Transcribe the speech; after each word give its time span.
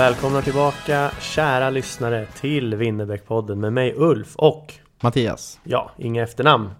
Välkomna 0.00 0.42
tillbaka 0.42 1.10
kära 1.20 1.70
lyssnare 1.70 2.26
till 2.26 2.74
Winnerbäckpodden 2.74 3.60
med 3.60 3.72
mig 3.72 3.94
Ulf 3.96 4.36
och 4.36 4.74
Mattias. 5.00 5.60
ja, 5.64 5.90
inga 5.98 6.22
efternamn. 6.22 6.70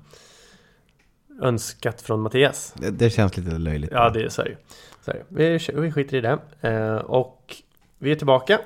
Önskat 1.43 2.03
från 2.03 2.21
Mattias. 2.21 2.75
Det, 2.77 2.91
det 2.91 3.11
känns 3.11 3.37
lite 3.37 3.59
löjligt. 3.59 3.91
Ja, 3.93 4.11
det 4.11 4.23
är 4.23 4.29
så. 4.29 4.43
är 4.43 4.45
det. 4.45 4.57
Så 5.05 5.11
är 5.11 5.15
det. 5.15 5.25
Vi, 5.29 5.81
vi 5.81 5.93
skiter 5.93 6.17
i 6.17 6.21
det. 6.21 6.39
Eh, 6.61 6.97
och 6.97 7.57
vi 7.99 8.13
är 8.13 8.17
tillbaka 8.17 8.59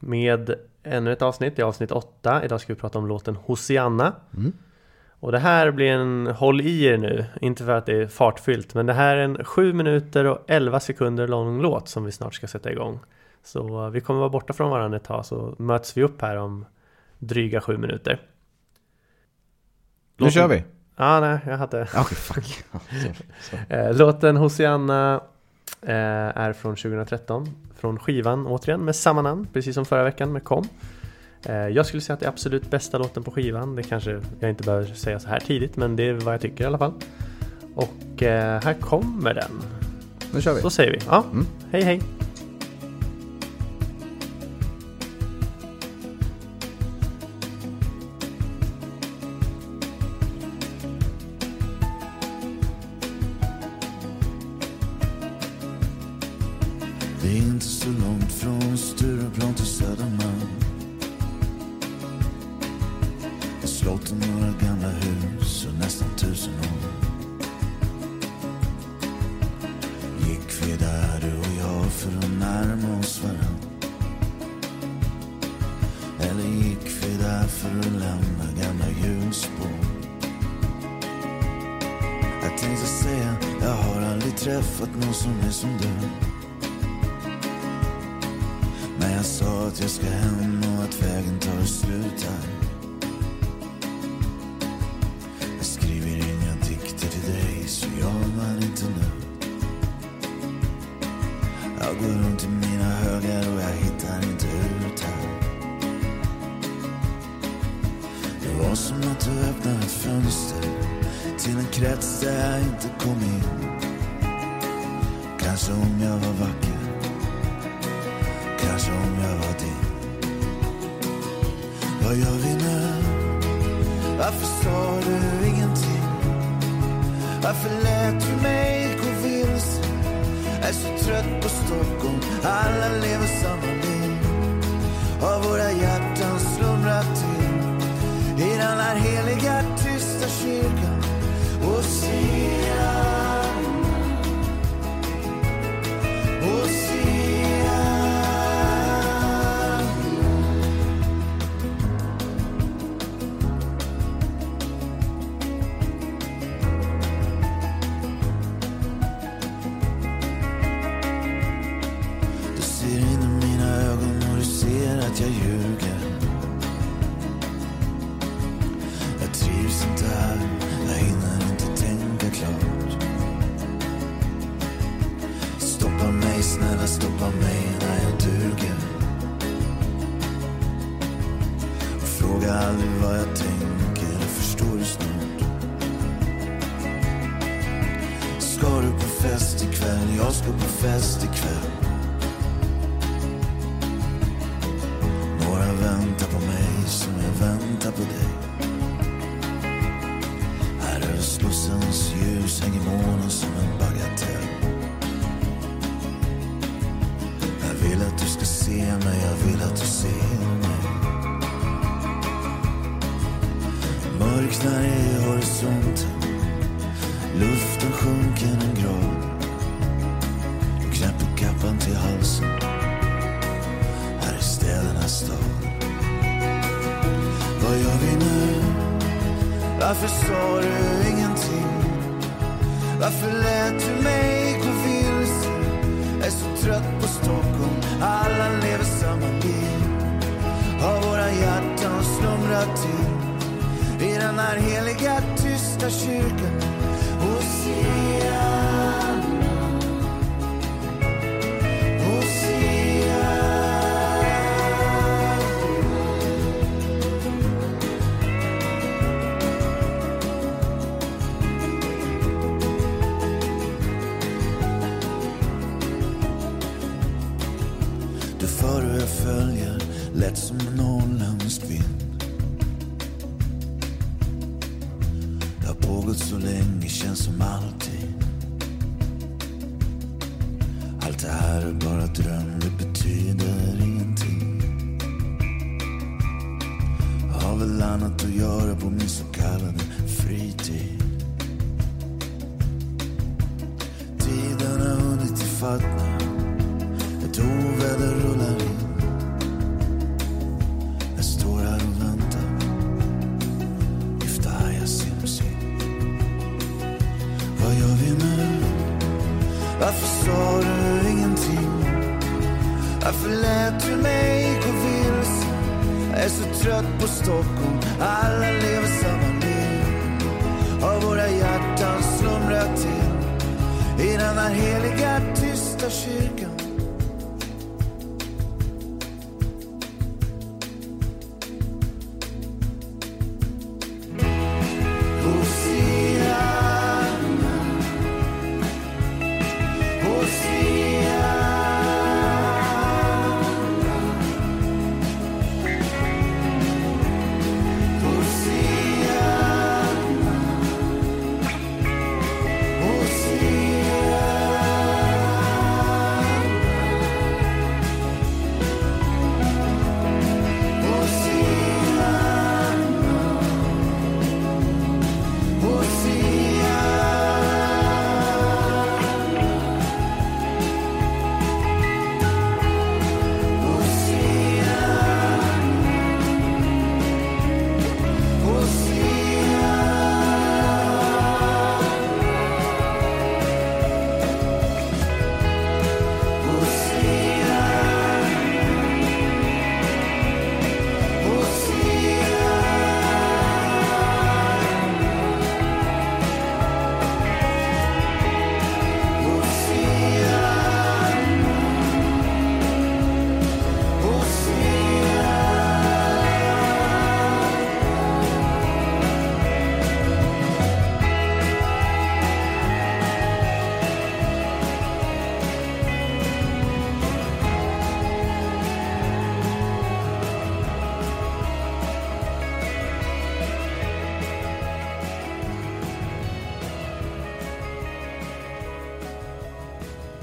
med 0.00 0.54
ännu 0.82 1.12
ett 1.12 1.22
avsnitt. 1.22 1.56
Det 1.56 1.62
är 1.62 1.66
avsnitt 1.66 1.92
8. 1.92 2.44
Idag 2.44 2.60
ska 2.60 2.72
vi 2.72 2.80
prata 2.80 2.98
om 2.98 3.06
låten 3.06 3.36
Hosianna. 3.36 4.12
Mm. 4.36 4.52
Och 5.20 5.32
det 5.32 5.38
här 5.38 5.70
blir 5.70 5.90
en 5.90 6.26
håll 6.26 6.60
i 6.60 6.84
er 6.84 6.96
nu. 6.96 7.24
Inte 7.40 7.64
för 7.64 7.72
att 7.72 7.86
det 7.86 8.02
är 8.02 8.06
fartfyllt, 8.06 8.74
men 8.74 8.86
det 8.86 8.92
här 8.92 9.16
är 9.16 9.24
en 9.24 9.44
7 9.44 9.72
minuter 9.72 10.24
och 10.24 10.44
11 10.46 10.80
sekunder 10.80 11.28
lång 11.28 11.60
låt 11.62 11.88
som 11.88 12.04
vi 12.04 12.12
snart 12.12 12.34
ska 12.34 12.46
sätta 12.46 12.72
igång. 12.72 13.00
Så 13.44 13.90
vi 13.90 14.00
kommer 14.00 14.20
vara 14.20 14.30
borta 14.30 14.52
från 14.52 14.70
varandra 14.70 14.96
ett 14.96 15.04
tag 15.04 15.26
så 15.26 15.54
möts 15.58 15.96
vi 15.96 16.02
upp 16.02 16.22
här 16.22 16.36
om 16.36 16.64
dryga 17.18 17.60
7 17.60 17.76
minuter. 17.76 18.20
Nu 20.16 20.30
kör 20.30 20.48
vi! 20.48 20.64
Ja, 20.96 21.20
nej, 21.20 21.38
jag 21.46 21.56
hade... 21.56 21.82
Okej, 21.82 22.16
fuck. 22.16 22.64
Eh, 23.68 23.96
Låten 23.96 24.36
Hosianna 24.36 25.20
eh, 25.82 25.92
är 26.36 26.52
från 26.52 26.76
2013 26.76 27.48
Från 27.76 27.98
skivan 27.98 28.46
återigen 28.46 28.80
med 28.80 28.96
samma 28.96 29.22
namn 29.22 29.46
Precis 29.52 29.74
som 29.74 29.84
förra 29.84 30.04
veckan 30.04 30.32
med 30.32 30.44
Kom 30.44 30.68
Eh, 31.46 31.54
Jag 31.68 31.86
skulle 31.86 32.00
säga 32.00 32.14
att 32.14 32.20
det 32.20 32.26
är 32.26 32.30
absolut 32.30 32.70
bästa 32.70 32.98
låten 32.98 33.22
på 33.22 33.30
skivan 33.30 33.76
Det 33.76 33.82
kanske 33.82 34.20
jag 34.40 34.50
inte 34.50 34.62
behöver 34.64 34.86
säga 34.86 35.20
så 35.20 35.28
här 35.28 35.40
tidigt 35.40 35.76
Men 35.76 35.96
det 35.96 36.02
är 36.08 36.12
vad 36.12 36.34
jag 36.34 36.40
tycker 36.40 36.64
i 36.64 36.66
alla 36.66 36.78
fall 36.78 36.92
Och 37.74 37.94
här 38.22 38.74
kommer 38.80 39.34
den 39.34 39.50
Nu 40.34 40.40
kör 40.40 40.54
vi! 40.54 40.60
Så 40.60 40.70
säger 40.70 40.92
vi 40.92 40.98
ja, 41.06 41.24
Mm. 41.32 41.46
hej 41.72 41.82
hej 41.82 42.00
aldrig 84.80 84.94
träffat 84.94 85.04
någon 85.04 85.14
som 85.14 85.40
är 85.40 85.50
som 85.50 85.70
du 85.78 85.88
när 88.98 89.16
jag 89.16 89.24
sa 89.24 89.66
att 89.66 89.80
jag 89.80 89.90
ska 89.90 90.06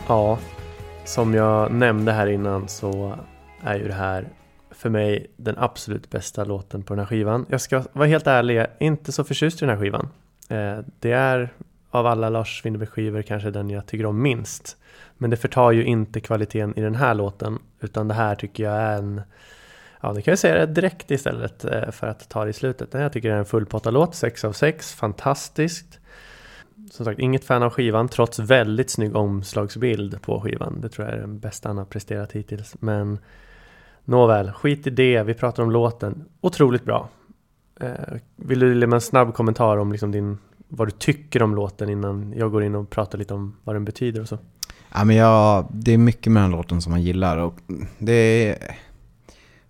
Ja, 0.09 0.39
som 1.05 1.33
jag 1.33 1.71
nämnde 1.71 2.11
här 2.11 2.27
innan 2.27 2.67
så 2.67 3.19
är 3.63 3.75
ju 3.75 3.87
det 3.87 3.93
här 3.93 4.27
för 4.71 4.89
mig 4.89 5.31
den 5.37 5.55
absolut 5.57 6.09
bästa 6.09 6.43
låten 6.43 6.83
på 6.83 6.93
den 6.93 6.99
här 6.99 7.05
skivan. 7.05 7.45
Jag 7.49 7.61
ska 7.61 7.83
vara 7.93 8.07
helt 8.07 8.27
ärlig, 8.27 8.55
jag 8.55 8.63
är 8.63 8.85
inte 8.85 9.11
så 9.11 9.23
förtjust 9.23 9.61
i 9.61 9.65
den 9.65 9.75
här 9.75 9.83
skivan. 9.83 10.09
Eh, 10.49 10.79
det 10.99 11.11
är 11.11 11.53
av 11.89 12.07
alla 12.07 12.29
Lars 12.29 12.65
Winnerbäck 12.65 12.89
skivor 12.89 13.21
kanske 13.21 13.51
den 13.51 13.69
jag 13.69 13.85
tycker 13.85 14.05
om 14.05 14.21
minst. 14.21 14.77
Men 15.17 15.29
det 15.29 15.37
förtar 15.37 15.71
ju 15.71 15.83
inte 15.83 16.19
kvaliteten 16.19 16.73
i 16.77 16.81
den 16.81 16.95
här 16.95 17.13
låten, 17.13 17.59
utan 17.79 18.07
det 18.07 18.13
här 18.13 18.35
tycker 18.35 18.63
jag 18.63 18.73
är 18.73 18.97
en 18.97 19.21
Ja, 20.01 20.13
det 20.13 20.21
kan 20.21 20.31
jag 20.31 20.39
säga 20.39 20.65
direkt 20.65 21.11
istället 21.11 21.65
eh, 21.65 21.91
för 21.91 22.07
att 22.07 22.29
ta 22.29 22.43
det 22.43 22.49
i 22.49 22.53
slutet. 22.53 22.93
Jag 22.93 23.13
tycker 23.13 23.29
det 23.29 23.35
är 23.35 23.39
en 23.39 23.45
fullpottalåt, 23.45 24.15
6 24.15 24.43
av 24.45 24.53
6, 24.53 24.93
fantastiskt. 24.93 25.99
Som 26.91 27.05
sagt, 27.05 27.19
inget 27.19 27.43
fan 27.43 27.63
av 27.63 27.69
skivan 27.69 28.07
trots 28.07 28.39
väldigt 28.39 28.89
snygg 28.89 29.15
omslagsbild 29.15 30.21
på 30.21 30.41
skivan. 30.41 30.81
Det 30.81 30.89
tror 30.89 31.07
jag 31.07 31.15
är 31.15 31.21
den 31.21 31.39
bästa 31.39 31.69
han 31.69 31.77
har 31.77 31.85
presterat 31.85 32.31
hittills. 32.31 32.75
Men 32.79 33.19
nåväl, 34.05 34.51
skit 34.51 34.87
i 34.87 34.89
det. 34.89 35.23
Vi 35.23 35.33
pratar 35.33 35.63
om 35.63 35.71
låten. 35.71 36.25
Otroligt 36.41 36.85
bra. 36.85 37.09
Eh, 37.79 37.89
vill 38.35 38.59
du 38.59 38.75
lämna 38.75 38.95
en 38.95 39.01
snabb 39.01 39.33
kommentar 39.33 39.77
om 39.77 39.91
liksom 39.91 40.11
din, 40.11 40.37
vad 40.67 40.87
du 40.87 40.91
tycker 40.91 41.43
om 41.43 41.55
låten 41.55 41.89
innan 41.89 42.33
jag 42.37 42.51
går 42.51 42.63
in 42.63 42.75
och 42.75 42.89
pratar 42.89 43.17
lite 43.17 43.33
om 43.33 43.55
vad 43.63 43.75
den 43.75 43.85
betyder 43.85 44.21
och 44.21 44.27
så? 44.27 44.37
Ja, 44.93 45.03
men 45.03 45.15
jag, 45.15 45.67
det 45.71 45.93
är 45.93 45.97
mycket 45.97 46.31
med 46.31 46.43
den 46.43 46.51
låten 46.51 46.81
som 46.81 46.91
man 46.91 47.01
gillar 47.01 47.37
och 47.37 47.55
det 47.97 48.13
är, 48.13 48.57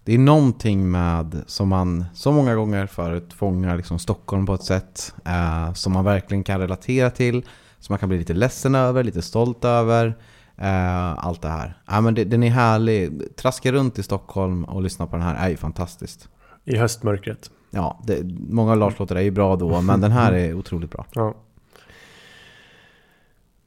det 0.07 0.13
är 0.13 0.17
någonting 0.17 0.91
med, 0.91 1.43
som 1.47 1.67
man 1.67 2.05
så 2.13 2.31
många 2.31 2.55
gånger 2.55 2.85
förut 2.85 3.33
fångar 3.33 3.77
liksom 3.77 3.99
Stockholm 3.99 4.45
på 4.45 4.53
ett 4.53 4.63
sätt 4.63 5.15
eh, 5.25 5.73
som 5.73 5.93
man 5.93 6.05
verkligen 6.05 6.43
kan 6.43 6.59
relatera 6.59 7.09
till, 7.09 7.45
som 7.79 7.93
man 7.93 7.99
kan 7.99 8.09
bli 8.09 8.17
lite 8.17 8.33
ledsen 8.33 8.75
över, 8.75 9.03
lite 9.03 9.21
stolt 9.21 9.65
över. 9.65 10.17
Eh, 10.57 11.25
allt 11.25 11.41
det 11.41 11.47
här. 11.47 11.81
Ja, 11.87 12.01
men 12.01 12.13
det, 12.13 12.23
den 12.23 12.43
är 12.43 12.49
härlig. 12.49 13.21
Traska 13.35 13.71
runt 13.71 13.99
i 13.99 14.03
Stockholm 14.03 14.63
och 14.63 14.81
lyssna 14.81 15.07
på 15.07 15.15
den 15.15 15.25
här 15.25 15.45
är 15.45 15.49
ju 15.49 15.57
fantastiskt. 15.57 16.29
I 16.65 16.77
höstmörkret. 16.77 17.51
Ja, 17.69 17.99
det, 18.03 18.23
många 18.49 18.71
av 18.71 18.77
Lars 18.77 18.99
låtar 18.99 19.15
är 19.15 19.21
ju 19.21 19.31
bra 19.31 19.55
då, 19.55 19.81
men 19.81 20.01
den 20.01 20.11
här 20.11 20.33
är 20.33 20.53
otroligt 20.53 20.91
bra. 20.91 21.05
Ja. 21.13 21.35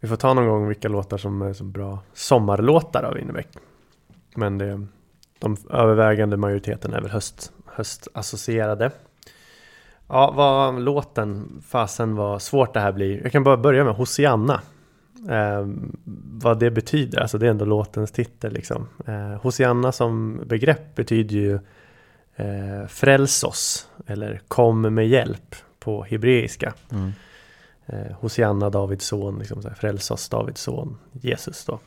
Vi 0.01 0.09
får 0.09 0.17
ta 0.17 0.35
någon 0.35 0.49
gång 0.49 0.69
vilka 0.69 0.89
låtar 0.89 1.19
som 1.19 1.43
är 1.43 1.53
så 1.53 1.65
bra 1.65 1.99
sommarlåtar 2.15 3.03
av 3.03 3.15
Winnerbäck. 3.15 3.49
Men 4.35 4.59
det, 4.59 4.87
de 5.41 5.57
övervägande 5.71 6.37
majoriteten 6.37 6.95
är 6.95 7.01
väl 7.01 7.11
höst, 7.11 7.53
höstassocierade. 7.67 8.91
Ja, 10.09 10.31
vad 10.31 10.81
låten, 10.81 11.63
fasen 11.69 12.15
vad 12.17 12.43
svårt 12.43 12.75
det 12.75 12.81
här 12.81 12.93
blir. 12.93 13.23
Jag 13.23 13.33
kan 13.33 13.45
bara 13.45 13.57
börja 13.57 13.85
med 13.85 13.95
Hosianna. 13.95 14.61
Eh, 15.29 15.67
vad 16.43 16.59
det 16.59 16.71
betyder, 16.71 17.21
alltså 17.21 17.39
det 17.39 17.47
är 17.47 17.51
ändå 17.51 17.65
låtens 17.65 18.13
titel 18.13 18.53
liksom. 18.53 18.89
Eh, 19.07 19.43
Hosianna 19.43 19.93
som 19.93 20.43
begrepp 20.47 20.95
betyder 20.95 21.37
ju 21.37 21.55
eh, 22.37 22.87
fräls 22.89 23.45
oss 23.45 23.89
eller 24.07 24.41
kom 24.49 24.95
med 24.95 25.09
hjälp 25.09 25.57
på 25.79 26.05
hebreiska. 26.05 26.75
Mm. 26.93 27.13
Eh, 27.87 28.17
Hosianna, 28.21 28.71
Davids 28.71 29.07
son, 29.07 29.39
liksom 29.39 29.63
så 29.63 29.69
här, 29.69 29.75
fräls 29.75 30.11
oss, 30.11 30.29
Davids 30.29 30.61
son, 30.61 30.99
Jesus 31.13 31.65
då. 31.65 31.79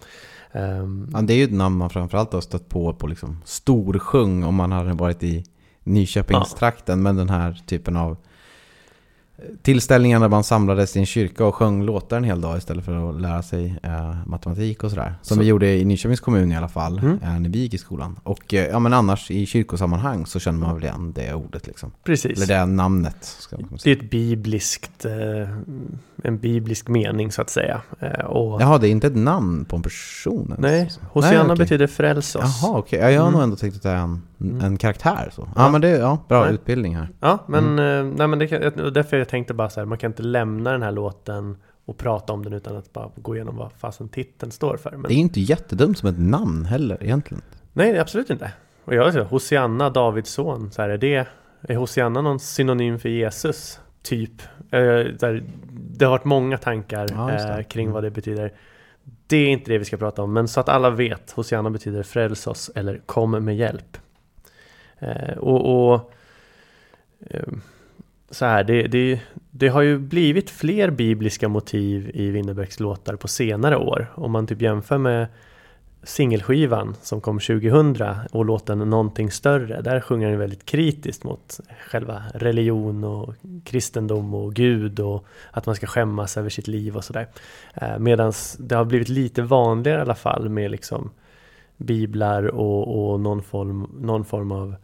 Um, 0.54 1.10
Ja, 1.14 1.22
det 1.22 1.34
är 1.34 1.38
ju 1.38 1.44
ett 1.44 1.54
namn 1.54 1.78
man 1.78 1.90
framförallt 1.90 2.34
har 2.34 2.42
stött 2.42 2.70
på 2.70 2.94
på 2.94 3.08
liksom 3.08 3.42
Storsjung 3.46 4.44
om 4.44 4.56
man 4.56 4.72
hade 4.72 4.94
varit 4.94 5.24
i 5.24 5.44
Nyköpingstrakten. 5.84 7.02
Men 7.02 7.16
den 7.16 7.30
här 7.30 7.62
typen 7.66 7.98
av 7.98 8.18
tillställningar 9.62 10.20
där 10.20 10.30
man 10.30 10.44
samlades 10.44 10.96
i 10.96 11.00
en 11.00 11.06
kyrka 11.06 11.46
och 11.46 11.56
sjöng 11.56 11.84
låtar 11.84 12.18
en 12.18 12.24
hel 12.24 12.42
dag 12.42 12.58
istället 12.58 12.86
för 12.86 13.10
att 13.10 13.22
lära 13.22 13.42
sig 13.44 13.80
eh, 13.84 14.16
matematik 14.25 14.84
och 14.84 14.90
sådär. 14.90 15.13
Som 15.22 15.36
Så- 15.36 15.42
vi 15.42 15.48
gjorde 15.48 15.74
i 15.74 15.86
Nyköpings 15.86 16.20
kommun 16.20 16.52
i 16.52 16.58
alla 16.58 16.68
fall, 16.70 17.00
Mm. 17.00 17.20
eh, 17.24 17.40
när 17.40 17.50
vi 17.50 17.60
gick 17.60 17.74
i 17.74 17.78
skolan. 17.78 18.20
Och 18.24 18.54
eh, 18.54 18.66
ja, 18.68 18.80
men 18.80 18.94
annars 18.94 19.32
i 19.32 19.46
kyrkosammanhang 19.46 20.25
så 20.25 20.40
känner 20.40 20.60
man 20.60 20.75
väl 20.75 20.84
igen 20.84 21.12
det 21.16 21.34
ordet 21.34 21.68
liksom. 21.68 21.92
precis. 22.04 22.38
Eller 22.44 22.60
det 22.60 22.66
namnet. 22.66 23.16
Ska 23.24 23.58
man 23.58 23.80
Det 23.84 23.92
är 23.92 23.96
ett 23.96 24.10
bibliskt, 24.10 25.06
eh, 25.06 25.12
en 26.24 26.38
biblisk 26.38 26.88
mening 26.88 27.32
så 27.32 27.42
att 27.42 27.50
säga. 27.50 27.82
Eh, 28.00 28.25
och, 28.25 28.62
Jaha, 28.62 28.78
det 28.78 28.88
är 28.88 28.92
inte 28.92 29.08
ett 29.08 29.16
namn 29.18 29.66
på 29.66 29.75
en 29.75 29.82
person 29.82 30.56
ens, 30.58 30.60
nej. 30.60 30.92
Hosianna 31.12 31.56
betyder 31.56 31.88
fräls 31.88 32.36
oss. 32.36 32.60
Jaha, 32.63 32.78
okej. 32.78 33.00
Ja, 33.00 33.10
jag 33.12 33.22
har 33.22 33.28
Mm. 33.28 33.34
nog 33.34 33.44
ändå 33.44 33.56
tänkt 33.56 33.75
att 33.75 33.84
det 33.84 33.90
är 33.90 33.96
en, 33.96 34.22
Mm. 34.44 34.62
en 34.66 34.78
karaktär. 34.78 35.30
Så. 35.34 35.42
Ja, 35.56 35.62
Ja. 35.66 35.72
men 35.72 35.82
det 35.82 35.88
är 35.90 36.00
ja, 36.00 36.18
bra 36.28 36.44
Nej. 36.46 36.54
utbildning 36.54 36.96
här. 36.96 37.08
Ja, 37.20 37.44
men, 37.48 37.80
Mm. 37.80 38.08
eh, 38.08 38.14
nej, 38.18 38.28
men 38.28 38.40
det 38.40 38.48
kan, 38.48 38.62
därför 38.94 39.18
jag 39.18 39.30
tänkte 39.30 39.54
bara 39.54 39.70
så 39.70 39.80
här, 39.80 39.86
man 39.86 39.98
kan 39.98 40.12
inte 40.12 40.24
lämna 40.24 40.72
den 40.72 40.82
här 40.82 40.92
låten 40.92 41.58
och 41.86 41.98
prata 41.98 42.34
om 42.34 42.44
den 42.44 42.54
utan 42.54 42.78
att 42.78 42.94
bara 42.94 43.10
gå 43.16 43.36
igenom 43.36 43.58
vad 43.58 43.72
fasen 43.78 44.10
titeln 44.10 44.52
står 44.52 44.78
för. 44.78 44.92
Men, 44.92 45.02
Det 45.02 45.14
är 45.14 45.16
ju 45.16 45.22
inte 45.22 45.42
jättedumt 45.42 45.98
som 45.98 46.10
ett 46.10 46.20
namn 46.20 46.66
heller 46.66 46.98
egentligen. 47.04 47.42
Nej, 47.74 48.00
absolut 48.00 48.30
inte. 48.30 48.52
Och 48.86 48.96
jag 48.96 49.14
säger 49.14 49.26
Hosianna, 49.26 49.90
Davids 49.90 50.32
son, 50.34 50.72
så 50.72 50.82
här, 50.82 50.90
är 50.90 50.98
det 50.98 51.28
är 51.68 51.76
Hosianna 51.76 52.22
någon 52.22 52.40
synonym 52.40 53.00
för 53.00 53.10
Jesus? 53.10 53.80
Typ. 54.04 54.42
Eh, 54.72 54.80
där, 55.20 55.44
det 55.72 56.06
har 56.06 56.12
varit 56.12 56.26
många 56.26 56.58
tankar 56.58 57.10
Ja, 57.12 57.32
eh, 57.32 57.64
kring 57.64 57.84
Mm. 57.86 57.94
vad 57.94 58.04
det 58.04 58.12
betyder. 58.12 58.54
Det 59.28 59.38
är 59.38 59.48
inte 59.50 59.72
det 59.72 59.78
vi 59.78 59.86
ska 59.86 59.98
prata 59.98 60.24
om, 60.24 60.34
men 60.34 60.48
så 60.48 60.60
att 60.60 60.70
alla 60.70 60.90
vet. 60.90 61.32
Hosianna 61.32 61.70
betyder 61.70 62.04
fräls 62.04 62.48
oss 62.48 62.72
eller 62.76 63.02
kom 63.06 63.32
med 63.32 63.56
hjälp. 63.58 63.98
Eh, 65.04 65.38
och, 65.38 65.92
och 65.94 66.14
eh, 67.30 67.54
så 68.30 68.46
här, 68.46 68.64
det, 68.64 68.88
det, 68.88 69.20
det 69.52 69.68
har 69.68 69.82
ju 69.82 69.98
blivit 69.98 70.50
fler 70.50 70.90
bibliska 70.90 71.48
motiv 71.48 72.12
i 72.14 72.30
Winnerbäcks 72.30 72.80
låtar 72.80 73.16
på 73.16 73.28
senare 73.28 73.78
år. 73.78 74.12
Om 74.16 74.32
man 74.32 74.48
typ 74.48 74.62
jämför 74.62 74.98
med 74.98 75.28
singelskivan 76.04 76.96
som 77.02 77.22
kom 77.22 77.40
2000 77.40 78.16
och 78.32 78.46
låten 78.46 78.80
Någonting 78.80 79.32
större. 79.32 79.82
Där 79.82 80.00
sjunger 80.00 80.30
han 80.30 80.40
väldigt 80.40 80.66
kritiskt 80.66 81.24
mot 81.24 81.60
själva 81.90 82.24
religion 82.34 83.04
och 83.04 83.34
kristendom 83.64 84.34
och 84.34 84.54
Gud 84.54 85.00
och 85.00 85.26
att 85.52 85.66
man 85.66 85.76
ska 85.76 85.88
skämmas 85.88 86.38
över 86.38 86.50
sitt 86.50 86.68
liv 86.68 86.96
och 86.96 87.04
sådär. 87.04 87.28
Eh, 87.74 88.00
Medan 88.00 88.34
det 88.60 88.76
har 88.76 88.86
blivit 88.86 89.10
lite 89.10 89.42
vanligare 89.42 90.00
i 90.00 90.02
alla 90.02 90.16
fall 90.16 90.50
med 90.50 90.72
liksom 90.72 91.10
biblar 91.78 92.44
och, 92.44 93.12
och 93.12 93.20
någon, 93.20 93.44
form, 93.44 93.90
någon 94.00 94.26
form 94.26 94.52
av 94.52 94.76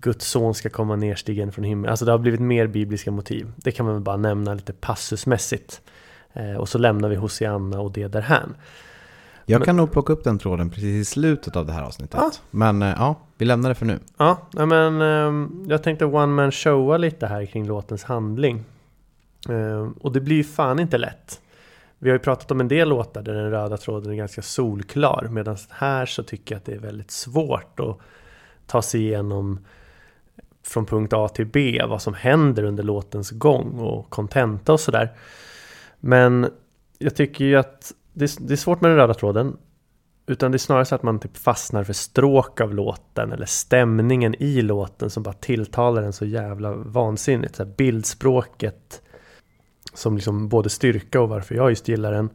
Guds 0.00 0.26
son 0.28 0.54
ska 0.54 0.70
komma 0.70 0.96
nerstigen 0.96 1.52
från 1.52 1.64
himlen. 1.64 1.90
Alltså 1.90 2.04
det 2.04 2.10
har 2.10 2.18
blivit 2.18 2.40
mer 2.40 2.66
bibliska 2.66 3.10
motiv. 3.10 3.52
Det 3.56 3.72
kan 3.72 3.86
man 3.86 3.94
väl 3.94 4.02
bara 4.02 4.16
nämna 4.16 4.54
lite 4.54 4.72
passusmässigt. 4.72 5.80
Eh, 6.32 6.54
och 6.56 6.68
så 6.68 6.78
lämnar 6.78 7.08
vi 7.08 7.16
Hosianna 7.16 7.80
och 7.80 7.92
det 7.92 8.08
därhän. 8.08 8.54
Jag 9.46 9.58
Men- 9.58 9.66
kan 9.66 9.76
nog 9.76 9.92
plocka 9.92 10.12
upp 10.12 10.24
den 10.24 10.38
tråden 10.38 10.70
precis 10.70 10.84
i 10.84 11.04
slutet 11.04 11.56
av 11.56 11.66
det 11.66 11.72
här 11.72 11.82
avsnittet. 11.82 12.16
Ja. 12.20 12.30
Men 12.50 12.82
eh, 12.82 12.94
ja, 12.98 13.16
vi 13.38 13.44
lämnar 13.44 13.68
det 13.68 13.74
för 13.74 13.86
nu. 13.86 13.98
Ja, 14.16 14.38
men 14.52 15.00
ehm, 15.02 15.64
jag 15.68 15.82
tänkte 15.82 16.04
one 16.04 16.26
man 16.26 16.52
showa 16.52 16.96
lite 16.96 17.26
här 17.26 17.46
kring 17.46 17.66
låtens 17.66 18.04
handling. 18.04 18.64
Ehm, 19.48 19.92
och 19.92 20.12
det 20.12 20.20
blir 20.20 20.36
ju 20.36 20.44
fan 20.44 20.78
inte 20.80 20.98
lätt. 20.98 21.40
Vi 21.98 22.10
har 22.10 22.14
ju 22.14 22.18
pratat 22.18 22.50
om 22.50 22.60
en 22.60 22.68
del 22.68 22.88
låtar 22.88 23.22
där 23.22 23.34
den 23.34 23.50
röda 23.50 23.76
tråden 23.76 24.12
är 24.12 24.16
ganska 24.16 24.42
solklar. 24.42 25.28
Medan 25.30 25.56
här 25.70 26.06
så 26.06 26.22
tycker 26.22 26.54
jag 26.54 26.58
att 26.58 26.64
det 26.64 26.72
är 26.72 26.78
väldigt 26.78 27.10
svårt 27.10 27.80
att 27.80 27.98
ta 28.66 28.82
sig 28.82 29.00
igenom 29.00 29.58
från 30.62 30.86
punkt 30.86 31.12
A 31.12 31.28
till 31.28 31.46
B, 31.46 31.82
vad 31.88 32.02
som 32.02 32.14
händer 32.14 32.62
under 32.64 32.82
låtens 32.82 33.30
gång 33.30 33.78
och 33.78 34.10
kontenta 34.10 34.72
och 34.72 34.80
sådär. 34.80 35.12
Men 36.00 36.50
jag 36.98 37.16
tycker 37.16 37.44
ju 37.44 37.56
att 37.56 37.92
det 38.12 38.24
är, 38.24 38.46
det 38.46 38.54
är 38.54 38.56
svårt 38.56 38.80
med 38.80 38.90
den 38.90 38.98
röda 38.98 39.14
tråden. 39.14 39.56
Utan 40.26 40.50
det 40.52 40.56
är 40.56 40.58
snarare 40.58 40.84
så 40.84 40.94
att 40.94 41.02
man 41.02 41.18
typ 41.18 41.36
fastnar 41.36 41.84
för 41.84 41.92
stråk 41.92 42.60
av 42.60 42.74
låten 42.74 43.32
eller 43.32 43.46
stämningen 43.46 44.34
i 44.42 44.62
låten 44.62 45.10
som 45.10 45.22
bara 45.22 45.34
tilltalar 45.34 46.02
en 46.02 46.12
så 46.12 46.24
jävla 46.24 46.72
vansinnigt. 46.72 47.56
Så 47.56 47.64
här 47.64 47.72
bildspråket 47.76 49.02
som 49.94 50.16
liksom 50.16 50.48
både 50.48 50.70
styrka 50.70 51.20
och 51.20 51.28
varför 51.28 51.54
jag 51.54 51.70
just 51.70 51.88
gillar 51.88 52.12
den. 52.12 52.30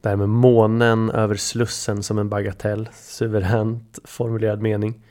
Det 0.00 0.08
här 0.08 0.16
med 0.16 0.28
månen 0.28 1.10
över 1.10 1.34
slussen 1.34 2.02
som 2.02 2.18
en 2.18 2.28
bagatell, 2.28 2.88
suveränt 2.92 3.98
formulerad 4.04 4.62
mening. 4.62 5.02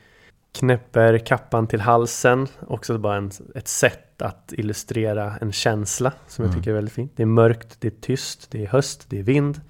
Knäpper 0.56 1.18
kappan 1.18 1.66
till 1.66 1.80
halsen, 1.80 2.46
också 2.66 2.98
bara 2.98 3.16
en, 3.16 3.30
ett 3.54 3.68
sätt 3.68 4.22
att 4.22 4.52
illustrera 4.56 5.36
en 5.40 5.52
känsla 5.52 6.12
som 6.26 6.44
jag 6.44 6.50
Mm. 6.50 6.60
tycker 6.60 6.70
är 6.70 6.74
väldigt 6.74 6.94
fint. 6.94 7.12
Det 7.16 7.22
är 7.22 7.26
mörkt, 7.26 7.76
det 7.80 7.88
är 7.88 8.00
tyst, 8.00 8.50
det 8.50 8.62
är 8.64 8.66
höst, 8.68 9.06
det 9.08 9.18
är 9.18 9.22
vind. 9.22 9.60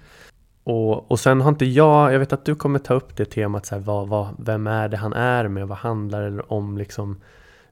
Och, 0.63 1.11
och 1.11 1.19
sen 1.19 1.41
har 1.41 1.49
inte 1.49 1.65
jag, 1.65 2.13
jag 2.13 2.19
vet 2.19 2.33
att 2.33 2.45
du 2.45 2.55
kommer 2.55 2.79
ta 2.79 2.93
upp 2.93 3.17
det 3.17 3.25
temat 3.25 3.65
så 3.65 3.75
här, 3.75 3.81
vad, 3.81 4.07
vad, 4.07 4.27
vem 4.39 4.67
är 4.67 4.89
det 4.89 4.97
han 4.97 5.13
är 5.13 5.47
med, 5.47 5.67
vad 5.67 5.77
handlar 5.77 6.29
det 6.29 6.41
om 6.41 6.77
liksom 6.77 7.21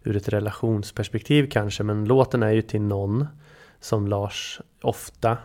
ur 0.04 0.16
ett 0.16 0.30
relationsperspektiv 0.30 1.50
kanske, 1.52 1.84
men 1.84 2.06
låten 2.06 2.44
är 2.44 2.52
ju 2.52 2.62
till 2.62 2.82
någon 2.82 3.28
som 3.80 4.08
Lars 4.08 4.62
ofta 4.82 5.38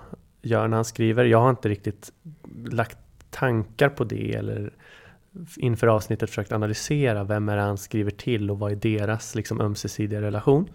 gör 0.43 0.69
när 0.69 0.77
han 0.77 0.85
skriver. 0.85 1.25
Jag 1.25 1.41
har 1.41 1.51
inte 1.51 1.69
riktigt 1.69 2.13
lagt 2.71 2.99
tankar 3.31 3.89
på 3.89 4.05
det 4.05 4.35
eller 4.35 4.73
inför 5.57 5.87
avsnittet 5.87 6.29
försökt 6.31 6.53
analysera 6.53 7.25
vem 7.25 7.49
är 7.49 7.57
det 7.57 7.63
han 7.63 7.79
skriver 7.79 8.11
till 8.11 8.51
och 8.51 8.59
vad 8.59 8.73
är 8.73 8.77
deras 8.77 9.35
liksom 9.35 9.61
ömsesidiga 9.61 10.21
relation. 10.21 10.69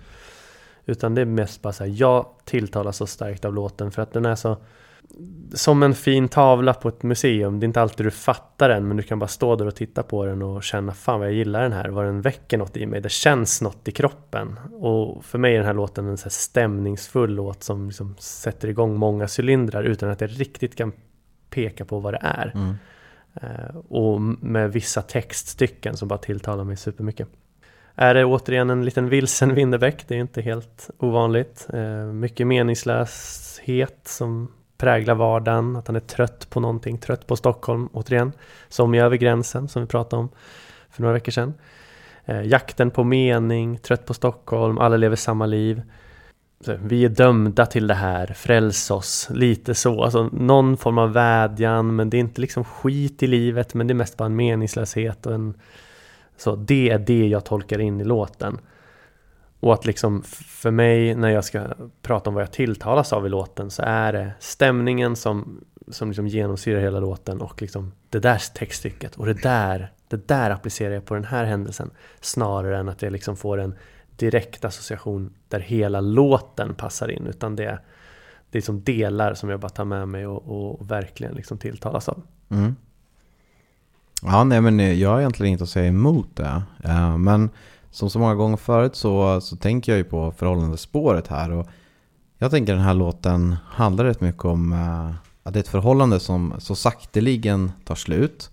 Utan 0.85 1.15
det 1.15 1.21
är 1.21 1.25
mest 1.25 1.61
bara 1.61 1.73
så 1.73 1.83
här, 1.83 1.91
jag 1.95 2.25
tilltalas 2.45 2.97
så 2.97 3.07
starkt 3.07 3.45
av 3.45 3.53
låten 3.53 3.91
för 3.91 4.01
att 4.01 4.13
den 4.13 4.25
är 4.25 4.35
så 4.35 4.57
som 5.53 5.83
en 5.83 5.93
fin 5.93 6.27
tavla 6.27 6.73
på 6.73 6.89
ett 6.89 7.03
museum. 7.03 7.59
Det 7.59 7.63
är 7.63 7.67
inte 7.67 7.81
alltid 7.81 8.05
du 8.05 8.11
fattar 8.11 8.69
den, 8.69 8.87
men 8.87 8.97
du 8.97 9.03
kan 9.03 9.19
bara 9.19 9.27
stå 9.27 9.55
där 9.55 9.67
och 9.67 9.75
titta 9.75 10.03
på 10.03 10.25
den 10.25 10.41
och 10.41 10.63
känna 10.63 10.93
fan 10.93 11.19
vad 11.19 11.27
jag 11.27 11.35
gillar 11.35 11.61
den 11.61 11.73
här, 11.73 11.89
vad 11.89 12.05
den 12.05 12.21
väcker 12.21 12.57
något 12.57 12.77
i 12.77 12.85
mig. 12.85 13.01
Det 13.01 13.09
känns 13.09 13.61
något 13.61 13.87
i 13.87 13.91
kroppen. 13.91 14.59
Och 14.73 15.25
för 15.25 15.37
mig 15.37 15.53
är 15.53 15.57
den 15.57 15.65
här 15.65 15.73
låten 15.73 16.07
en 16.07 16.17
så 16.17 16.23
här 16.23 16.29
stämningsfull 16.29 17.35
låt 17.35 17.63
som 17.63 17.87
liksom 17.87 18.15
sätter 18.19 18.67
igång 18.67 18.95
många 18.95 19.27
cylindrar 19.39 19.83
utan 19.83 20.09
att 20.09 20.21
jag 20.21 20.39
riktigt 20.39 20.75
kan 20.75 20.91
peka 21.49 21.85
på 21.85 21.99
vad 21.99 22.13
det 22.13 22.21
är. 22.21 22.51
Mm. 22.55 22.75
Eh, 23.41 23.75
och 23.89 24.21
med 24.21 24.71
vissa 24.71 25.01
textstycken 25.01 25.97
som 25.97 26.07
bara 26.07 26.19
tilltalar 26.19 26.63
mig 26.63 26.77
supermycket. 26.77 27.27
Är 27.95 28.13
det 28.13 28.25
återigen 28.25 28.69
en 28.69 28.85
liten 28.85 29.09
vilsen 29.09 29.55
Winnerbäck, 29.55 30.07
det 30.07 30.15
är 30.15 30.19
inte 30.19 30.41
helt 30.41 30.89
ovanligt. 30.99 31.67
Eh, 31.73 32.05
mycket 32.05 32.47
meningslöshet 32.47 33.99
som 34.03 34.51
präglar 34.77 35.15
vardagen, 35.15 35.75
att 35.75 35.87
han 35.87 35.95
är 35.95 35.99
trött 35.99 36.49
på 36.49 36.59
någonting, 36.59 36.97
trött 36.97 37.27
på 37.27 37.35
Stockholm 37.35 37.89
återigen. 37.93 38.31
Som 38.67 38.95
i 38.95 38.99
Över 38.99 39.17
gränsen 39.17 39.67
som 39.67 39.81
vi 39.81 39.87
pratade 39.87 40.19
om 40.19 40.29
för 40.89 41.01
några 41.01 41.13
veckor 41.13 41.31
sedan. 41.31 41.53
Eh, 42.25 42.41
jakten 42.41 42.91
på 42.91 43.03
mening, 43.03 43.77
trött 43.77 44.05
på 44.05 44.13
Stockholm, 44.13 44.77
alla 44.77 44.97
lever 44.97 45.15
samma 45.15 45.45
liv. 45.45 45.81
Vi 46.67 47.05
är 47.05 47.09
dömda 47.09 47.65
till 47.65 47.87
det 47.87 47.93
här, 47.93 48.27
fräls 48.27 48.91
oss, 48.91 49.29
lite 49.31 49.75
så. 49.75 50.03
Alltså 50.03 50.29
någon 50.33 50.77
form 50.77 50.97
av 50.97 51.13
vädjan, 51.13 51.95
men 51.95 52.09
det 52.09 52.17
är 52.17 52.19
inte 52.19 52.41
liksom 52.41 52.63
skit 52.63 53.23
i 53.23 53.27
livet, 53.27 53.73
men 53.73 53.87
det 53.87 53.91
är 53.91 53.95
mest 53.95 54.17
bara 54.17 54.25
en 54.25 54.35
meningslöshet 54.35 55.25
och 55.25 55.33
en 55.33 55.53
Så 56.37 56.55
det 56.55 56.89
är 56.89 56.99
det 56.99 57.27
jag 57.27 57.45
tolkar 57.45 57.79
in 57.79 58.01
i 58.01 58.03
låten. 58.03 58.57
Och 59.59 59.73
att 59.73 59.85
liksom 59.85 60.23
för 60.47 60.71
mig 60.71 61.15
när 61.15 61.29
jag 61.29 61.45
ska 61.45 61.67
prata 62.01 62.29
om 62.29 62.33
vad 62.33 62.43
jag 62.43 62.51
tilltalas 62.51 63.13
av 63.13 63.25
i 63.25 63.29
låten 63.29 63.71
så 63.71 63.83
är 63.85 64.13
det 64.13 64.31
stämningen 64.39 65.15
som, 65.15 65.65
som 65.87 66.07
liksom 66.07 66.27
genomsyrar 66.27 66.79
hela 66.79 66.99
låten 66.99 67.41
och 67.41 67.61
liksom 67.61 67.91
det 68.09 68.19
där 68.19 68.41
textstycket 68.53 69.15
och 69.15 69.25
det 69.25 69.33
där, 69.33 69.91
det 70.07 70.27
där 70.27 70.51
applicerar 70.51 70.93
jag 70.93 71.05
på 71.05 71.13
den 71.13 71.23
här 71.23 71.45
händelsen 71.45 71.91
snarare 72.21 72.77
än 72.77 72.89
att 72.89 73.01
jag 73.01 73.11
liksom 73.11 73.35
får 73.35 73.57
en 73.57 73.75
direkt 74.17 74.65
association 74.65 75.33
där 75.47 75.59
hela 75.59 76.01
låten 76.01 76.75
passar 76.75 77.11
in 77.11 77.27
utan 77.27 77.55
det, 77.55 77.79
det 78.49 78.57
är 78.57 78.61
som 78.61 78.83
delar 78.83 79.33
som 79.33 79.49
jag 79.49 79.59
bara 79.59 79.69
tar 79.69 79.85
med 79.85 80.07
mig 80.07 80.27
och, 80.27 80.47
och, 80.47 80.81
och 80.81 80.91
verkligen 80.91 81.33
liksom 81.33 81.57
tilltalas 81.57 82.09
av. 82.09 82.21
Mm. 82.49 82.75
Ja, 84.21 84.43
nej 84.43 84.61
men 84.61 84.79
eh, 84.79 84.93
jag 84.93 85.09
har 85.09 85.19
egentligen 85.19 85.51
inte 85.51 85.63
att 85.63 85.69
säga 85.69 85.87
emot 85.87 86.35
det. 86.35 86.63
Uh, 86.85 87.17
men 87.17 87.49
som 87.91 88.09
så 88.09 88.19
många 88.19 88.35
gånger 88.35 88.57
förut 88.57 88.95
så, 88.95 89.41
så 89.41 89.55
tänker 89.55 89.91
jag 89.91 89.97
ju 89.97 90.03
på 90.03 90.31
förhållandespåret 90.31 91.27
här. 91.27 91.51
Och 91.51 91.67
jag 92.37 92.51
tänker 92.51 92.73
den 92.73 92.81
här 92.81 92.93
låten 92.93 93.55
handlar 93.65 94.05
rätt 94.05 94.21
mycket 94.21 94.45
om 94.45 94.73
uh, 94.73 95.15
att 95.43 95.53
det 95.53 95.59
är 95.59 95.61
ett 95.61 95.67
förhållande 95.67 96.19
som 96.19 96.53
så 96.59 96.75
sakteligen 96.75 97.71
tar 97.83 97.95
slut. 97.95 98.49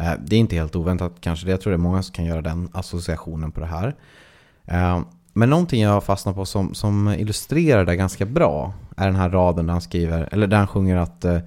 Uh, 0.00 0.12
det 0.26 0.36
är 0.36 0.40
inte 0.40 0.56
helt 0.56 0.76
oväntat 0.76 1.12
kanske 1.20 1.46
det. 1.46 1.50
Jag 1.50 1.60
tror 1.60 1.70
det 1.70 1.76
är 1.76 1.78
många 1.78 2.02
som 2.02 2.14
kan 2.14 2.24
göra 2.24 2.42
den 2.42 2.68
associationen 2.72 3.52
på 3.52 3.60
det 3.60 3.66
här. 3.66 3.94
Eh, 4.70 5.00
men 5.32 5.50
någonting 5.50 5.82
jag 5.82 5.90
har 5.90 6.00
fastnat 6.00 6.34
på 6.34 6.44
som, 6.44 6.74
som 6.74 7.08
illustrerar 7.08 7.84
det 7.84 7.96
ganska 7.96 8.26
bra 8.26 8.72
är 8.96 9.06
den 9.06 9.16
här 9.16 9.30
raden 9.30 9.66
där 9.66 9.72
han 9.72 9.80
skriver, 9.80 10.28
eller 10.32 10.46
där 10.46 10.56
han 10.56 10.66
sjunger 10.66 10.96
att 10.96 11.24
eh, 11.24 11.38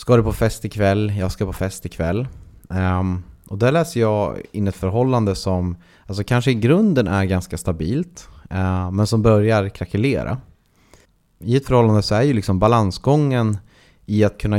Ska 0.00 0.16
du 0.16 0.22
på 0.22 0.32
fest 0.32 0.64
ikväll? 0.64 1.12
Jag 1.18 1.32
ska 1.32 1.46
på 1.46 1.52
fest 1.52 1.86
ikväll. 1.86 2.28
Um, 2.68 3.22
och 3.48 3.58
där 3.58 3.72
läser 3.72 4.00
jag 4.00 4.40
in 4.52 4.68
ett 4.68 4.76
förhållande 4.76 5.34
som 5.34 5.76
alltså 6.06 6.24
kanske 6.24 6.50
i 6.50 6.54
grunden 6.54 7.08
är 7.08 7.24
ganska 7.24 7.58
stabilt, 7.58 8.28
uh, 8.52 8.90
men 8.90 9.06
som 9.06 9.22
börjar 9.22 9.68
krackelera. 9.68 10.38
I 11.38 11.56
ett 11.56 11.66
förhållande 11.66 12.02
så 12.02 12.14
är 12.14 12.22
ju 12.22 12.32
liksom 12.32 12.58
balansgången 12.58 13.58
i 14.06 14.24
att 14.24 14.38
kunna, 14.38 14.56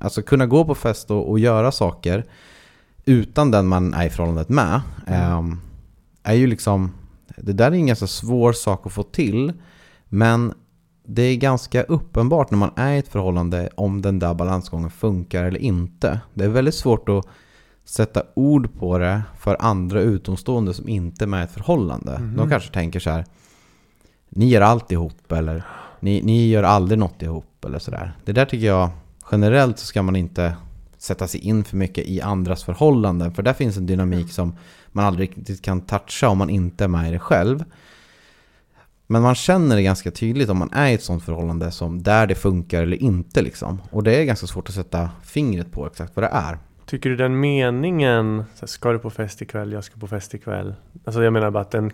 alltså 0.00 0.22
kunna 0.22 0.46
gå 0.46 0.64
på 0.64 0.74
fest 0.74 1.10
och, 1.10 1.30
och 1.30 1.38
göra 1.38 1.72
saker 1.72 2.24
utan 3.04 3.50
den 3.50 3.66
man 3.66 3.94
är 3.94 4.06
i 4.06 4.10
förhållandet 4.10 4.48
med. 4.48 4.80
Um, 5.06 5.60
är 6.22 6.34
ju 6.34 6.46
liksom, 6.46 6.92
det 7.42 7.52
där 7.52 7.66
är 7.66 7.76
en 7.76 7.86
ganska 7.86 8.06
svår 8.06 8.52
sak 8.52 8.86
att 8.86 8.92
få 8.92 9.02
till, 9.02 9.52
men 10.08 10.54
det 11.06 11.22
är 11.22 11.36
ganska 11.36 11.82
uppenbart 11.82 12.50
när 12.50 12.58
man 12.58 12.70
är 12.76 12.92
i 12.92 12.98
ett 12.98 13.08
förhållande 13.08 13.68
om 13.74 14.02
den 14.02 14.18
där 14.18 14.34
balansgången 14.34 14.90
funkar 14.90 15.44
eller 15.44 15.60
inte. 15.60 16.20
Det 16.34 16.44
är 16.44 16.48
väldigt 16.48 16.74
svårt 16.74 17.08
att 17.08 17.26
sätta 17.84 18.22
ord 18.34 18.78
på 18.78 18.98
det 18.98 19.22
för 19.38 19.56
andra 19.60 20.00
utomstående 20.00 20.74
som 20.74 20.88
inte 20.88 21.24
är 21.24 21.26
med 21.26 21.40
i 21.40 21.44
ett 21.44 21.52
förhållande. 21.52 22.12
Mm. 22.12 22.36
De 22.36 22.50
kanske 22.50 22.72
tänker 22.72 23.00
så 23.00 23.10
här, 23.10 23.24
ni 24.28 24.48
gör 24.48 24.60
allt 24.60 24.92
ihop 24.92 25.32
eller 25.32 25.64
ni, 26.00 26.22
ni 26.22 26.48
gör 26.48 26.62
aldrig 26.62 26.98
något 26.98 27.22
ihop 27.22 27.64
eller 27.64 27.78
sådär. 27.78 28.12
Det 28.24 28.32
där 28.32 28.44
tycker 28.44 28.66
jag, 28.66 28.90
generellt 29.32 29.78
så 29.78 29.86
ska 29.86 30.02
man 30.02 30.16
inte 30.16 30.56
sätta 30.98 31.28
sig 31.28 31.40
in 31.40 31.64
för 31.64 31.76
mycket 31.76 32.06
i 32.06 32.20
andras 32.20 32.64
förhållanden. 32.64 33.34
För 33.34 33.42
där 33.42 33.52
finns 33.52 33.76
en 33.76 33.86
dynamik 33.86 34.32
som 34.32 34.56
man 34.92 35.04
aldrig 35.04 35.30
riktigt 35.38 35.62
kan 35.62 35.80
toucha 35.80 36.28
om 36.28 36.38
man 36.38 36.50
inte 36.50 36.84
är 36.84 36.88
med 36.88 37.08
i 37.08 37.12
det 37.12 37.18
själv. 37.18 37.64
Men 39.06 39.22
man 39.22 39.34
känner 39.34 39.76
det 39.76 39.82
ganska 39.82 40.10
tydligt 40.10 40.48
om 40.48 40.58
man 40.58 40.72
är 40.72 40.88
i 40.88 40.94
ett 40.94 41.02
sånt 41.02 41.24
förhållande 41.24 41.70
som 41.70 42.02
där 42.02 42.26
det 42.26 42.34
funkar 42.34 42.82
eller 42.82 43.02
inte 43.02 43.42
liksom. 43.42 43.82
Och 43.90 44.02
det 44.02 44.14
är 44.16 44.24
ganska 44.24 44.46
svårt 44.46 44.68
att 44.68 44.74
sätta 44.74 45.10
fingret 45.24 45.72
på 45.72 45.86
exakt 45.86 46.16
vad 46.16 46.24
det 46.24 46.28
är. 46.32 46.58
Tycker 46.86 47.10
du 47.10 47.16
den 47.16 47.40
meningen, 47.40 48.44
ska 48.62 48.92
du 48.92 48.98
på 48.98 49.10
fest 49.10 49.42
ikväll, 49.42 49.72
jag 49.72 49.84
ska 49.84 50.00
på 50.00 50.06
fest 50.06 50.34
ikväll. 50.34 50.74
Alltså 51.04 51.22
jag 51.22 51.32
menar 51.32 51.50
bara 51.50 51.60
att 51.60 51.70
den, 51.70 51.90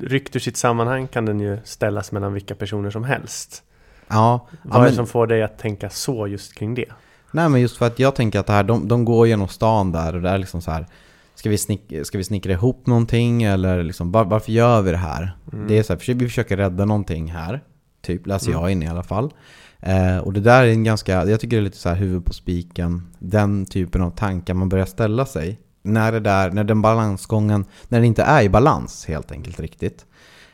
ryckt 0.00 0.36
ur 0.36 0.40
sitt 0.40 0.56
sammanhang 0.56 1.08
kan 1.08 1.26
den 1.26 1.40
ju 1.40 1.58
ställas 1.64 2.12
mellan 2.12 2.32
vilka 2.32 2.54
personer 2.54 2.90
som 2.90 3.04
helst. 3.04 3.62
Ja. 4.08 4.48
Vad 4.62 4.82
är 4.82 4.90
det 4.90 4.96
som 4.96 5.06
får 5.06 5.26
dig 5.26 5.42
att 5.42 5.58
tänka 5.58 5.90
så 5.90 6.26
just 6.26 6.54
kring 6.54 6.74
det? 6.74 6.92
Nej 7.30 7.48
men 7.48 7.60
just 7.60 7.76
för 7.76 7.86
att 7.86 7.98
jag 7.98 8.14
tänker 8.14 8.40
att 8.40 8.46
det 8.46 8.52
här, 8.52 8.62
de, 8.62 8.88
de 8.88 9.04
går 9.04 9.26
genom 9.26 9.48
stan 9.48 9.92
där 9.92 10.14
och 10.14 10.22
det 10.22 10.28
är 10.28 10.38
liksom 10.38 10.62
så 10.62 10.70
här 10.70 10.86
Ska 11.34 11.50
vi, 11.50 11.58
snick, 11.58 11.92
ska 12.02 12.18
vi 12.18 12.24
snickra 12.24 12.52
ihop 12.52 12.86
någonting 12.86 13.42
eller 13.42 13.82
liksom, 13.82 14.12
var, 14.12 14.24
varför 14.24 14.52
gör 14.52 14.82
vi 14.82 14.90
det 14.90 14.96
här? 14.96 15.36
Mm. 15.52 15.68
Det 15.68 15.78
är 15.78 15.82
så 15.82 15.92
här, 15.92 16.14
vi 16.14 16.26
försöker 16.26 16.56
rädda 16.56 16.84
någonting 16.84 17.32
här, 17.32 17.60
typ 18.02 18.26
läser 18.26 18.50
mm. 18.50 18.60
jag 18.60 18.70
in 18.70 18.82
i 18.82 18.88
alla 18.88 19.02
fall. 19.02 19.32
Eh, 19.80 20.18
och 20.18 20.32
det 20.32 20.40
där 20.40 20.64
är 20.64 20.68
en 20.68 20.84
ganska, 20.84 21.26
jag 21.26 21.40
tycker 21.40 21.56
det 21.56 21.60
är 21.60 21.64
lite 21.64 21.76
så 21.76 21.88
här 21.88 21.96
huvud 21.96 22.24
på 22.24 22.32
spiken, 22.32 23.06
den 23.18 23.66
typen 23.66 24.02
av 24.02 24.10
tankar 24.10 24.54
man 24.54 24.68
börjar 24.68 24.86
ställa 24.86 25.26
sig. 25.26 25.58
När 25.82 26.12
det 26.12 26.20
där, 26.20 26.50
när 26.50 26.64
den 26.64 26.82
balansgången, 26.82 27.64
när 27.88 27.98
den 27.98 28.06
inte 28.06 28.22
är 28.22 28.42
i 28.42 28.48
balans 28.48 29.06
helt 29.06 29.32
enkelt 29.32 29.60
riktigt. 29.60 30.06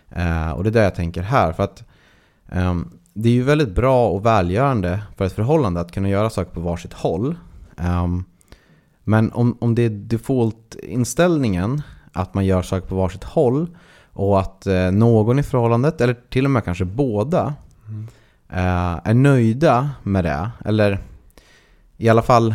Eh, 0.09 0.51
och 0.51 0.65
det 0.65 0.71
är 0.71 0.73
där 0.73 0.83
jag 0.83 0.95
tänker 0.95 1.23
här, 1.23 1.53
för 1.53 1.63
att 1.63 1.85
eh, 2.49 2.75
det 3.15 3.29
är 3.29 3.33
ju 3.33 3.43
väldigt 3.43 3.75
bra 3.75 4.09
och 4.09 4.27
välgörande 4.27 5.03
för 5.17 5.25
ett 5.25 5.33
förhållande 5.33 5.81
att 5.81 5.93
kunna 5.93 6.09
göra 6.09 6.31
saker 6.31 6.51
på 6.51 6.61
varsitt 6.61 6.93
håll. 6.93 7.37
Um, 7.77 8.25
men 9.11 9.33
om, 9.33 9.57
om 9.61 9.75
det 9.75 9.83
är 9.83 9.91
default-inställningen 9.91 11.83
att 12.13 12.35
man 12.35 12.47
gör 12.47 12.63
saker 12.63 12.89
på 12.89 12.95
varsitt 12.95 13.25
håll 13.25 13.77
och 14.13 14.41
att 14.41 14.67
eh, 14.67 14.91
någon 14.91 15.39
i 15.39 15.43
förhållandet, 15.43 16.01
eller 16.01 16.17
till 16.29 16.45
och 16.45 16.51
med 16.51 16.65
kanske 16.65 16.85
båda, 16.85 17.55
mm. 17.89 18.09
eh, 18.49 19.01
är 19.05 19.15
nöjda 19.15 19.91
med 20.03 20.25
det. 20.25 20.51
Eller 20.65 20.99
i 21.97 22.09
alla 22.09 22.23
fall 22.23 22.55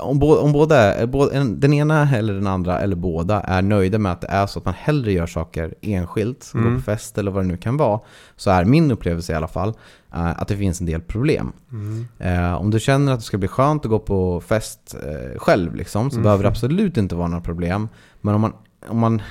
om, 0.00 0.18
bo, 0.18 0.36
om 0.36 0.52
båda, 0.52 1.06
den 1.46 1.72
ena 1.72 2.10
eller 2.16 2.34
den 2.34 2.46
andra 2.46 2.78
eller 2.80 2.96
båda 2.96 3.40
är 3.40 3.62
nöjda 3.62 3.98
med 3.98 4.12
att 4.12 4.20
det 4.20 4.26
är 4.26 4.46
så 4.46 4.58
att 4.58 4.64
man 4.64 4.74
hellre 4.74 5.12
gör 5.12 5.26
saker 5.26 5.74
enskilt, 5.80 6.52
mm. 6.54 6.66
går 6.66 6.76
på 6.76 6.82
fest 6.82 7.18
eller 7.18 7.30
vad 7.30 7.44
det 7.44 7.48
nu 7.48 7.56
kan 7.56 7.76
vara, 7.76 8.00
så 8.36 8.50
är 8.50 8.64
min 8.64 8.90
upplevelse 8.90 9.32
i 9.32 9.36
alla 9.36 9.48
fall 9.48 9.68
uh, 9.68 10.40
att 10.40 10.48
det 10.48 10.56
finns 10.56 10.80
en 10.80 10.86
del 10.86 11.00
problem. 11.00 11.52
Mm. 11.72 12.06
Uh, 12.20 12.54
om 12.54 12.70
du 12.70 12.80
känner 12.80 13.12
att 13.12 13.18
det 13.18 13.24
ska 13.24 13.38
bli 13.38 13.48
skönt 13.48 13.84
att 13.84 13.90
gå 13.90 13.98
på 13.98 14.40
fest 14.40 14.96
uh, 15.06 15.38
själv, 15.38 15.74
liksom, 15.74 16.10
så 16.10 16.16
mm. 16.16 16.22
behöver 16.22 16.42
det 16.42 16.48
absolut 16.48 16.96
inte 16.96 17.14
vara 17.14 17.28
några 17.28 17.42
problem. 17.42 17.88
Men 18.20 18.34
om 18.34 18.40
man, 18.40 18.52
om 18.88 18.98
man 18.98 19.22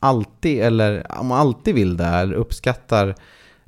alltid, 0.00 0.60
eller 0.60 1.06
om 1.20 1.26
man 1.26 1.38
alltid 1.38 1.74
vill 1.74 1.96
det, 1.96 2.04
eller 2.04 2.34
uppskattar 2.34 3.14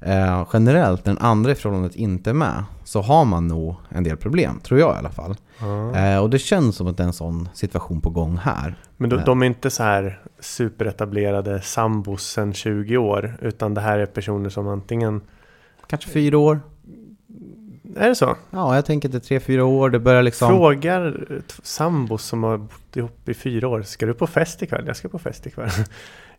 eh, 0.01 0.47
generellt 0.53 1.05
den 1.05 1.19
andra 1.19 1.53
i 1.53 1.55
förhållandet 1.55 1.97
inte 1.97 2.31
är 2.31 2.35
med 2.35 2.65
så 2.85 3.01
har 3.01 3.25
man 3.25 3.49
nog 3.49 3.75
en 3.89 4.05
del 4.05 4.17
problem, 4.17 4.61
tror 4.61 4.81
jag 4.81 4.95
i 4.95 4.99
alla 4.99 5.11
fall. 5.11 5.37
Mm. 5.63 6.23
Och 6.23 6.31
det 6.31 6.39
känns 6.39 6.77
som 6.77 6.87
att 6.87 6.97
det 6.97 7.03
är 7.03 7.07
en 7.07 7.13
sån 7.13 7.49
situation 7.55 8.01
på 8.01 8.11
gång 8.11 8.37
här. 8.37 8.75
Men 8.97 9.11
de, 9.11 9.19
eh. 9.19 9.25
de 9.25 9.43
är 9.43 9.47
inte 9.47 9.71
så 9.71 9.83
här 9.83 10.21
superetablerade 10.41 11.61
sambos 11.61 12.23
sedan 12.23 12.55
20 12.55 12.97
år, 12.97 13.35
utan 13.41 13.75
det 13.75 13.81
här 13.81 13.99
är 13.99 14.07
personer 14.07 14.51
som 14.51 14.69
antingen... 14.69 15.21
Kanske 15.87 16.11
fyra 16.11 16.39
år. 16.39 16.61
Är 17.97 18.09
det 18.09 18.15
så? 18.15 18.37
Ja, 18.51 18.75
jag 18.75 18.87
tänker 18.87 19.09
att 19.09 19.13
det 19.13 19.19
är 19.19 19.21
tre, 19.21 19.41
fyra 19.41 19.65
år. 19.65 19.91
Det 19.91 19.99
börjar 19.99 20.23
liksom... 20.23 20.49
Frågar 20.49 21.27
sambos 21.63 22.25
som 22.25 22.43
har 22.43 22.59
bott 22.59 22.97
ihop 22.97 23.29
i 23.29 23.35
fyra 23.35 23.69
år. 23.69 23.83
Ska 23.83 24.07
du 24.07 24.15
på 24.15 24.27
fest 24.27 24.63
ikväll? 24.63 24.85
Jag 24.87 24.97
ska 24.97 25.09
på 25.09 25.19
fest 25.19 25.47
ikväll. 25.47 25.71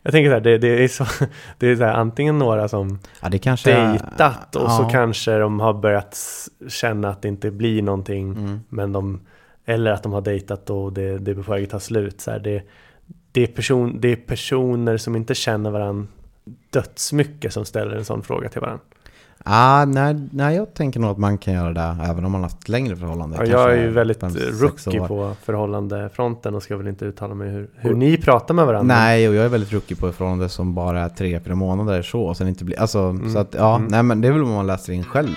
Jag 0.04 0.12
tänker 0.14 0.30
så 0.30 0.34
här, 0.34 0.42
det, 0.42 0.58
det 0.58 0.84
är, 0.84 0.88
så, 0.88 1.06
det 1.58 1.68
är 1.68 1.76
så 1.76 1.84
här, 1.84 1.94
antingen 1.94 2.38
några 2.38 2.68
som 2.68 3.00
ja, 3.22 3.30
det 3.30 3.40
kanske 3.40 3.74
dejtat 3.74 4.56
och 4.56 4.62
ja. 4.62 4.70
så 4.70 4.84
kanske 4.84 5.38
de 5.38 5.60
har 5.60 5.74
börjat 5.74 6.18
känna 6.68 7.10
att 7.10 7.22
det 7.22 7.28
inte 7.28 7.52
blir 7.52 7.82
någonting. 7.82 8.32
Mm. 8.32 8.60
Men 8.70 8.94
de, 8.94 9.20
eller 9.66 9.92
att 9.92 10.04
de 10.04 10.12
har 10.12 10.22
dejtat 10.22 10.70
och 10.70 10.94
det, 10.94 11.18
det 11.18 11.32
är 11.32 11.36
på 11.36 11.52
väg 11.52 11.64
att 11.64 11.70
ta 11.70 11.80
slut. 11.80 12.22
Så 12.22 12.32
här, 12.32 12.40
det, 12.40 12.64
det, 13.32 13.44
är 13.44 13.48
person, 13.48 14.02
det 14.02 14.12
är 14.12 14.16
personer 14.16 14.98
som 14.98 15.16
inte 15.16 15.36
känner 15.36 15.72
varandra 15.72 16.08
dödsmycket 16.70 17.54
som 17.54 17.66
ställer 17.66 17.96
en 17.96 18.06
sån 18.06 18.24
fråga 18.24 18.50
till 18.50 18.62
varandra. 18.62 18.84
Ah, 19.46 19.86
nej, 19.86 20.16
nej, 20.32 20.56
jag 20.56 20.74
tänker 20.74 21.00
nog 21.00 21.12
att 21.12 21.18
man 21.18 21.38
kan 21.38 21.54
göra 21.54 21.74
det 21.74 21.98
även 22.04 22.26
om 22.26 22.32
man 22.32 22.42
har 22.42 22.50
haft 22.50 22.70
längre 22.70 22.96
förhållande. 22.96 23.38
Ja, 23.40 23.46
jag 23.46 23.74
är 23.74 23.82
ju 23.82 23.90
väldigt 23.90 24.24
rookie 24.62 25.08
på 25.08 25.36
förhållandefronten 25.44 26.56
och 26.56 26.64
ska 26.64 26.78
väl 26.78 26.88
inte 26.88 27.06
uttala 27.06 27.36
mig 27.36 27.50
hur, 27.50 27.70
hur 27.76 27.96
ni 27.96 28.18
pratar 28.18 28.54
med 28.54 28.66
varandra. 28.66 28.96
Nej, 28.96 29.30
och 29.30 29.36
jag 29.36 29.46
är 29.46 29.50
väldigt 29.50 29.74
rookie 29.74 29.98
på 29.98 30.12
förhållande 30.12 30.50
som 30.50 30.74
bara 30.74 31.00
är 31.00 31.10
tre, 31.10 31.40
fyra 31.40 31.56
månader 31.56 32.02
så. 32.02 32.22
Och 32.22 32.38
sen 32.38 32.48
inte 32.48 32.66
blir, 32.66 32.80
alltså, 32.80 33.00
mm. 33.00 33.34
så 33.34 33.40
att, 33.40 33.54
ja, 33.54 33.76
mm. 33.76 33.88
nej 33.92 34.04
men 34.04 34.22
det 34.22 34.28
är 34.28 34.32
väl 34.32 34.42
vad 34.42 34.54
man 34.54 34.68
läser 34.68 34.94
in 34.94 35.04
själv. 35.04 35.36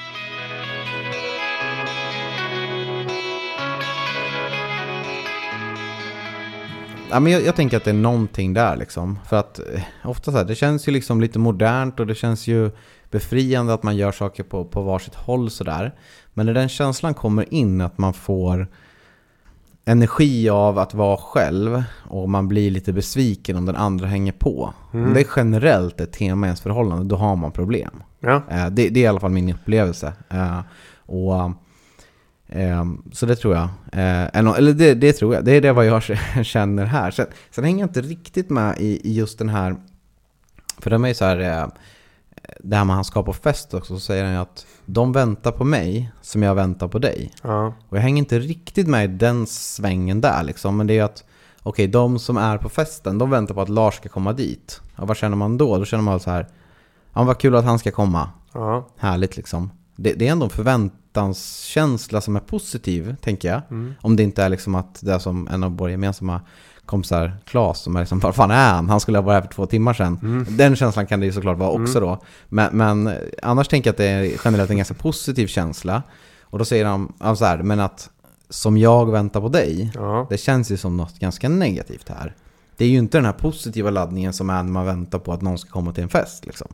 Ja, 7.10 7.20
men 7.20 7.32
jag, 7.32 7.42
jag, 7.44 7.56
tänker 7.56 7.76
att 7.76 7.84
det 7.84 7.90
är 7.90 7.94
någonting 7.94 8.54
där 8.54 8.76
liksom. 8.76 9.18
För 9.26 9.36
att 9.36 9.58
eh, 9.58 9.82
ofta 10.04 10.32
så 10.32 10.38
här, 10.38 10.44
det 10.44 10.54
känns 10.54 10.88
ju 10.88 10.92
liksom 10.92 11.20
lite 11.20 11.38
modernt 11.38 12.00
och 12.00 12.06
det 12.06 12.14
känns 12.14 12.46
ju 12.46 12.70
befriande 13.10 13.74
att 13.74 13.82
man 13.82 13.96
gör 13.96 14.12
saker 14.12 14.42
på, 14.42 14.64
på 14.64 14.82
varsitt 14.82 15.14
håll 15.14 15.50
sådär. 15.50 15.94
Men 16.34 16.46
när 16.46 16.54
den 16.54 16.68
känslan 16.68 17.14
kommer 17.14 17.54
in 17.54 17.80
att 17.80 17.98
man 17.98 18.14
får 18.14 18.68
energi 19.84 20.48
av 20.48 20.78
att 20.78 20.94
vara 20.94 21.16
själv 21.16 21.82
och 22.08 22.28
man 22.28 22.48
blir 22.48 22.70
lite 22.70 22.92
besviken 22.92 23.56
om 23.56 23.66
den 23.66 23.76
andra 23.76 24.06
hänger 24.06 24.32
på. 24.32 24.74
Mm. 24.92 25.06
Om 25.06 25.14
det 25.14 25.20
är 25.20 25.26
generellt 25.36 26.00
ett 26.00 26.12
tema 26.12 26.46
i 26.46 26.48
ens 26.48 26.60
förhållande, 26.60 27.04
då 27.04 27.16
har 27.16 27.36
man 27.36 27.52
problem. 27.52 28.02
Ja. 28.20 28.42
Eh, 28.50 28.66
det, 28.66 28.88
det, 28.88 29.00
är 29.00 29.04
i 29.04 29.06
alla 29.06 29.20
fall 29.20 29.30
min 29.30 29.54
upplevelse. 29.54 30.12
Eh, 30.28 30.60
och 31.06 31.50
så 33.12 33.26
det 33.26 33.36
tror 33.36 33.54
jag. 33.54 33.68
Eh, 33.92 34.36
eller 34.36 34.72
det, 34.72 34.94
det 34.94 35.12
tror 35.12 35.34
jag. 35.34 35.44
Det 35.44 35.52
är 35.52 35.60
det 35.60 35.72
vad 35.72 35.86
jag 35.86 36.02
känner 36.46 36.84
här. 36.84 37.10
Sen, 37.10 37.26
sen 37.50 37.64
hänger 37.64 37.80
jag 37.80 37.88
inte 37.88 38.00
riktigt 38.00 38.50
med 38.50 38.78
i, 38.78 39.10
i 39.10 39.14
just 39.14 39.38
den 39.38 39.48
här... 39.48 39.76
För 40.78 40.90
de 40.90 41.04
är 41.04 41.08
ju 41.08 41.14
så 41.14 41.24
här... 41.24 41.40
Eh, 41.40 41.68
det 42.60 42.76
här 42.76 42.84
med 42.84 42.96
han 42.96 43.04
ska 43.04 43.22
på 43.22 43.32
fest 43.32 43.74
också, 43.74 43.94
så 43.94 44.00
säger 44.00 44.24
han 44.24 44.32
ju 44.32 44.38
att 44.38 44.66
de 44.86 45.12
väntar 45.12 45.52
på 45.52 45.64
mig 45.64 46.12
som 46.22 46.42
jag 46.42 46.54
väntar 46.54 46.88
på 46.88 46.98
dig. 46.98 47.32
Ja, 47.42 47.74
Och 47.88 47.96
jag 47.96 48.02
hänger 48.02 48.18
inte 48.18 48.38
riktigt 48.38 48.86
med 48.88 49.04
i 49.04 49.08
den 49.08 49.46
svängen 49.46 50.20
där 50.20 50.42
liksom. 50.42 50.76
Men 50.76 50.86
det 50.86 50.92
är 50.92 50.94
ju 50.94 51.00
att, 51.00 51.24
okej, 51.62 51.86
de 51.86 52.18
som 52.18 52.36
är 52.36 52.58
på 52.58 52.68
festen, 52.68 53.18
de 53.18 53.30
väntar 53.30 53.54
på 53.54 53.60
att 53.60 53.68
Lars 53.68 53.94
ska 53.94 54.08
komma 54.08 54.32
dit. 54.32 54.80
Och 54.96 55.08
vad 55.08 55.16
känner 55.16 55.36
man 55.36 55.58
då? 55.58 55.78
Då 55.78 55.84
känner 55.84 56.04
man 56.04 56.20
så 56.20 56.30
här, 56.30 56.46
ja 57.12 57.24
vad 57.24 57.38
kul 57.38 57.54
att 57.54 57.64
han 57.64 57.78
ska 57.78 57.90
komma. 57.90 58.28
ja, 58.52 58.88
Härligt 58.98 59.36
liksom. 59.36 59.70
Det, 59.96 60.12
det 60.12 60.28
är 60.28 60.32
ändå 60.32 60.44
en 60.44 60.50
förväntanskänsla 61.14 62.20
som 62.20 62.36
är 62.36 62.40
positiv, 62.40 63.16
tänker 63.20 63.48
jag. 63.48 63.62
mm. 63.70 63.94
Om 64.00 64.16
det 64.16 64.22
inte 64.22 64.42
är 64.42 64.48
liksom 64.48 64.74
att 64.74 65.00
det 65.02 65.12
är 65.12 65.18
som 65.18 65.48
en 65.48 65.64
av 65.64 65.76
våra 65.76 65.90
gemensamma 65.90 66.40
kompisar, 66.86 67.36
Claes, 67.44 67.78
som 67.78 67.96
är 67.96 68.00
liksom, 68.00 68.18
var 68.18 68.32
fan 68.32 68.50
är 68.50 68.72
han? 68.72 68.88
Han 68.88 69.00
skulle 69.00 69.18
ha 69.18 69.22
varit 69.22 69.34
här 69.34 69.42
för 69.42 69.54
två 69.54 69.66
timmar 69.66 69.94
sedan. 69.94 70.18
Mm. 70.22 70.46
Den 70.56 70.76
känslan 70.76 71.06
kan 71.06 71.20
det 71.20 71.26
ju 71.26 71.32
såklart 71.32 71.58
vara 71.58 71.70
också 71.70 72.00
då. 72.00 72.18
Men, 72.48 72.76
men 72.76 73.14
annars 73.42 73.68
tänker 73.68 73.88
jag 73.88 73.92
att 73.92 73.98
det 73.98 74.08
är 74.08 74.40
generellt 74.44 74.70
en 74.70 74.76
ganska 74.76 74.94
positiv 74.94 75.46
känsla. 75.46 76.02
Och 76.42 76.58
då 76.58 76.64
säger 76.64 76.84
han, 76.84 77.12
han 77.18 77.36
så 77.36 77.44
här, 77.44 77.62
men 77.62 77.80
att 77.80 78.10
som 78.48 78.76
jag 78.76 79.10
väntar 79.10 79.40
på 79.40 79.48
dig, 79.48 79.90
ja. 79.94 80.26
det 80.30 80.38
känns 80.38 80.70
ju 80.70 80.76
som 80.76 80.96
något 80.96 81.18
ganska 81.18 81.48
negativt 81.48 82.08
här. 82.08 82.34
Det 82.76 82.84
är 82.84 82.88
ju 82.88 82.98
inte 82.98 83.18
den 83.18 83.24
här 83.24 83.32
positiva 83.32 83.90
laddningen 83.90 84.32
som 84.32 84.50
är 84.50 84.62
när 84.62 84.72
man 84.72 84.86
väntar 84.86 85.18
på 85.18 85.32
att 85.32 85.42
någon 85.42 85.58
ska 85.58 85.70
komma 85.70 85.92
till 85.92 86.02
en 86.02 86.08
fest 86.08 86.46
liksom. 86.46 86.68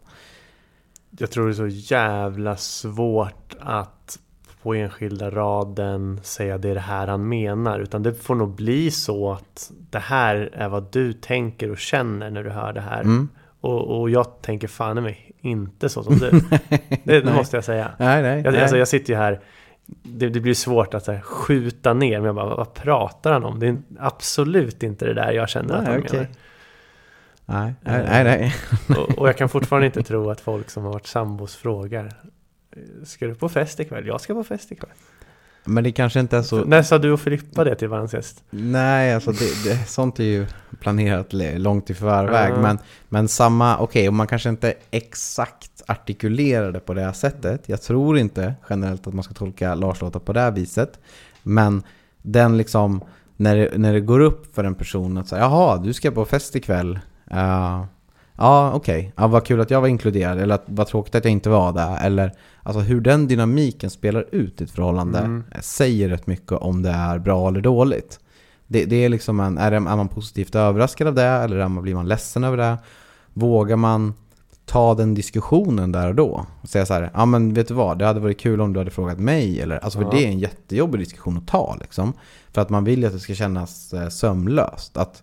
Jag 1.19 1.31
tror 1.31 1.47
det 1.47 1.53
är 1.53 1.55
så 1.55 1.67
jävla 1.67 2.57
svårt 2.57 3.57
att 3.61 4.19
på 4.63 4.75
enskilda 4.75 5.31
raden 5.31 6.21
säga 6.23 6.59
det 6.59 6.69
är 6.69 6.75
det 6.75 6.81
här 6.81 7.07
han 7.07 7.29
menar. 7.29 7.81
Utan 7.81 8.03
det 8.03 8.15
får 8.15 8.35
nog 8.35 8.55
bli 8.55 8.91
så 8.91 9.33
att 9.33 9.73
det 9.91 9.99
här 9.99 10.51
är 10.53 10.69
vad 10.69 10.93
du 10.93 11.13
tänker 11.13 11.71
och 11.71 11.79
känner 11.79 12.31
när 12.31 12.45
du 12.45 12.51
hör 12.51 12.73
det 12.73 12.81
här. 12.81 13.01
Mm. 13.01 13.29
Och, 13.61 14.01
och 14.01 14.11
jag 14.11 14.43
tänker 14.43 14.69
fan 14.69 14.99
i 14.99 15.01
mig 15.01 15.33
inte 15.41 15.89
så 15.89 16.03
som 16.03 16.19
du. 16.19 16.31
det, 17.05 17.21
det 17.21 17.33
måste 17.33 17.57
jag 17.57 17.65
säga. 17.65 17.91
Nej, 17.99 18.23
nej. 18.23 18.43
Jag, 18.45 18.53
nej. 18.53 18.63
alltså, 18.63 18.77
jag 18.77 18.89
sitter 18.89 19.13
ju 19.13 19.19
här, 19.19 19.41
det, 20.03 20.29
det 20.29 20.41
blir 20.41 20.55
svårt 20.55 20.95
att 20.95 21.07
här, 21.07 21.21
skjuta 21.21 21.95
ner, 21.95 22.19
men 22.19 22.27
jag 22.27 22.35
bara, 22.35 22.57
vad, 22.57 22.75
pratar 22.75 23.33
han 23.33 23.45
om? 23.45 23.59
Det 23.59 23.67
är 23.67 23.77
absolut 23.99 24.83
inte 24.83 25.05
det 25.05 25.15
där 25.15 25.33
jag 25.33 25.49
känner 25.49 25.75
att 25.75 25.83
Nej, 25.83 25.93
han 25.93 26.03
okej. 26.03 26.19
menar. 26.19 26.29
nej, 27.65 27.75
nej, 27.81 28.05
nej, 28.09 28.25
nej. 28.25 28.55
Och, 28.99 29.19
och 29.19 29.29
jag 29.29 29.37
kan 29.37 29.49
fortfarande 29.49 29.87
inte 29.87 30.03
tro 30.03 30.31
att 30.31 30.41
folk 30.41 30.71
som 30.71 30.85
har 30.85 30.93
varit 30.93 31.07
sambos 31.07 31.57
frågar 31.57 32.13
Ska 33.05 33.27
du 33.27 33.35
på 33.35 33.49
fest 33.49 33.81
ikväll? 33.81 34.07
Jag 34.07 34.21
ska 34.21 34.35
på 34.35 34.45
fest 34.45 34.73
ikväll. 34.73 34.91
Men 35.65 35.85
det 35.85 35.93
kanske 35.93 36.21
inte 36.21 36.37
är 36.37 36.43
så... 36.43 36.65
När 36.65 36.83
sa 36.83 36.99
du 36.99 37.13
och 37.13 37.21
Filippa 37.21 37.65
det 37.65 37.75
till 37.75 37.89
varandra 37.89 38.23
sist? 38.23 38.45
Nej, 38.51 39.15
alltså 39.15 39.33
det, 39.33 39.65
det, 39.65 39.89
sånt 39.89 40.21
är 40.21 40.25
ju 40.25 40.47
planerat 40.81 41.33
långt 41.57 41.91
i 41.91 41.95
förväg. 41.95 42.53
Ja. 42.53 42.61
Men, 42.61 42.79
men 43.09 43.29
samma, 43.29 43.79
okej, 43.79 44.09
och 44.09 44.15
man 44.15 44.27
kanske 44.27 44.49
inte 44.49 44.75
exakt 44.91 45.83
artikulerar 45.87 46.73
det 46.73 46.81
på 46.81 46.95
det 46.95 47.03
här 47.03 47.13
sättet. 47.13 47.69
Jag 47.69 47.83
tror 47.83 48.19
inte 48.19 48.55
generellt 48.71 49.07
att 49.07 49.15
man 49.15 49.25
ska 49.25 49.35
tolka 49.35 49.75
Lars 49.75 50.01
låtar 50.01 50.21
på 50.21 50.33
det 50.33 50.41
här 50.41 50.51
viset. 50.51 50.99
Men 51.43 51.83
den 52.23 52.57
liksom, 52.57 53.05
när 53.37 53.57
det, 53.57 53.79
när 53.79 53.93
det 53.93 54.01
går 54.01 54.21
upp 54.21 54.55
för 54.55 54.65
en 54.65 54.75
person 54.75 55.19
att 55.19 55.29
säga, 55.29 55.43
jaha, 55.43 55.77
du 55.77 55.93
ska 55.93 56.11
på 56.11 56.25
fest 56.25 56.57
ikväll. 56.57 56.99
Uh, 57.33 57.85
ja, 58.41 58.73
okej. 58.75 59.13
Ja, 59.17 59.27
vad 59.27 59.45
kul 59.45 59.61
att 59.61 59.71
jag 59.71 59.81
var 59.81 59.89
inkluderad. 59.89 60.39
Eller 60.39 60.55
att, 60.55 60.65
vad 60.67 60.87
tråkigt 60.87 61.15
att 61.15 61.25
jag 61.25 61.33
inte 61.33 61.51
var 61.51 61.73
där. 61.73 62.07
Eller 62.07 62.33
alltså 62.63 62.81
hur 62.81 63.01
den 63.01 63.29
dynamiken 63.29 63.91
spelar 63.91 64.27
ut 64.33 64.61
i 64.61 64.65
ett 64.65 64.71
förhållande 64.71 65.19
Mm. 65.19 65.45
säger 65.61 66.09
rätt 66.09 66.27
mycket 66.27 66.53
om 66.53 66.83
det 66.83 66.91
är 66.91 67.19
bra 67.19 67.49
eller 67.49 67.61
dåligt. 67.61 68.21
Det, 68.67 68.85
det 68.85 69.05
är 69.05 69.09
liksom 69.09 69.41
en, 69.41 69.59
är, 69.59 69.71
det, 69.71 69.77
är 69.77 69.81
man 69.81 70.09
positivt 70.09 70.55
överraskad 70.55 71.07
av 71.09 71.15
det 71.15 71.23
eller 71.25 71.57
är 71.57 71.69
man, 71.69 71.83
blir 71.83 71.95
man 71.95 72.09
ledsen 72.09 72.45
över 72.45 72.57
det? 72.57 72.79
Vågar 73.33 73.77
man 73.77 74.15
ta 74.67 74.95
den 74.95 75.15
diskussionen 75.15 75.93
där 75.93 76.09
och 76.09 76.15
då? 76.15 76.47
Och 76.63 76.69
säga 76.69 76.87
så 76.87 76.95
här, 76.95 77.11
ja 77.15 77.25
men 77.27 77.55
vet 77.55 77.69
du 77.69 77.75
vad, 77.75 77.99
det 77.99 78.07
hade 78.07 78.21
varit 78.21 78.41
kul 78.41 78.61
om 78.61 78.73
du 78.73 78.81
hade 78.81 78.91
frågat 78.91 79.19
mig. 79.19 79.61
Eller, 79.61 79.79
alltså 79.79 79.99
för 79.99 80.05
Ja. 80.07 80.11
det 80.13 80.25
är 80.25 80.29
en 80.29 80.39
jättejobbig 80.39 81.01
diskussion 81.01 81.37
att 81.37 81.47
ta 81.47 81.77
liksom. 81.81 82.13
För 82.53 82.63
att 82.63 82.71
man 82.71 82.85
vill 82.85 83.01
ju 83.01 83.07
att 83.07 83.13
det 83.13 83.19
ska 83.19 83.35
kännas 83.35 83.93
eh, 83.93 84.09
sömlöst. 84.09 84.97
Att 84.97 85.23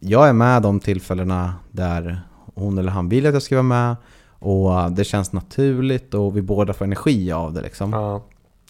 jag 0.00 0.28
är 0.28 0.32
med 0.32 0.62
de 0.62 0.80
tillfällena 0.80 1.54
där 1.70 2.20
hon 2.54 2.78
eller 2.78 2.92
han 2.92 3.08
vill 3.08 3.26
att 3.26 3.32
jag 3.32 3.42
ska 3.42 3.54
vara 3.54 3.62
med. 3.62 3.96
Och 4.38 4.92
det 4.92 5.04
känns 5.04 5.32
naturligt 5.32 6.14
och 6.14 6.36
vi 6.36 6.42
båda 6.42 6.72
får 6.72 6.84
energi 6.84 7.32
av 7.32 7.52
det 7.52 7.60
liksom. 7.60 7.92
Ja, 7.92 8.24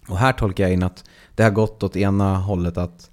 Och 0.08 0.18
här 0.18 0.32
tolkar 0.32 0.64
jag 0.64 0.72
in 0.72 0.82
att 0.82 1.04
det 1.34 1.42
har 1.42 1.50
gått 1.50 1.82
åt 1.82 1.96
ena 1.96 2.36
hållet 2.36 2.78
att 2.78 3.10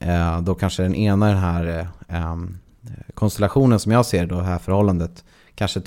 eh, 0.00 0.40
då 0.40 0.54
kanske 0.54 0.82
den 0.82 0.94
ena 0.94 1.26
den 1.28 1.36
här 1.36 1.88
eh, 2.08 2.36
konstellationen 3.14 3.78
som 3.78 3.92
jag 3.92 4.06
ser 4.06 4.26
då, 4.26 4.36
det 4.36 4.44
här 4.44 4.58
förhållandet, 4.58 5.24
kanske 5.54 5.80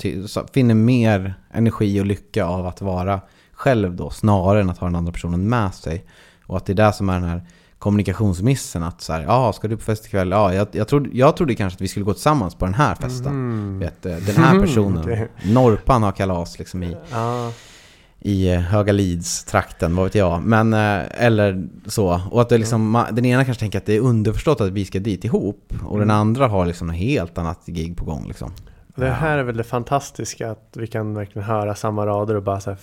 finner 0.52 0.74
mer 0.74 1.34
energi 1.50 2.00
och 2.00 2.06
lycka 2.06 2.44
av 2.44 2.66
att 2.66 2.80
vara 2.80 3.20
själv 3.52 3.96
då, 3.96 4.10
snarare 4.10 4.60
än 4.60 4.70
att 4.70 4.78
ha 4.78 4.86
den 4.86 4.96
andra 4.96 5.12
personen 5.12 5.48
med 5.48 5.74
sig. 5.74 6.04
Och 6.46 6.56
att 6.56 6.66
det 6.66 6.72
är 6.72 6.74
det 6.74 6.92
som 6.92 7.08
är 7.08 7.20
den 7.20 7.28
här 7.28 7.42
kommunikationsmissen, 7.80 8.82
att 8.82 9.00
så 9.00 9.12
här, 9.12 9.22
ja, 9.22 9.52
ska 9.52 9.68
du 9.68 9.76
på 9.76 9.82
fest 9.82 10.06
ikväll? 10.06 10.30
Ja, 10.30 10.54
jag, 10.54 10.68
jag, 10.72 10.88
trodde, 10.88 11.10
jag 11.12 11.36
trodde 11.36 11.54
kanske 11.54 11.76
att 11.76 11.80
vi 11.80 11.88
skulle 11.88 12.04
gå 12.04 12.12
tillsammans 12.12 12.54
på 12.54 12.64
den 12.64 12.74
här 12.74 12.94
festen. 12.94 13.32
Mhm. 13.34 13.78
Vet, 13.78 14.06
eh, 14.06 14.16
den 14.16 14.36
här 14.36 14.60
personen, 14.66 15.02
Okej. 15.02 15.28
Norpan 15.44 16.02
har 16.02 16.12
kalas 16.12 16.58
liksom 16.58 16.82
i 16.82 16.96
ja, 17.12 17.52
i 18.20 18.52
eh, 18.52 18.60
Höga 18.60 18.92
Lids-trakten, 18.92 19.96
vad 19.96 20.04
vet 20.04 20.14
jag. 20.14 20.42
Men, 20.42 20.72
eh, 20.72 21.24
eller 21.26 21.68
så. 21.86 22.20
Och 22.30 22.40
att 22.40 22.48
det 22.48 22.58
liksom, 22.58 22.96
ma- 22.96 23.12
den 23.12 23.24
ena 23.24 23.44
kanske 23.44 23.60
tänker 23.60 23.78
att 23.78 23.86
det 23.86 23.96
är 23.96 24.00
underförstått 24.00 24.60
att 24.60 24.70
vi 24.70 24.84
ska 24.84 24.98
dit 24.98 25.24
ihop. 25.24 25.74
Och 25.84 25.98
den 25.98 26.10
andra 26.10 26.48
har 26.48 26.66
liksom 26.66 26.86
något 26.86 26.96
helt 26.96 27.38
annat 27.38 27.66
gig 27.66 27.96
på 27.96 28.04
gång 28.04 28.24
liksom. 28.28 28.52
det 28.94 29.10
här 29.10 29.38
är 29.38 29.42
väl 29.42 29.56
det 29.56 29.64
fantastiska 29.64 30.50
att 30.50 30.76
vi 30.76 30.86
kan 30.86 31.14
verkligen 31.14 31.48
höra 31.48 31.74
samma 31.74 32.06
rader 32.06 32.34
och 32.34 32.42
bara 32.42 32.60
så 32.60 32.70
här, 32.70 32.78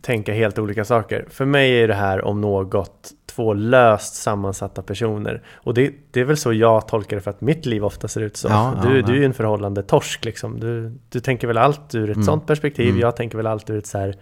tänka 0.00 0.32
helt 0.32 0.58
olika 0.58 0.84
saker. 0.84 1.26
För 1.30 1.44
mig 1.44 1.82
är 1.82 1.88
det 1.88 1.94
här 1.94 2.24
om 2.24 2.40
något 2.40 3.12
två 3.36 3.54
löst 3.54 4.14
sammansatta 4.14 4.82
personer. 4.82 5.42
Och 5.54 5.74
det, 5.74 5.92
det 6.10 6.20
är 6.20 6.24
väl 6.24 6.36
så 6.36 6.52
jag 6.52 6.88
tolkar 6.88 7.16
det 7.16 7.22
för 7.22 7.30
att 7.30 7.40
mitt 7.40 7.66
liv 7.66 7.84
ofta 7.84 8.08
ser 8.08 8.20
ut 8.20 8.36
så. 8.36 8.48
Ja, 8.48 8.74
du, 8.82 8.96
ja, 9.00 9.06
du 9.06 9.12
är 9.12 9.16
ju 9.16 9.24
en 9.24 9.34
förhållande 9.34 9.82
torsk 9.82 10.24
liksom. 10.24 10.60
Du, 10.60 10.92
du 11.08 11.20
tänker 11.20 11.46
väl 11.46 11.58
allt 11.58 11.94
ur 11.94 12.10
ett 12.10 12.16
Mm. 12.16 12.26
sånt 12.26 12.46
perspektiv. 12.46 12.88
Mm. 12.88 13.00
Jag 13.00 13.16
tänker 13.16 13.36
väl 13.36 13.46
allt 13.46 13.70
ur 13.70 13.78
ett 13.78 13.86
så 13.86 13.98
här, 13.98 14.14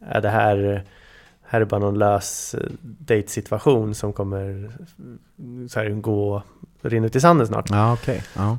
är 0.00 0.20
det 0.20 0.28
här, 0.28 0.84
här 1.42 1.60
är 1.60 1.64
bara 1.64 1.80
någon 1.80 1.98
lös 1.98 2.54
eh, 2.54 2.60
dejtsituation 2.82 3.94
som 3.94 4.12
kommer 4.12 4.70
så 5.68 5.80
här, 5.80 5.88
gå 5.90 6.42
rinna 6.82 7.06
ut 7.06 7.16
i 7.16 7.20
sanden 7.20 7.46
snart. 7.46 7.70
Ja, 7.70 7.92
okej. 7.92 8.22
Ja. 8.36 8.58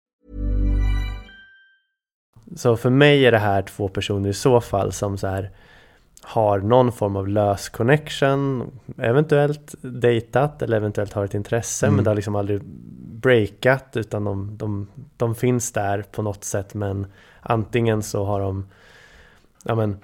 Så 2.55 2.77
för 2.77 2.89
mig 2.89 3.25
är 3.25 3.31
det 3.31 3.37
här 3.37 3.61
två 3.61 3.87
personer 3.87 4.29
i 4.29 4.33
så 4.33 4.61
fall 4.61 4.91
som 4.91 5.17
så 5.17 5.27
här 5.27 5.51
har 6.23 6.59
någon 6.59 6.91
form 6.91 7.15
av 7.15 7.27
lös 7.27 7.69
connection, 7.69 8.71
eventuellt 8.97 9.75
dejtat 9.81 10.61
eller 10.61 10.77
eventuellt 10.77 11.13
har 11.13 11.25
ett 11.25 11.33
intresse 11.33 11.85
Mm. 11.85 11.95
men 11.95 12.03
det 12.03 12.09
har 12.09 12.15
liksom 12.15 12.35
aldrig 12.35 12.61
breakat 13.21 13.97
utan 13.97 14.23
de, 14.23 14.57
de, 14.57 14.87
de 15.17 15.35
finns 15.35 15.71
där 15.71 16.01
på 16.11 16.21
något 16.21 16.43
sätt 16.43 16.73
men 16.73 17.07
antingen 17.41 18.03
så 18.03 18.25
har 18.25 18.39
de 18.39 18.65
ja 19.63 19.75
men 19.75 19.97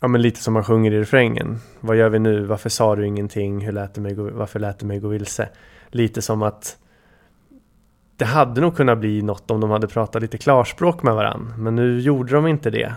Ja 0.00 0.08
men 0.08 0.22
lite 0.22 0.40
som 0.40 0.54
man 0.54 0.64
sjunger 0.64 0.92
i 0.92 1.00
refrängen. 1.00 1.58
Vad 1.80 1.96
gör 1.96 2.08
vi 2.08 2.18
nu? 2.18 2.44
Varför 2.44 2.68
sa 2.68 2.96
du 2.96 3.06
ingenting? 3.06 3.60
Hur 3.60 3.72
lät 3.72 3.94
det 3.94 4.00
mig 4.00 4.14
gå, 4.14 4.30
varför 4.30 4.60
lät 4.60 4.78
det 4.78 4.86
mig 4.86 4.98
gå 4.98 5.08
vilse? 5.08 5.48
Lite 5.90 6.22
som 6.22 6.42
att 6.42 6.76
det 8.16 8.24
hade 8.24 8.60
nog 8.60 8.76
kunnat 8.76 8.98
bli 8.98 9.22
något 9.22 9.50
om 9.50 9.60
de 9.60 9.70
hade 9.70 9.88
pratat 9.88 10.22
lite 10.22 10.38
klarspråk 10.38 11.02
med 11.02 11.14
varandra. 11.14 11.54
Men 11.56 11.76
nu 11.76 12.00
gjorde 12.00 12.34
de 12.34 12.46
inte 12.46 12.70
det. 12.70 12.92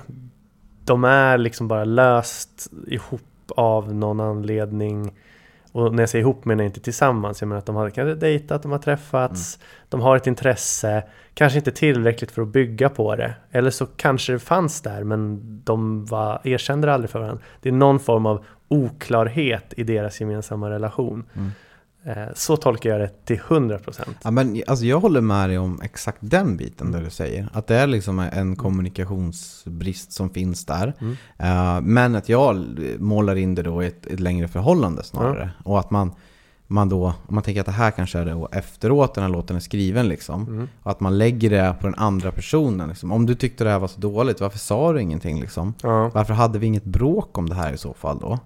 De 0.85 1.03
är 1.03 1.37
liksom 1.37 1.67
bara 1.67 1.85
löst 1.85 2.71
ihop 2.87 3.21
av 3.55 3.93
någon 3.93 4.19
anledning. 4.19 5.13
Och 5.71 5.93
när 5.93 6.03
jag 6.03 6.09
säger 6.09 6.23
ihop 6.23 6.45
menar 6.45 6.63
jag 6.63 6.69
inte 6.69 6.79
tillsammans. 6.79 7.41
Jag 7.41 7.47
menar 7.47 7.59
att 7.59 7.65
de 7.65 7.75
har 7.75 7.89
kanske 7.89 8.15
dejtat, 8.15 8.63
de 8.63 8.71
har 8.71 8.79
träffats, 8.79 9.55
mm. 9.55 9.85
de 9.89 10.01
har 10.01 10.17
ett 10.17 10.27
intresse. 10.27 11.03
Kanske 11.33 11.59
inte 11.59 11.71
tillräckligt 11.71 12.31
för 12.31 12.41
att 12.41 12.47
bygga 12.47 12.89
på 12.89 13.15
det. 13.15 13.33
Eller 13.51 13.69
så 13.69 13.85
kanske 13.85 14.33
det 14.33 14.39
fanns 14.39 14.81
där 14.81 15.03
men 15.03 15.41
de 15.63 16.05
var, 16.05 16.41
erkände 16.43 16.87
det 16.87 16.93
aldrig 16.93 17.09
för 17.09 17.19
varandra. 17.19 17.43
Det 17.61 17.69
är 17.69 17.73
någon 17.73 17.99
form 17.99 18.25
av 18.25 18.45
oklarhet 18.67 19.73
i 19.77 19.83
deras 19.83 20.21
gemensamma 20.21 20.69
relation. 20.69 21.25
Mm. 21.33 21.51
Eh, 22.09 22.27
så 22.35 22.57
tolkar 22.57 22.89
jag 22.89 22.99
det 22.99 23.25
till 23.25 23.39
100%. 23.39 24.01
Ja, 24.23 24.31
men, 24.31 24.63
alltså, 24.67 24.85
jag 24.85 24.99
håller 24.99 25.21
med 25.21 25.49
dig 25.49 25.57
om 25.57 25.81
exakt 25.81 26.17
den 26.19 26.57
biten 26.57 26.87
mm. 26.87 26.99
där 26.99 27.05
du 27.05 27.11
säger. 27.11 27.49
Att 27.53 27.67
det 27.67 27.75
är 27.75 27.87
liksom 27.87 28.19
en 28.19 28.55
kommunikationsbrist 28.55 30.11
som 30.11 30.29
finns 30.29 30.65
där. 30.65 30.93
Mm. 30.99 31.11
Uh, 31.11 31.81
men 31.81 32.15
att 32.15 32.29
jag 32.29 32.65
målar 32.99 33.35
in 33.35 33.55
det 33.55 33.61
då 33.61 33.83
i 33.83 33.87
ett, 33.87 34.05
ett 34.05 34.19
längre 34.19 34.47
förhållande 34.47 35.03
snarare. 35.03 35.41
Mm. 35.41 35.53
Och 35.63 35.79
att 35.79 35.91
man, 35.91 36.11
man 36.67 36.89
då, 36.89 37.05
om 37.05 37.35
man 37.35 37.43
tänker 37.43 37.59
att 37.61 37.65
det 37.65 37.71
här 37.71 37.91
kanske 37.91 38.19
är 38.19 38.25
det 38.25 38.47
efteråt 38.51 39.13
den 39.13 39.23
här 39.23 39.31
låten 39.31 39.55
är 39.55 39.59
skriven 39.59 40.07
liksom. 40.07 40.47
Mm. 40.47 40.67
Och 40.83 40.91
att 40.91 40.99
man 40.99 41.17
lägger 41.17 41.49
det 41.49 41.75
på 41.79 41.87
den 41.87 41.95
andra 41.95 42.31
personen. 42.31 42.89
Liksom. 42.89 43.11
Om 43.11 43.25
du 43.25 43.35
tyckte 43.35 43.63
det 43.63 43.69
här 43.69 43.79
var 43.79 43.87
så 43.87 43.99
dåligt, 43.99 44.41
varför 44.41 44.59
sa 44.59 44.93
du 44.93 45.01
ingenting 45.01 45.41
liksom? 45.41 45.73
Varför 46.13 46.33
hade 46.33 46.59
vi 46.59 46.67
inget 46.67 46.85
bråk 46.85 47.37
om 47.37 47.49
det 47.49 47.55
här 47.55 47.73
i 47.73 47.77
så 47.77 47.93
fall 47.93 48.19
då? 48.19 48.39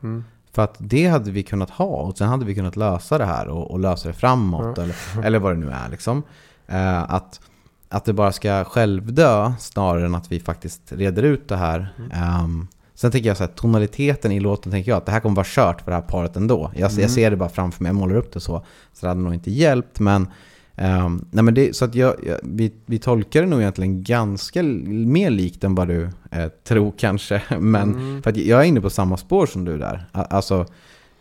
Mm. 0.54 0.56
För 0.56 0.62
att 0.62 0.76
det 0.80 1.08
hade 1.08 1.32
vi 1.32 1.44
kunnat 1.44 1.70
ha 1.70 1.86
och 1.86 2.18
sen 2.18 2.28
hade 2.28 2.46
vi 2.46 2.56
kunnat 2.56 2.76
lösa 2.76 3.18
det 3.18 3.26
här 3.26 3.48
och, 3.48 3.72
och 3.72 3.80
lösa 3.80 4.08
det 4.08 4.14
framåt 4.14 4.78
eller, 4.78 4.96
eller 5.24 5.40
vad 5.40 5.52
det 5.52 5.60
nu 5.60 5.72
är. 5.72 5.90
Liksom. 5.90 6.24
Eh, 6.68 7.14
att, 7.14 7.42
att 7.90 8.06
det 8.06 8.14
bara 8.14 8.32
ska 8.32 8.64
självdö 8.64 9.54
snarare 9.60 10.06
än 10.06 10.16
att 10.16 10.32
vi 10.32 10.40
faktiskt 10.40 10.82
reder 10.92 11.24
ut 11.24 11.48
det 11.48 11.58
här. 11.58 11.94
Mm. 11.98 12.44
Um, 12.44 12.68
sen 12.96 13.12
tänker 13.12 13.30
jag 13.30 13.38
så 13.38 13.44
här, 13.44 13.52
tonaliteten 13.52 14.32
i 14.32 14.40
låten 14.40 14.72
tänker 14.72 14.92
jag 14.92 14.98
att 14.98 15.06
det 15.06 15.12
här 15.12 15.20
kommer 15.20 15.36
vara 15.36 15.48
kört 15.50 15.82
för 15.82 15.92
det 15.92 15.96
här 15.96 16.04
paret 16.04 16.36
ändå. 16.36 16.72
Jag, 16.76 16.92
mm. 16.92 17.02
jag 17.02 17.12
ser 17.12 17.32
det 17.32 17.38
bara 17.38 17.50
framför 17.50 17.84
mig, 17.84 17.90
jag 17.90 17.96
målar 17.96 18.16
upp 18.16 18.34
det 18.34 18.40
så. 18.40 18.66
Så 18.94 19.06
det 19.06 19.08
hade 19.08 19.22
nog 19.22 19.34
inte 19.34 19.52
hjälpt 19.52 20.00
men 20.00 20.28
Um, 20.76 21.26
nej 21.32 21.44
men 21.44 21.54
det, 21.54 21.76
så 21.76 21.86
att 21.86 21.96
jag, 21.96 22.16
jag, 22.26 22.40
vi, 22.44 22.74
vi 22.86 23.00
tolkar 23.00 23.42
det 23.42 23.48
nog 23.48 23.60
egentligen 23.60 24.04
ganska 24.04 24.64
mer 24.64 25.30
likt 25.30 25.64
än 25.64 25.76
vad 25.76 25.88
du 25.88 26.10
eh, 26.32 26.48
tror 26.48 26.94
kanske. 26.98 27.42
Men 27.60 27.94
mm. 27.94 28.24
för 28.24 28.30
att 28.30 28.38
jag 28.38 28.62
är 28.62 28.66
inne 28.66 28.82
på 28.82 28.90
samma 28.90 29.18
spår 29.18 29.46
som 29.46 29.66
du 29.66 29.78
där. 29.78 30.06
Alltså, 30.12 30.66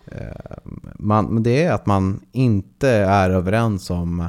eh, 0.07 0.57
man, 0.95 1.43
det 1.43 1.65
är 1.65 1.73
att 1.73 1.87
man 1.87 2.21
inte 2.33 2.89
är 2.91 3.31
överens 3.31 3.91
om 3.91 4.29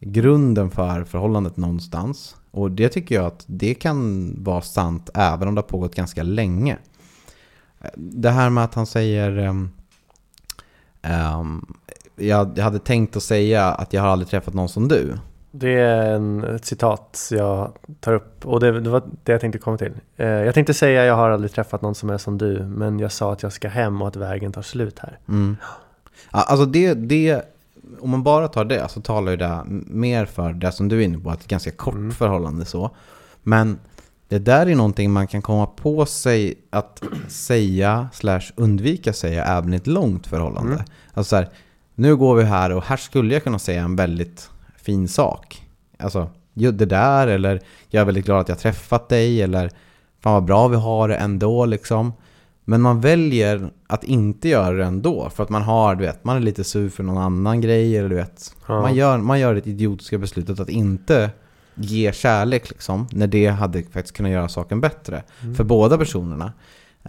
grunden 0.00 0.70
för 0.70 1.04
förhållandet 1.04 1.56
någonstans. 1.56 2.36
Och 2.50 2.70
det 2.70 2.88
tycker 2.88 3.14
jag 3.14 3.24
att 3.24 3.44
det 3.46 3.74
kan 3.74 4.34
vara 4.44 4.62
sant 4.62 5.10
även 5.14 5.48
om 5.48 5.54
det 5.54 5.60
har 5.60 5.68
pågått 5.68 5.94
ganska 5.94 6.22
länge. 6.22 6.78
Det 7.96 8.30
här 8.30 8.50
med 8.50 8.64
att 8.64 8.74
han 8.74 8.86
säger 8.86 9.38
um, 9.38 9.70
um, 11.02 11.74
jag 12.16 12.58
hade 12.58 12.78
tänkt 12.78 13.16
att 13.16 13.22
säga 13.22 13.64
att 13.64 13.92
jag 13.92 14.02
har 14.02 14.08
aldrig 14.08 14.28
träffat 14.28 14.54
någon 14.54 14.68
som 14.68 14.88
du. 14.88 15.18
Det 15.50 15.80
är 15.80 16.14
en, 16.14 16.44
ett 16.44 16.64
citat 16.64 17.28
jag 17.30 17.72
tar 18.00 18.12
upp 18.12 18.46
och 18.46 18.60
det, 18.60 18.80
det, 18.80 18.90
var 18.90 19.02
det 19.24 19.32
jag 19.32 19.40
tänkte 19.40 19.58
komma 19.58 19.78
till. 19.78 19.92
Eh, 20.16 20.26
jag 20.26 20.54
tänkte 20.54 20.74
säga 20.74 21.04
jag 21.04 21.16
har 21.16 21.30
aldrig 21.30 21.52
träffat 21.52 21.82
någon 21.82 21.94
som 21.94 22.10
är 22.10 22.18
som 22.18 22.38
du, 22.38 22.62
men 22.62 22.98
jag 22.98 23.12
sa 23.12 23.32
att 23.32 23.42
jag 23.42 23.52
ska 23.52 23.68
hem 23.68 24.02
och 24.02 24.08
att 24.08 24.16
vägen 24.16 24.52
tar 24.52 24.62
slut 24.62 24.98
här. 24.98 25.18
Mm. 25.28 25.56
Alltså 26.30 26.66
det, 26.66 26.94
det, 26.94 27.42
om 28.00 28.10
man 28.10 28.22
bara 28.22 28.48
tar 28.48 28.64
det 28.64 28.90
så 28.90 29.00
talar 29.00 29.30
ju 29.30 29.36
det 29.36 29.62
mer 29.86 30.24
för 30.24 30.52
det 30.52 30.72
som 30.72 30.88
du 30.88 31.00
är 31.00 31.04
inne 31.04 31.18
på, 31.18 31.30
att 31.30 31.38
det 31.38 31.42
är 31.42 31.44
ett 31.44 31.50
ganska 31.50 31.70
kort 31.70 31.94
mm. 31.94 32.12
förhållande 32.12 32.64
så. 32.64 32.90
Men 33.42 33.78
det 34.28 34.38
där 34.38 34.66
är 34.66 34.74
någonting 34.74 35.12
man 35.12 35.26
kan 35.26 35.42
komma 35.42 35.66
på 35.66 36.06
sig 36.06 36.54
att 36.70 37.02
säga 37.28 38.08
slash 38.12 38.42
undvika 38.54 39.12
säga 39.12 39.44
även 39.44 39.72
i 39.72 39.76
ett 39.76 39.86
långt 39.86 40.26
förhållande. 40.26 40.72
Mm. 40.72 40.84
Alltså 41.14 41.30
så 41.30 41.36
här, 41.36 41.48
nu 41.94 42.16
går 42.16 42.34
vi 42.34 42.44
här 42.44 42.72
och 42.72 42.84
här 42.84 42.96
skulle 42.96 43.34
jag 43.34 43.44
kunna 43.44 43.58
säga 43.58 43.82
en 43.82 43.96
väldigt 43.96 44.50
fin 44.76 45.08
sak. 45.08 45.62
Alltså, 45.98 46.30
det 46.54 46.86
där 46.86 47.28
eller 47.28 47.60
jag 47.88 48.00
är 48.00 48.04
väldigt 48.04 48.24
glad 48.24 48.40
att 48.40 48.48
jag 48.48 48.58
träffat 48.58 49.08
dig 49.08 49.42
eller 49.42 49.70
fan 50.20 50.32
vad 50.32 50.44
bra 50.44 50.68
vi 50.68 50.76
har 50.76 51.08
det 51.08 51.16
ändå 51.16 51.64
liksom. 51.64 52.12
Men 52.64 52.80
man 52.80 53.00
väljer 53.00 53.70
att 53.86 54.04
inte 54.04 54.48
göra 54.48 54.76
det 54.76 54.84
ändå 54.84 55.30
för 55.30 55.42
att 55.42 55.48
man 55.48 55.62
har, 55.62 55.94
du 55.94 56.04
vet, 56.04 56.24
man 56.24 56.36
är 56.36 56.40
lite 56.40 56.64
sur 56.64 56.88
för 56.88 57.02
någon 57.02 57.18
annan 57.18 57.60
grej 57.60 57.96
eller 57.96 58.08
du 58.08 58.14
vet. 58.14 58.56
Ja. 58.66 58.80
Man, 58.80 58.94
gör, 58.94 59.18
man 59.18 59.40
gör 59.40 59.54
det 59.54 59.66
idiotiska 59.66 60.18
beslutet 60.18 60.60
att 60.60 60.68
inte 60.68 61.30
ge 61.74 62.12
kärlek 62.12 62.70
liksom, 62.70 63.06
när 63.12 63.26
det 63.26 63.46
hade 63.46 63.82
faktiskt 63.82 64.16
kunnat 64.16 64.32
göra 64.32 64.48
saken 64.48 64.80
bättre 64.80 65.22
mm. 65.42 65.54
för 65.54 65.64
båda 65.64 65.98
personerna. 65.98 66.52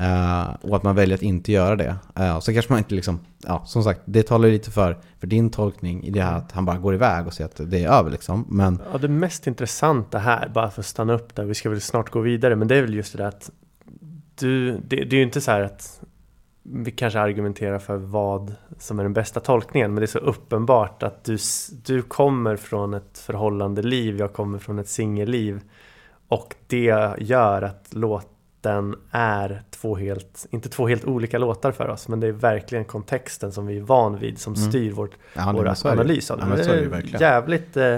Uh, 0.01 0.55
och 0.61 0.75
att 0.75 0.83
man 0.83 0.95
väljer 0.95 1.17
att 1.17 1.21
inte 1.21 1.51
göra 1.51 1.75
det. 1.75 1.95
Uh, 2.19 2.39
så 2.39 2.53
kanske 2.53 2.73
man 2.73 2.77
inte 2.79 2.95
liksom, 2.95 3.19
ja 3.43 3.65
som 3.65 3.83
sagt, 3.83 4.01
det 4.05 4.23
talar 4.23 4.49
lite 4.49 4.71
för, 4.71 4.97
för 5.19 5.27
din 5.27 5.49
tolkning 5.49 6.03
i 6.03 6.09
det 6.09 6.21
här 6.21 6.37
att 6.37 6.51
han 6.51 6.65
bara 6.65 6.77
går 6.77 6.93
iväg 6.93 7.27
och 7.27 7.33
säger 7.33 7.49
att 7.49 7.71
det 7.71 7.83
är 7.83 7.89
över 7.89 8.11
liksom. 8.11 8.45
Men... 8.49 8.81
Ja, 8.91 8.97
det 8.97 9.07
mest 9.07 9.47
intressanta 9.47 10.17
här, 10.17 10.49
bara 10.49 10.69
för 10.69 10.81
att 10.81 10.85
stanna 10.85 11.13
upp 11.13 11.35
där, 11.35 11.45
vi 11.45 11.53
ska 11.53 11.69
väl 11.69 11.81
snart 11.81 12.09
gå 12.09 12.19
vidare, 12.19 12.55
men 12.55 12.67
det 12.67 12.75
är 12.75 12.81
väl 12.81 12.93
just 12.93 13.17
det 13.17 13.23
där 13.23 13.27
att 13.27 13.51
du, 14.35 14.71
det, 14.71 14.95
det 14.95 15.15
är 15.15 15.17
ju 15.17 15.23
inte 15.23 15.41
så 15.41 15.51
här 15.51 15.61
att 15.61 16.01
vi 16.63 16.91
kanske 16.91 17.19
argumenterar 17.19 17.79
för 17.79 17.97
vad 17.97 18.55
som 18.79 18.99
är 18.99 19.03
den 19.03 19.13
bästa 19.13 19.39
tolkningen, 19.39 19.93
men 19.93 20.01
det 20.01 20.05
är 20.05 20.07
så 20.07 20.19
uppenbart 20.19 21.03
att 21.03 21.23
du, 21.23 21.37
du 21.85 22.01
kommer 22.01 22.55
från 22.55 22.93
ett 22.93 23.17
förhållande 23.17 23.81
liv, 23.81 24.17
jag 24.19 24.33
kommer 24.33 24.59
från 24.59 24.79
ett 24.79 24.89
singelliv 24.89 25.61
och 26.27 26.55
det 26.67 27.15
gör 27.19 27.61
att 27.61 27.87
låta 27.91 28.32
den 28.63 28.95
är 29.11 29.63
två 29.71 29.95
helt, 29.95 30.45
inte 30.51 30.69
två 30.69 30.87
helt 30.87 31.05
olika 31.05 31.37
låtar 31.37 31.71
för 31.71 31.89
oss, 31.89 32.07
men 32.07 32.19
det 32.19 32.27
är 32.27 32.31
verkligen 32.31 32.85
kontexten 32.85 33.51
som 33.51 33.67
vi 33.67 33.77
är 33.77 33.81
van 33.81 34.19
vid 34.19 34.39
som 34.39 34.53
mm. 34.53 34.69
styr 34.69 34.91
vårt, 34.91 35.11
ja, 35.33 35.51
vår 35.55 35.87
analys 35.87 36.31
av 36.31 36.39
det. 36.39 36.55
Det 36.55 36.63
är 36.63 37.21
jävligt 37.21 37.77
eh, 37.77 37.97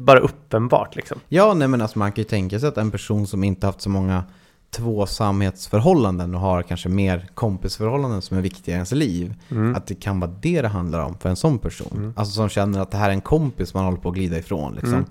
bara 0.00 0.18
uppenbart 0.18 0.96
liksom. 0.96 1.20
Ja, 1.28 1.54
nej 1.54 1.68
men 1.68 1.82
alltså 1.82 1.98
man 1.98 2.12
kan 2.12 2.22
ju 2.22 2.28
tänka 2.28 2.60
sig 2.60 2.68
att 2.68 2.78
en 2.78 2.90
person 2.90 3.26
som 3.26 3.44
inte 3.44 3.66
haft 3.66 3.80
så 3.80 3.90
många 3.90 4.24
tvåsamhetsförhållanden 4.70 6.34
och 6.34 6.40
har 6.40 6.62
kanske 6.62 6.88
mer 6.88 7.28
kompisförhållanden 7.34 8.22
som 8.22 8.36
är 8.36 8.40
viktiga 8.40 8.74
i 8.74 8.76
ens 8.76 8.92
liv. 8.92 9.34
Mm. 9.50 9.74
Att 9.74 9.86
det 9.86 9.94
kan 9.94 10.20
vara 10.20 10.30
det 10.40 10.62
det 10.62 10.68
handlar 10.68 11.00
om 11.00 11.18
för 11.18 11.28
en 11.28 11.36
sån 11.36 11.58
person. 11.58 11.92
Mm. 11.96 12.12
Alltså 12.16 12.32
som 12.32 12.48
känner 12.48 12.80
att 12.80 12.90
det 12.90 12.96
här 12.96 13.08
är 13.08 13.12
en 13.12 13.20
kompis 13.20 13.74
man 13.74 13.84
håller 13.84 13.98
på 13.98 14.08
att 14.08 14.14
glida 14.14 14.38
ifrån. 14.38 14.74
Liksom. 14.74 14.94
Mm. 14.94 15.06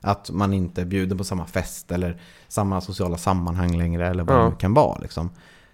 Att 0.00 0.30
man 0.30 0.52
inte 0.52 0.84
bjuder 0.84 1.16
på 1.16 1.24
samma 1.24 1.46
fest 1.46 1.92
eller 1.92 2.20
samma 2.48 2.80
sociala 2.80 3.16
sammanhang 3.16 3.78
längre 3.78 4.08
eller 4.08 4.24
vad 4.24 4.36
ja. 4.36 4.50
det 4.50 4.56
kan 4.56 4.74
vara. 4.74 4.98
Liksom. 4.98 5.30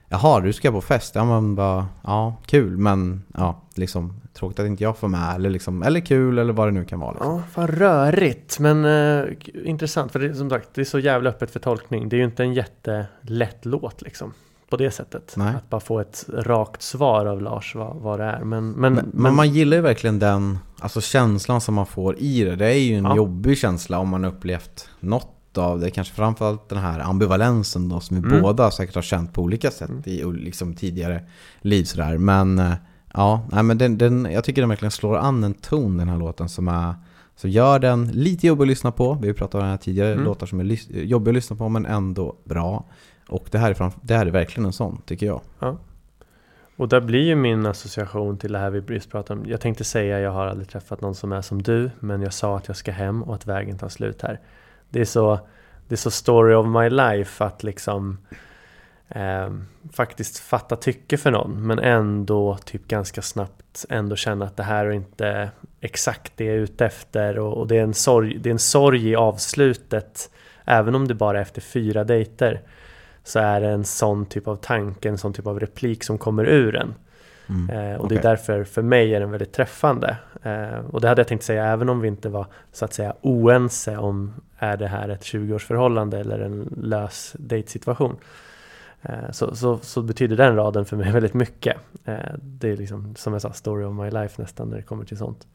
Jaha, 0.08 0.40
du 0.40 0.52
ska 0.52 0.72
på 0.72 0.80
fest? 0.80 1.14
Ja, 1.14 1.24
men 1.24 1.54
bara, 1.54 1.86
ja, 2.04 2.36
kul, 2.46 2.76
men 2.76 3.22
ja, 3.34 3.62
liksom 3.74 4.20
tråkigt 4.32 4.58
att 4.58 4.66
inte 4.66 4.82
jag 4.82 4.98
får 4.98 5.08
med. 5.08 5.34
Eller, 5.34 5.50
liksom, 5.50 5.82
eller 5.82 6.00
kul, 6.00 6.38
eller 6.38 6.52
vad 6.52 6.68
det 6.68 6.72
nu 6.72 6.84
kan 6.84 7.00
vara. 7.00 7.12
Liksom. 7.12 7.32
Ja, 7.32 7.42
fan 7.52 7.68
rörigt, 7.68 8.58
men 8.58 8.84
eh, 8.84 9.24
intressant. 9.64 10.12
För 10.12 10.18
det, 10.18 10.34
som 10.34 10.50
sagt, 10.50 10.68
det 10.74 10.80
är 10.80 10.84
så 10.84 10.98
jävla 10.98 11.30
öppet 11.30 11.50
för 11.50 11.60
tolkning. 11.60 12.08
Det 12.08 12.16
är 12.16 12.18
ju 12.18 12.24
inte 12.24 12.42
en 12.42 12.54
jättelätt 12.54 13.64
låt 13.64 14.02
liksom 14.02 14.32
på 14.70 14.76
det 14.76 14.90
sättet. 14.90 15.34
Nej. 15.36 15.54
Att 15.54 15.70
bara 15.70 15.80
få 15.80 16.00
ett 16.00 16.24
rakt 16.28 16.82
svar 16.82 17.26
av 17.26 17.42
Lars 17.42 17.74
vad, 17.74 17.96
vad 17.96 18.20
det 18.20 18.24
är. 18.24 18.44
Men, 18.44 18.70
men, 18.70 18.94
men, 18.94 19.10
men, 19.12 19.34
man 19.34 19.50
gillar 19.50 19.76
ju 19.76 19.82
verkligen 19.82 20.18
den 20.18 20.58
alltså 20.80 21.00
känslan 21.00 21.60
som 21.60 21.74
man 21.74 21.86
får 21.86 22.18
i 22.18 22.44
det. 22.44 22.56
Det 22.56 22.66
är 22.66 22.78
ju 22.78 22.94
en 22.94 23.04
ja. 23.04 23.16
jobbig 23.16 23.58
känsla 23.58 23.98
om 23.98 24.08
man 24.08 24.24
upplevt 24.24 24.88
något 25.00 25.58
av 25.58 25.80
det. 25.80 25.90
Kanske 25.90 26.14
framförallt 26.14 26.68
den 26.68 26.78
här 26.78 27.00
ambivalensen 27.00 27.88
då 27.88 28.00
som 28.00 28.22
vi 28.22 28.28
mm. 28.28 28.42
båda 28.42 28.70
säkert 28.70 28.94
har 28.94 29.02
känt 29.02 29.32
på 29.32 29.42
olika 29.42 29.70
sätt 29.70 29.90
mm. 29.90 30.02
i 30.04 30.24
liksom, 30.44 30.74
tidigare 30.74 31.22
liv. 31.60 31.84
Sådär. 31.84 32.18
Men 32.18 32.58
eh, 32.58 32.72
ja, 33.14 33.46
nej, 33.52 33.62
men 33.62 33.78
den, 33.78 33.98
den, 33.98 34.28
jag 34.32 34.44
tycker 34.44 34.62
den 34.62 34.68
verkligen 34.68 34.90
slår 34.90 35.16
an 35.16 35.44
en 35.44 35.54
ton 35.54 35.96
den 35.96 36.08
här 36.08 36.18
låten 36.18 36.48
som 36.48 36.68
är 36.68 36.94
så 37.36 37.48
gör 37.48 37.78
den 37.78 38.08
lite 38.08 38.46
jobbig 38.46 38.62
att 38.62 38.68
lyssna 38.68 38.92
på. 38.92 39.14
Vi 39.14 39.32
pratat 39.32 39.54
om 39.54 39.60
den 39.60 39.70
här 39.70 39.76
tidigare, 39.76 40.12
mm. 40.12 40.24
låtar 40.24 40.46
som 40.46 40.60
är 40.60 40.64
jobbiga 40.92 41.30
att 41.30 41.34
lyssna 41.34 41.56
på 41.56 41.68
men 41.68 41.86
ändå 41.86 42.36
bra. 42.44 42.84
Och 43.28 43.48
det 43.50 43.58
här, 43.58 43.70
är 43.70 43.74
framför, 43.74 44.00
det 44.02 44.14
här 44.14 44.26
är 44.26 44.30
verkligen 44.30 44.66
en 44.66 44.72
sån, 44.72 45.02
tycker 45.06 45.26
jag. 45.26 45.40
Ja. 45.58 45.76
Och 46.76 46.88
där 46.88 47.00
blir 47.00 47.22
ju 47.22 47.34
min 47.34 47.66
association 47.66 48.38
till 48.38 48.52
det 48.52 48.58
här 48.58 48.70
vi 48.70 48.94
just 48.94 49.10
pratade 49.10 49.40
om. 49.40 49.46
Jag 49.48 49.60
tänkte 49.60 49.84
säga 49.84 50.20
jag 50.20 50.30
har 50.30 50.46
aldrig 50.46 50.68
träffat 50.68 51.00
någon 51.00 51.14
som 51.14 51.32
är 51.32 51.42
som 51.42 51.62
du, 51.62 51.90
men 52.00 52.22
jag 52.22 52.32
sa 52.32 52.56
att 52.56 52.68
jag 52.68 52.76
ska 52.76 52.92
hem 52.92 53.22
och 53.22 53.34
att 53.34 53.46
vägen 53.46 53.78
tar 53.78 53.88
slut 53.88 54.22
här. 54.22 54.40
Det 54.88 55.00
är 55.00 55.04
så, 55.04 55.38
det 55.88 55.94
är 55.94 55.96
så 55.96 56.10
story 56.10 56.54
of 56.54 56.66
my 56.66 56.90
life 56.90 57.44
att 57.44 57.62
liksom 57.62 58.18
eh, 59.08 59.54
faktiskt 59.92 60.38
fatta 60.38 60.76
tycke 60.76 61.16
för 61.16 61.30
någon, 61.30 61.66
men 61.66 61.78
ändå 61.78 62.58
typ 62.64 62.88
ganska 62.88 63.22
snabbt 63.22 63.86
ändå 63.88 64.16
känna 64.16 64.44
att 64.44 64.56
det 64.56 64.62
här 64.62 64.86
är 64.86 64.90
inte 64.90 65.50
exakt 65.80 66.32
det 66.36 66.44
jag 66.44 66.54
är 66.54 66.58
ute 66.58 66.86
efter 66.86 67.38
och, 67.38 67.58
och 67.58 67.66
det, 67.66 67.78
är 67.78 67.82
en 67.82 67.94
sorg, 67.94 68.38
det 68.38 68.48
är 68.48 68.52
en 68.52 68.58
sorg 68.58 69.08
i 69.08 69.16
avslutet, 69.16 70.30
även 70.64 70.94
om 70.94 71.08
det 71.08 71.14
bara 71.14 71.38
är 71.38 71.42
efter 71.42 71.60
fyra 71.60 72.04
dejter 72.04 72.62
så 73.26 73.38
är 73.38 73.60
det 73.60 73.68
en 73.68 73.84
sån 73.84 74.26
typ 74.26 74.48
av 74.48 74.56
tanke, 74.56 75.08
en 75.08 75.18
sån 75.18 75.32
typ 75.32 75.46
av 75.46 75.60
replik 75.60 76.04
som 76.04 76.18
kommer 76.18 76.44
ur 76.44 76.76
en. 76.76 76.94
Mm. 77.48 77.70
Eh, 77.70 78.00
och 78.00 78.08
det 78.08 78.16
är 78.16 78.22
därför, 78.22 78.64
för 78.64 78.82
mig 78.82 79.14
är 79.14 79.20
den 79.20 79.30
väldigt 79.30 79.52
träffande. 79.52 80.16
Eh, 80.42 80.78
och 80.90 81.00
det 81.00 81.08
hade 81.08 81.20
jag 81.20 81.28
tänkt 81.28 81.44
säga 81.44 81.64
även 81.64 81.88
om 81.88 82.00
vi 82.00 82.08
inte 82.08 82.28
var 82.28 82.46
så 82.72 82.84
att 82.84 82.92
säga 82.92 83.14
oense 83.20 83.96
om 83.96 84.34
är 84.58 84.76
det 84.76 84.86
här 84.86 85.08
ett 85.08 85.22
20-årsförhållande 85.22 86.20
eller 86.20 86.38
en 86.38 86.74
lös 86.82 87.36
dejtsituation. 87.38 88.16
Eh, 89.02 89.30
så, 89.30 89.56
så, 89.56 89.78
så 89.82 90.02
betyder 90.02 90.36
den 90.36 90.56
raden 90.56 90.84
för 90.84 90.96
mig 90.96 91.12
väldigt 91.12 91.34
mycket. 91.34 91.76
Eh, 92.04 92.34
det 92.40 92.68
är 92.68 92.76
liksom 92.76 93.16
som 93.16 93.32
jag 93.32 93.42
sa, 93.42 93.52
story 93.52 93.84
of 93.84 93.94
my 93.94 94.10
life 94.10 94.42
nästan 94.42 94.68
när 94.68 94.76
det 94.76 94.82
kommer 94.82 95.04
till 95.04 95.18
sånt. 95.18 95.46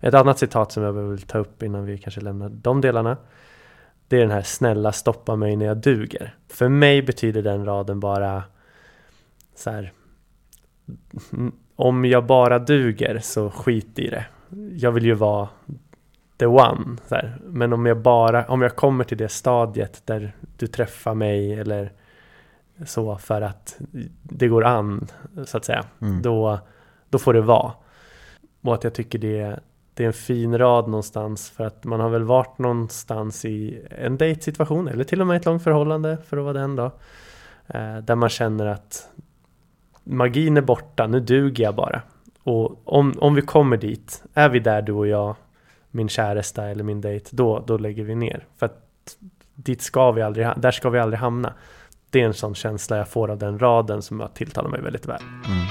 Ett 0.00 0.14
annat 0.14 0.38
citat 0.38 0.72
som 0.72 0.82
jag 0.82 0.92
vill 0.92 1.22
ta 1.22 1.38
upp 1.38 1.62
innan 1.62 1.84
vi 1.84 1.98
kanske 1.98 2.20
lämnar 2.20 2.48
de 2.48 2.80
delarna. 2.80 3.16
Det 4.08 4.16
är 4.16 4.20
den 4.20 4.30
här 4.30 4.42
snälla 4.42 4.92
stoppa 4.92 5.36
mig 5.36 5.56
när 5.56 5.66
jag 5.66 5.76
duger. 5.76 6.34
För 6.48 6.68
mig 6.68 7.02
betyder 7.02 7.42
den 7.42 7.64
raden 7.64 8.00
bara 8.00 8.42
så 9.54 9.70
här. 9.70 9.92
"Mm, 11.32 11.52
Om 11.76 12.04
jag 12.04 12.26
bara 12.26 12.58
duger 12.58 13.18
så 13.18 13.50
skit 13.50 13.98
i 13.98 14.08
det. 14.08 14.26
Jag 14.76 14.92
vill 14.92 15.04
ju 15.04 15.14
vara 15.14 15.48
the 16.36 16.46
one. 16.46 16.96
Så 17.08 17.14
här. 17.14 17.38
Men 17.44 17.72
om 17.72 17.86
jag 17.86 17.98
bara, 18.00 18.44
om 18.46 18.62
jag 18.62 18.76
kommer 18.76 19.04
till 19.04 19.18
det 19.18 19.28
stadiet 19.28 20.02
där 20.04 20.32
du 20.56 20.66
träffar 20.66 21.14
mig 21.14 21.54
eller 21.54 21.92
så 22.86 23.16
för 23.18 23.42
att 23.42 23.76
det 24.22 24.48
går 24.48 24.64
an 24.64 25.06
så 25.46 25.56
att 25.56 25.64
säga. 25.64 25.84
Mm. 26.00 26.22
Då, 26.22 26.58
då 27.10 27.18
får 27.18 27.34
det 27.34 27.40
vara. 27.40 27.72
Och 28.60 28.74
att 28.74 28.84
jag 28.84 28.94
tycker 28.94 29.18
det, 29.18 29.60
det 29.98 30.04
är 30.04 30.06
en 30.06 30.12
fin 30.12 30.58
rad 30.58 30.88
någonstans 30.88 31.50
för 31.50 31.64
att 31.64 31.84
man 31.84 32.00
har 32.00 32.08
väl 32.08 32.22
varit 32.22 32.58
någonstans 32.58 33.44
i 33.44 33.86
en 33.90 34.16
dejtsituation 34.16 34.88
eller 34.88 35.04
till 35.04 35.20
och 35.20 35.26
med 35.26 35.36
ett 35.36 35.44
långt 35.44 35.62
förhållande 35.62 36.18
för 36.28 36.36
att 36.36 36.42
vara 36.44 36.52
den 36.52 36.76
då. 36.76 36.84
Eh, 37.66 37.96
där 37.96 38.14
man 38.14 38.28
känner 38.28 38.66
att 38.66 39.08
magin 40.04 40.56
är 40.56 40.60
borta, 40.60 41.06
nu 41.06 41.20
duger 41.20 41.64
jag 41.64 41.74
bara. 41.74 42.02
Och 42.42 42.88
om, 42.88 43.14
om 43.18 43.34
vi 43.34 43.42
kommer 43.42 43.76
dit, 43.76 44.22
är 44.34 44.48
vi 44.48 44.58
där 44.58 44.82
du 44.82 44.92
och 44.92 45.06
jag, 45.06 45.36
min 45.90 46.08
käresta 46.08 46.64
eller 46.64 46.84
min 46.84 47.00
dejt, 47.00 47.36
då, 47.36 47.64
då 47.66 47.78
lägger 47.78 48.04
vi 48.04 48.14
ner. 48.14 48.46
För 48.56 48.66
att 48.66 48.80
dit 49.54 49.82
ska 49.82 50.12
vi 50.12 50.22
aldrig, 50.22 50.48
där 50.56 50.70
ska 50.70 50.90
vi 50.90 50.98
aldrig 50.98 51.20
hamna. 51.20 51.52
Det 52.10 52.22
är 52.22 52.26
en 52.26 52.34
sån 52.34 52.54
känsla 52.54 52.96
jag 52.96 53.08
får 53.08 53.30
av 53.30 53.38
den 53.38 53.58
raden 53.58 54.02
som 54.02 54.20
jag 54.20 54.34
tilltalar 54.34 54.70
mig 54.70 54.80
väldigt 54.80 55.06
väl. 55.06 55.22
Mm. 55.46 55.66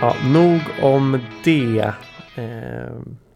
Ja, 0.00 0.14
nog 0.32 0.60
om 0.82 1.20
det. 1.44 1.94
Eh, 2.34 2.92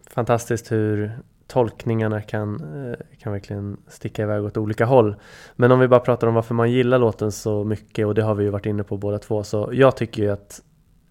fantastiskt 0.09 0.71
hur 0.71 1.11
tolkningarna 1.47 2.21
kan, 2.21 2.55
eh, 2.55 3.17
kan 3.19 3.31
verkligen 3.33 3.77
sticka 3.87 4.23
iväg 4.23 4.43
åt 4.43 4.57
olika 4.57 4.85
håll. 4.85 5.15
Men 5.55 5.71
om 5.71 5.79
vi 5.79 5.87
bara 5.87 5.99
pratar 5.99 6.27
om 6.27 6.33
varför 6.33 6.55
man 6.55 6.71
gillar 6.71 6.99
låten 6.99 7.31
så 7.31 7.63
mycket 7.63 8.07
och 8.07 8.15
det 8.15 8.21
har 8.23 8.35
vi 8.35 8.43
ju 8.43 8.49
varit 8.49 8.65
inne 8.65 8.83
på 8.83 8.97
båda 8.97 9.19
två. 9.19 9.43
Så 9.43 9.69
jag 9.73 9.97
tycker 9.97 10.23
ju 10.23 10.29
att 10.29 10.61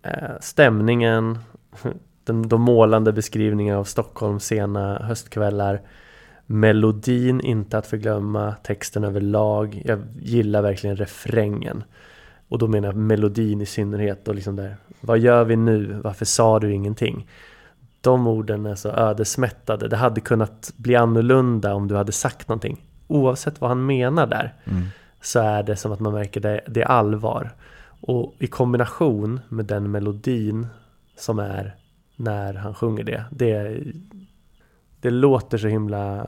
eh, 0.02 0.40
stämningen, 0.40 1.38
den, 2.24 2.48
de 2.48 2.60
målande 2.60 3.12
beskrivningarna 3.12 3.78
av 3.78 3.84
Stockholms 3.84 4.44
sena 4.44 4.98
höstkvällar, 4.98 5.80
melodin 6.46 7.40
inte 7.40 7.78
att 7.78 7.86
förglömma, 7.86 8.54
texten 8.62 9.04
överlag. 9.04 9.82
Jag 9.84 10.00
gillar 10.20 10.62
verkligen 10.62 10.96
refrängen. 10.96 11.84
Och 12.48 12.58
då 12.58 12.68
menar 12.68 12.88
jag 12.88 12.96
melodin 12.96 13.60
i 13.60 13.66
synnerhet 13.66 14.28
och 14.28 14.34
liksom 14.34 14.56
där, 14.56 14.76
vad 15.02 15.18
gör 15.18 15.44
vi 15.44 15.56
nu? 15.56 16.00
Varför 16.04 16.24
sa 16.24 16.58
du 16.58 16.72
ingenting? 16.72 17.28
De 18.00 18.26
orden 18.26 18.66
är 18.66 18.74
så 18.74 18.88
ödesmättade. 18.88 19.88
Det 19.88 19.96
hade 19.96 20.20
kunnat 20.20 20.72
bli 20.76 20.96
annorlunda 20.96 21.74
om 21.74 21.88
du 21.88 21.96
hade 21.96 22.12
sagt 22.12 22.48
någonting. 22.48 22.84
Oavsett 23.06 23.60
vad 23.60 23.70
han 23.70 23.86
menar 23.86 24.26
där 24.26 24.54
Mm. 24.64 24.82
så 25.20 25.40
är 25.40 25.62
det 25.62 25.76
som 25.76 25.92
att 25.92 26.00
man 26.00 26.12
märker 26.12 26.40
det, 26.40 26.60
det 26.68 26.82
är 26.82 26.86
allvar. 26.86 27.54
Och 28.00 28.34
i 28.38 28.46
kombination 28.46 29.40
med 29.48 29.64
den 29.64 29.90
melodin 29.90 30.66
som 31.16 31.38
är 31.38 31.76
när 32.16 32.54
han 32.54 32.74
sjunger 32.74 33.04
det. 33.04 33.24
Det, 33.30 33.82
det 35.00 35.10
låter 35.10 35.58
så 35.58 35.68
himla 35.68 36.26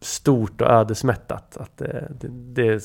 stort 0.00 0.60
och 0.60 0.70
ödesmättat. 0.70 1.56
Att 1.56 1.76
det, 1.76 2.08
det, 2.20 2.28
det, 2.28 2.82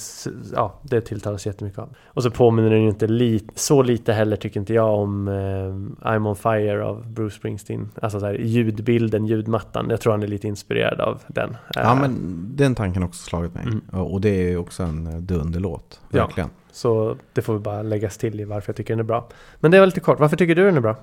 ja, 0.54 0.80
det 0.82 1.02
tilltalas 1.02 1.46
jättemycket 1.46 1.80
av. 1.80 1.90
Och 2.06 2.24
så 2.24 2.32
påminner 2.32 2.70
den 2.70 2.82
ju 2.82 2.90
inte 2.90 3.08
li, 3.08 3.48
så 3.56 3.82
lite 3.82 4.14
heller 4.14 4.36
tycker 4.36 4.60
inte 4.60 4.74
jag 4.74 5.00
om 5.00 5.28
eh, 5.28 6.08
I'm 6.08 6.28
on 6.28 6.36
fire 6.36 6.84
av 6.84 7.14
Bruce 7.14 7.36
Springsteen. 7.36 7.90
Alltså 8.02 8.20
så 8.20 8.26
här, 8.26 8.34
ljudbilden, 8.34 9.26
ljudmattan. 9.26 9.88
Jag 9.90 10.02
tror 10.02 10.14
han 10.14 10.24
är 10.24 10.28
lite 10.28 10.48
inspirerad 10.48 11.02
av 11.02 11.22
den. 11.28 11.58
Ja 11.76 11.94
Eh, 11.94 12.02
men 12.02 12.44
den 12.56 12.76
tanken 12.76 13.02
har 13.02 13.10
också 13.10 13.24
slagit 13.24 13.54
mig. 13.54 13.64
Mm. 13.64 13.82
Och 13.90 14.22
det 14.22 14.30
är 14.30 14.50
ju 14.50 14.58
också 14.58 14.84
en 14.84 15.08
eh, 15.08 15.14
dunderlåt. 15.14 16.02
Ja. 16.10 16.26
Verkligen. 16.26 16.50
Så 16.72 17.18
det 17.34 17.42
får 17.42 17.54
vi 17.54 17.60
bara 17.60 17.82
läggas 17.82 18.18
till 18.18 18.40
i 18.40 18.46
varför 18.46 18.70
jag 18.70 18.76
tycker 18.76 18.94
den 18.94 19.00
är 19.00 19.04
bra. 19.04 19.30
Men 19.60 19.72
det 19.72 19.80
var 19.80 19.86
lite 19.86 20.00
kort, 20.00 20.20
varför 20.20 20.38
tycker 20.38 20.56
du 20.56 20.66
den 20.66 20.78
är 20.78 20.82
bra? 20.82 20.96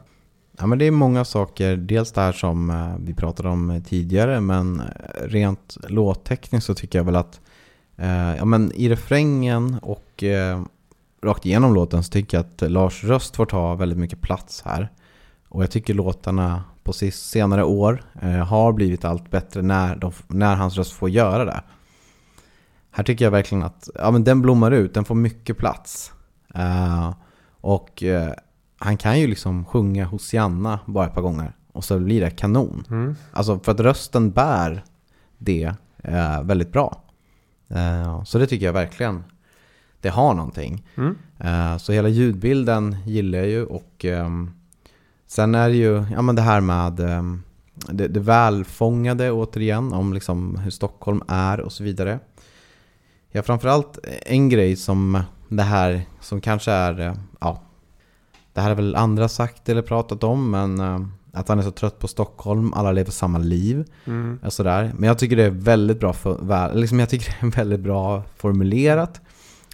Ja 0.60 0.66
men 0.66 0.78
det 0.78 0.84
är 0.84 0.90
många 0.90 1.24
saker. 1.24 1.76
Dels 1.76 2.12
det 2.12 2.20
här 2.20 2.32
som 2.32 2.70
eh, 2.70 2.94
vi 3.00 3.14
pratade 3.14 3.48
om 3.48 3.70
eh, 3.70 3.82
tidigare. 3.82 4.40
Men 4.40 4.80
eh, 4.80 4.86
rent 5.22 5.76
låttekniskt 5.88 6.66
så 6.66 6.74
tycker 6.74 6.98
jag 6.98 7.04
väl 7.04 7.16
att 7.16 7.40
eh, 7.96 8.36
ja, 8.36 8.44
men 8.44 8.72
i 8.72 8.88
refrängen 8.88 9.78
och 9.82 10.22
eh, 10.22 10.62
rakt 11.22 11.46
igenom 11.46 11.74
låten 11.74 12.02
så 12.02 12.10
tycker 12.10 12.36
jag 12.36 12.46
att 12.46 12.70
Lars 12.70 13.04
röst 13.04 13.36
får 13.36 13.46
ta 13.46 13.74
väldigt 13.74 13.98
mycket 13.98 14.20
plats 14.20 14.62
här. 14.64 14.88
Och 15.48 15.62
jag 15.62 15.70
tycker 15.70 15.94
låtarna 15.94 16.64
på 16.82 16.92
senare 17.12 17.64
år 17.64 18.04
eh, 18.22 18.30
har 18.30 18.72
blivit 18.72 19.04
allt 19.04 19.30
bättre 19.30 19.62
när, 19.62 19.96
de, 19.96 20.12
när 20.28 20.56
hans 20.56 20.76
röst 20.76 20.92
får 20.92 21.10
göra 21.10 21.44
det. 21.44 21.62
Här 22.90 23.04
tycker 23.04 23.24
jag 23.24 23.32
verkligen 23.32 23.64
att 23.64 23.88
ja, 23.94 24.10
men 24.10 24.24
den 24.24 24.42
blommar 24.42 24.70
ut, 24.70 24.94
den 24.94 25.04
får 25.04 25.14
mycket 25.14 25.58
plats. 25.58 26.12
Eh, 26.54 27.14
och 27.60 28.02
eh, 28.02 28.32
han 28.82 28.96
kan 28.96 29.20
ju 29.20 29.26
liksom 29.26 29.64
sjunga 29.64 30.04
Hosianna 30.04 30.80
bara 30.86 31.06
ett 31.06 31.14
par 31.14 31.22
gånger. 31.22 31.52
Och 31.72 31.84
så 31.84 31.98
blir 31.98 32.20
det 32.20 32.30
kanon. 32.30 32.84
Mm. 32.90 33.16
Alltså 33.32 33.58
för 33.58 33.72
att 33.72 33.80
rösten 33.80 34.30
bär 34.30 34.84
det 35.38 35.74
eh, 35.98 36.42
väldigt 36.42 36.72
bra. 36.72 37.02
Eh, 37.68 38.24
så 38.24 38.38
det 38.38 38.46
tycker 38.46 38.66
jag 38.66 38.72
verkligen. 38.72 39.24
Det 40.00 40.08
har 40.08 40.34
någonting. 40.34 40.86
Mm. 40.96 41.16
Eh, 41.38 41.76
så 41.76 41.92
hela 41.92 42.08
ljudbilden 42.08 42.96
gillar 43.06 43.38
jag 43.38 43.48
ju 43.48 43.64
och 43.64 44.04
ehm, 44.04 44.50
sen 45.26 45.54
är 45.54 45.68
det 45.68 45.76
ju 45.76 46.04
ja, 46.12 46.22
men 46.22 46.34
det 46.34 46.42
här 46.42 46.60
med 46.60 47.00
ehm, 47.00 47.42
det, 47.74 48.08
det 48.08 48.20
välfångade 48.20 49.30
återigen 49.30 49.92
om 49.92 50.12
liksom 50.12 50.56
hur 50.56 50.70
Stockholm 50.70 51.22
är 51.28 51.60
och 51.60 51.72
så 51.72 51.84
vidare. 51.84 52.18
Ja, 53.30 53.42
framförallt 53.42 53.98
en 54.26 54.48
grej 54.48 54.76
som 54.76 55.22
det 55.48 55.62
här 55.62 56.02
som 56.20 56.40
kanske 56.40 56.72
är, 56.72 57.00
eh, 57.00 57.14
ja, 57.40 57.62
det 58.60 58.62
här 58.62 58.70
har 58.70 58.76
väl 58.76 58.96
andra 58.96 59.28
sagt 59.28 59.68
eller 59.68 59.82
pratat 59.82 60.24
om, 60.24 60.50
men 60.50 60.80
eh, 60.80 61.00
att 61.32 61.48
han 61.48 61.58
är 61.58 61.62
så 61.62 61.70
trött 61.70 61.98
på 61.98 62.08
Stockholm, 62.08 62.72
alla 62.74 62.92
lever 62.92 63.10
samma 63.10 63.38
liv. 63.38 63.84
Mm. 64.04 64.38
Och 64.44 64.52
sådär. 64.52 64.92
Men 64.96 65.06
jag 65.08 65.18
tycker 65.18 65.36
det 65.36 65.44
är 65.44 65.50
väldigt 65.50 66.00
bra, 66.00 66.12
för, 66.12 66.74
liksom 66.74 66.98
jag 66.98 67.08
tycker 67.08 67.36
det 67.40 67.46
är 67.46 67.50
väldigt 67.50 67.80
bra 67.80 68.22
formulerat. 68.36 69.20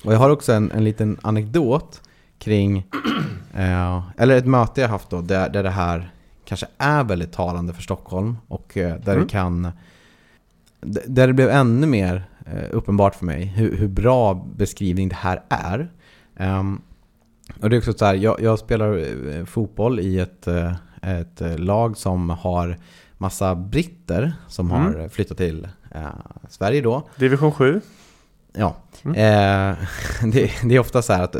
Och 0.05 0.13
jag 0.13 0.19
har 0.19 0.31
också 0.31 0.53
en, 0.53 0.71
en 0.71 0.85
liten 0.85 1.19
anekdot 1.23 2.03
kring, 2.39 2.79
eh, 3.55 4.03
eller 4.17 4.37
ett 4.37 4.47
möte 4.47 4.81
jag 4.81 4.89
haft 4.89 5.11
då, 5.11 5.21
där, 5.21 5.49
där 5.49 5.63
det 5.63 5.71
här 5.71 6.11
kanske 6.45 6.67
är 6.79 7.05
väldigt 7.05 7.33
talande 7.33 7.73
för 7.73 7.83
Stockholm. 7.83 8.37
Och 8.49 8.77
eh, 8.77 8.97
där 9.05 9.13
Mm. 9.13 9.25
det 9.27 9.31
kan, 9.33 9.73
där 11.07 11.27
det 11.27 11.33
blev 11.33 11.49
ännu 11.49 11.87
mer 11.87 12.25
eh, 12.47 12.69
uppenbart 12.71 13.15
för 13.15 13.25
mig 13.25 13.45
hur, 13.45 13.77
hur 13.77 13.89
bra 13.89 14.47
beskrivning 14.57 15.09
det 15.09 15.15
här 15.15 15.43
är. 15.49 15.91
Ehm, 16.37 16.81
och 17.63 17.71
det 17.71 17.77
är 17.77 17.79
också 17.79 17.93
så 17.93 18.05
här, 18.05 18.15
jag, 18.15 18.41
jag 18.41 18.59
spelar 18.59 18.99
eh, 19.39 19.45
fotboll 19.45 20.01
i 20.01 20.19
ett, 20.21 20.47
eh, 20.47 20.73
ett 21.03 21.41
eh, 21.41 21.59
lag 21.59 21.97
som 21.97 22.31
har 22.31 22.77
massa 23.19 23.55
britter 23.55 24.33
som 24.49 24.71
Mm. 24.71 24.83
har 25.01 25.09
flyttat 25.09 25.37
till 25.37 25.69
eh, 25.91 26.01
Sverige 26.49 26.81
då. 26.81 27.03
Division 27.17 27.53
7. 27.53 27.81
Ja, 28.59 28.77
Mm. 29.05 29.17
eh, 29.17 29.77
det, 30.33 30.51
det 30.65 30.75
är 30.75 30.79
ofta 30.79 31.03
så 31.03 31.13
här 31.13 31.23
att 31.25 31.37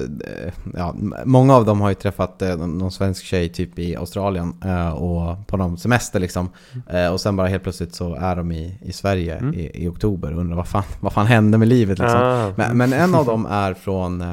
ja, 0.77 0.95
många 1.25 1.55
av 1.57 1.65
dem 1.65 1.81
har 1.81 1.89
ju 1.89 1.95
träffat 1.95 2.43
eh, 2.43 2.57
någon 2.57 2.93
svensk 2.93 3.25
tjej 3.25 3.49
typ 3.49 3.79
i 3.79 3.97
Australien 3.97 4.55
eh, 4.65 4.89
och 4.89 5.47
på 5.47 5.57
någon 5.57 5.79
semester 5.79 6.21
liksom. 6.21 6.49
Eh, 6.91 7.09
och 7.13 7.21
sen 7.21 7.37
bara 7.37 7.47
helt 7.49 7.63
plötsligt 7.63 7.95
så 7.95 8.15
är 8.15 8.37
de 8.37 8.53
i, 8.53 8.79
i 8.83 8.93
Sverige 8.93 9.37
Mm. 9.37 9.55
i, 9.55 9.71
i 9.85 9.89
oktober 9.89 10.33
och 10.35 10.41
undrar 10.41 10.57
vad 10.57 10.69
fan, 10.69 10.83
vad 11.01 11.13
fan 11.13 11.27
hände 11.27 11.59
med 11.59 11.69
livet 11.69 11.99
liksom. 11.99 12.21
Ah. 12.23 12.53
Men, 12.57 12.77
men 12.79 12.93
en 12.93 13.15
av 13.15 13.27
dem 13.27 13.47
är 13.47 13.75
från 13.75 14.25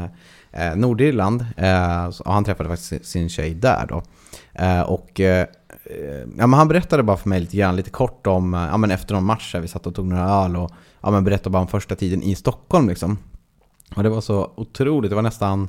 eh, 0.54 0.76
Nordirland 0.76 1.45
eh, 1.58 2.06
och 2.06 2.34
han 2.34 2.43
träffade 2.43 2.70
faktiskt 2.70 3.06
sin- 3.06 3.30
tjej 3.30 3.54
där 3.54 3.86
då. 3.89 4.04
Eh, 4.54 4.82
och 4.82 5.20
eh, 5.20 5.47
eh, 5.86 6.20
ja, 6.38 6.47
men 6.47 6.54
han 6.54 6.68
berättade 6.68 7.04
bara 7.04 7.18
för 7.18 7.30
mig 7.30 7.39
lite 7.39 7.58
grann, 7.58 7.76
lite 7.76 7.89
kort 7.89 8.28
om, 8.28 8.54
eh, 8.54 8.60
ja 8.62 8.78
men 8.78 8.91
efter 8.91 9.14
någon 9.16 9.26
match 9.26 9.51
där 9.51 9.60
vi 9.60 9.68
satt 9.68 9.88
och 9.88 9.95
tog 9.95 10.06
några 10.08 10.30
öl 10.30 10.56
och 10.56 10.72
ja, 11.01 11.12
men 11.12 11.24
berättade 11.24 11.49
bara 11.49 11.62
om 11.62 11.68
första 11.68 11.95
tiden 11.95 12.24
i 12.24 12.36
Stockholm 12.36 12.89
liksom. 12.89 13.18
Och 13.95 14.04
det 14.04 14.10
var 14.10 14.22
så 14.22 14.51
otroligt, 14.56 15.10
det 15.10 15.16
var 15.16 15.22
nästan 15.24 15.68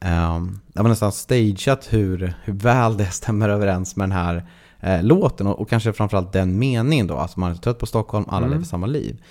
ehm, 0.00 0.60
det 0.72 0.82
var 0.82 0.88
nästan 0.88 1.12
stageat 1.12 1.86
hur, 1.90 2.34
hur 2.44 2.52
väl 2.52 2.96
det 2.96 3.06
stämmer 3.10 3.48
överens 3.48 3.96
med 3.96 4.08
den 4.08 4.12
här 4.18 4.46
eh, 4.80 5.02
låten 5.02 5.46
och, 5.46 5.60
och 5.60 5.68
kanske 5.70 5.92
framförallt 5.92 6.32
den 6.32 6.58
meningen 6.58 7.06
då, 7.06 7.16
alltså 7.16 7.40
man 7.40 7.50
är 7.50 7.54
trött 7.54 7.78
på 7.78 7.86
Stockholm, 7.86 8.24
alla 8.28 8.38
Mm. 8.38 8.50
lever 8.50 8.64
samma 8.64 8.86
liv. 8.86 9.22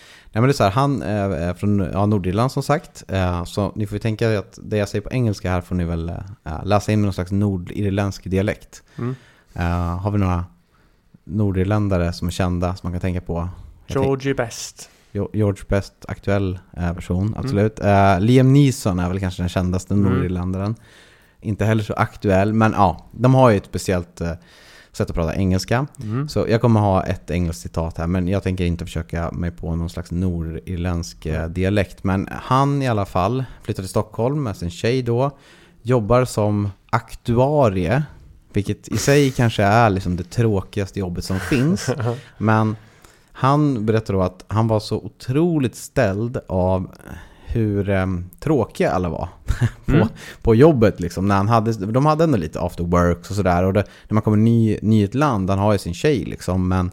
Men 0.42 0.48
det 0.48 0.52
är 0.52 0.54
så 0.54 0.64
här, 0.64 0.72
han 0.72 1.02
eh, 1.02 1.10
är 1.48 1.54
från 1.54 1.80
ja, 1.94 2.06
Nordirland 2.06 2.52
som 2.52 2.64
sagt, 2.64 3.04
eh, 3.08 3.44
så 3.44 3.72
ni 3.76 3.88
får 3.88 3.96
ju 3.96 4.00
tänka 4.00 4.40
att 4.40 4.60
det 4.64 4.78
jag 4.78 4.90
säger 4.90 5.02
på 5.02 5.12
engelska 5.12 5.52
här 5.52 5.62
får 5.62 5.76
ni 5.76 5.84
väl 5.84 6.10
eh, 6.10 6.66
läsa 6.66 6.92
in 6.92 7.00
med 7.00 7.06
någon 7.06 7.14
slags 7.14 7.32
nordirländsk 7.32 8.24
dialekt. 8.24 8.84
Mm. 8.98 9.16
Har 10.00 10.12
vi 10.12 10.18
några 10.18 10.46
nordirländare 11.24 12.14
som 12.14 12.28
är 12.28 12.32
kända 12.32 12.76
som 12.76 12.88
man 12.88 12.94
kan 12.94 13.02
tänka 13.02 13.22
på? 13.22 13.50
Georgie 13.88 14.34
Best. 14.34 14.90
George 15.12 15.64
Best, 15.68 15.94
aktuell 16.08 16.60
person, 16.96 17.36
absolut. 17.38 17.80
Eh, 17.80 18.20
Liam 18.20 18.54
Neeson 18.54 19.00
är 19.00 19.10
väl 19.10 19.20
kanske 19.20 19.42
den 19.42 19.50
kändaste 19.50 19.94
Mm. 19.94 20.14
nordirländaren. 20.14 20.76
Inte 21.42 21.66
heller 21.66 21.84
så 21.84 21.94
aktuell, 21.94 22.54
men 22.54 22.72
ja, 22.72 23.06
de 23.12 23.36
har 23.36 23.50
ju 23.50 23.58
ett 23.58 23.66
speciellt 23.66 24.22
sätt 24.98 25.10
att 25.10 25.16
prata 25.16 25.36
engelska. 25.36 25.88
Mm. 26.04 26.30
Så 26.30 26.46
jag 26.50 26.62
kommer 26.62 26.80
ha 26.80 27.04
ett 27.04 27.32
engelskt 27.32 27.62
citat 27.62 27.98
här, 27.98 28.08
men 28.08 28.28
jag 28.28 28.44
tänker 28.44 28.66
inte 28.66 28.86
försöka 28.86 29.32
mig 29.32 29.52
på 29.52 29.76
någon 29.76 29.90
slags 29.90 30.12
nordirländsk 30.12 31.26
eh, 31.26 31.48
dialekt. 31.48 32.04
Men 32.04 32.30
han 32.32 32.82
i 32.82 32.88
alla 32.88 33.06
fall 33.06 33.44
flyttade 33.64 33.84
till 33.84 33.90
Stockholm 33.90 34.44
med 34.44 34.58
sin 34.58 34.72
tjej 34.72 35.02
då, 35.02 35.32
jobbar 35.82 36.26
som 36.26 36.70
aktuarie, 36.90 38.04
vilket 38.54 38.88
i 38.88 38.98
sig 38.98 39.32
kanske 39.38 39.64
är 39.64 39.90
liksom 39.90 40.16
det 40.16 40.24
tråkigaste 40.24 41.00
jobbet 41.00 41.26
som 41.26 41.40
finns. 41.40 41.90
Men 42.38 42.76
han 43.32 43.86
berättade 43.86 44.18
då 44.18 44.24
att 44.24 44.46
han 44.48 44.68
var 44.68 44.80
så 44.80 44.98
otroligt 44.98 45.76
ställd 45.76 46.40
av 46.48 46.92
hur 47.58 47.90
eh, 47.90 48.06
tråkiga 48.40 48.92
alla 48.92 49.10
var 49.10 49.30
på, 49.86 49.92
Mm. 49.92 50.08
på 50.42 50.56
jobbet. 50.56 51.00
Liksom. 51.00 51.28
När 51.28 51.36
han 51.36 51.48
hade, 51.48 51.72
de 51.86 52.06
hade 52.06 52.24
ändå 52.24 52.38
lite 52.38 52.62
after 52.62 52.84
works 52.84 53.30
och 53.30 53.36
sådär. 53.36 53.64
Och 53.64 53.74
det, 53.74 53.84
när 54.08 54.14
man 54.14 54.24
kommer 54.24 54.38
ny, 54.38 54.80
ny 54.82 55.02
i 55.02 55.04
ett 55.04 55.16
land, 55.16 55.50
han 55.50 55.60
har 55.60 55.74
ju 55.74 55.80
sin 55.80 55.94
tjej 55.94 56.26
liksom. 56.26 56.68
Men 56.68 56.92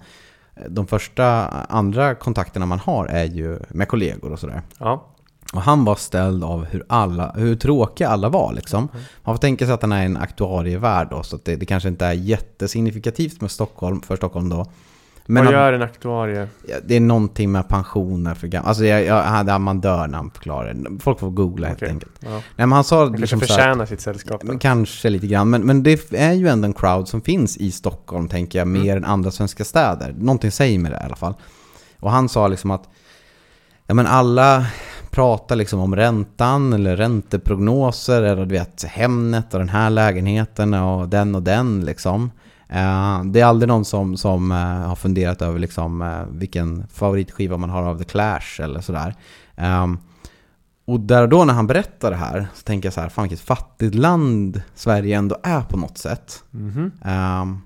de 0.68 0.86
första 0.86 1.48
andra 1.48 2.14
kontakterna 2.14 2.66
man 2.66 2.78
har 2.78 3.06
är 3.06 3.24
ju 3.24 3.58
med 3.68 3.88
kollegor 3.88 4.32
och 4.32 4.38
sådär. 4.38 4.62
Ja. 4.78 5.10
Och 5.54 5.62
han 5.62 5.84
var 5.84 5.94
ställd 5.94 6.44
av 6.44 6.64
hur, 6.64 6.84
alla, 6.88 7.32
hur 7.36 7.56
tråkiga 7.56 8.08
alla 8.08 8.28
var 8.28 8.52
liksom. 8.52 8.88
Man 9.22 9.34
får 9.34 9.40
tänka 9.40 9.64
sig 9.66 9.74
att 9.74 9.82
han 9.82 9.92
är 9.92 10.04
en 10.04 10.16
aktuarievärld 10.16 11.08
då, 11.10 11.22
så 11.22 11.38
det, 11.44 11.56
det 11.56 11.66
kanske 11.66 11.88
inte 11.88 12.06
är 12.06 12.12
jättesignifikativt 12.12 13.40
med 13.40 13.50
Stockholm, 13.50 14.02
för 14.02 14.16
Stockholm 14.16 14.48
då. 14.48 14.66
Vad 15.26 15.44
han- 15.44 15.52
gör 15.52 15.72
en 15.72 15.82
aktuarie? 15.82 16.48
Det 16.86 16.96
är 16.96 17.00
någonting 17.00 17.52
med 17.52 17.68
pensioner 17.68 18.34
för 18.34 18.46
gamla. 18.46 18.68
Alltså 18.68 18.84
jag, 18.84 19.04
jag, 19.04 19.48
ja, 19.48 19.58
man 19.58 19.80
dör 19.80 20.06
när 20.06 20.18
han 20.18 20.30
förklarar 20.30 20.74
det. 20.74 21.00
Folk 21.00 21.20
får 21.20 21.30
googla 21.30 21.66
helt 21.66 21.78
Okej. 21.78 21.88
enkelt. 21.88 22.12
Ja. 22.20 22.30
Nej 22.30 22.42
men 22.56 22.72
han 22.72 22.84
sa 22.84 22.98
Han 22.98 23.06
kanske 23.06 23.20
liksom 23.20 23.40
här- 23.40 23.46
förtjänar 23.46 23.86
sitt 23.86 24.00
sällskap. 24.00 24.40
då. 24.40 24.46
men 24.46 24.58
kanske 24.58 25.10
lite 25.10 25.26
grann. 25.26 25.50
Men, 25.50 25.62
men 25.62 25.82
det 25.82 26.12
är 26.12 26.32
ju 26.32 26.48
ändå 26.48 26.66
en 26.66 26.72
crowd 26.74 27.08
som 27.08 27.20
finns 27.22 27.56
i 27.56 27.70
Stockholm, 27.70 28.28
tänker 28.28 28.58
jag, 28.58 28.68
mer 28.68 28.96
än 28.96 29.04
andra 29.04 29.30
svenska 29.30 29.64
städer. 29.64 30.14
Någonting 30.18 30.50
säger 30.50 30.78
mig 30.78 30.90
det 30.90 30.98
i 31.02 31.04
alla 31.06 31.16
fall. 31.16 31.34
Och 32.00 32.10
han 32.10 32.28
sa 32.28 32.48
liksom 32.48 32.70
att 32.70 32.88
ja, 33.86 33.94
men 33.94 34.06
alla 34.06 34.66
pratar 35.10 35.56
liksom 35.56 35.80
om 35.80 35.96
räntan 35.96 36.72
eller 36.72 36.96
ränteprognoser 36.96 38.22
eller 38.22 38.46
du 38.46 38.52
vet 38.54 38.82
Hemnet 38.84 39.54
och 39.54 39.60
den 39.60 39.68
här 39.68 39.90
lägenheten 39.90 40.74
och 40.74 41.08
den 41.08 41.34
och 41.34 41.42
den 41.42 41.84
liksom. 41.84 42.30
Eh, 42.74 43.24
det 43.24 43.40
är 43.40 43.44
aldrig 43.44 43.68
någon 43.68 43.84
som, 43.84 44.16
som 44.16 44.52
eh, 44.52 44.58
har 44.58 44.96
funderat 44.96 45.42
över 45.42 45.58
liksom, 45.58 46.02
eh, 46.02 46.24
vilken 46.30 46.86
favoritskiva 46.86 47.56
man 47.56 47.70
har 47.70 47.82
av 47.82 47.98
The 47.98 48.04
Clash 48.04 48.60
eller 48.60 48.80
sådär. 48.80 49.14
Ehm, 49.56 49.98
och 50.86 51.00
där 51.00 51.22
och 51.22 51.28
då 51.28 51.44
när 51.44 51.54
han 51.54 51.66
berättar 51.66 52.10
det 52.10 52.16
här 52.16 52.46
så 52.54 52.62
tänker 52.62 52.86
jag 52.86 52.94
så 52.94 53.00
här, 53.00 53.08
fan 53.08 53.22
vilket 53.22 53.46
fattigt 53.46 53.94
land 53.94 54.62
Sverige 54.74 55.16
ändå 55.18 55.36
är 55.42 55.60
på 55.60 55.76
något 55.76 55.98
sätt. 55.98 56.42
Mhm. 56.50 56.92
Um, 57.04 57.62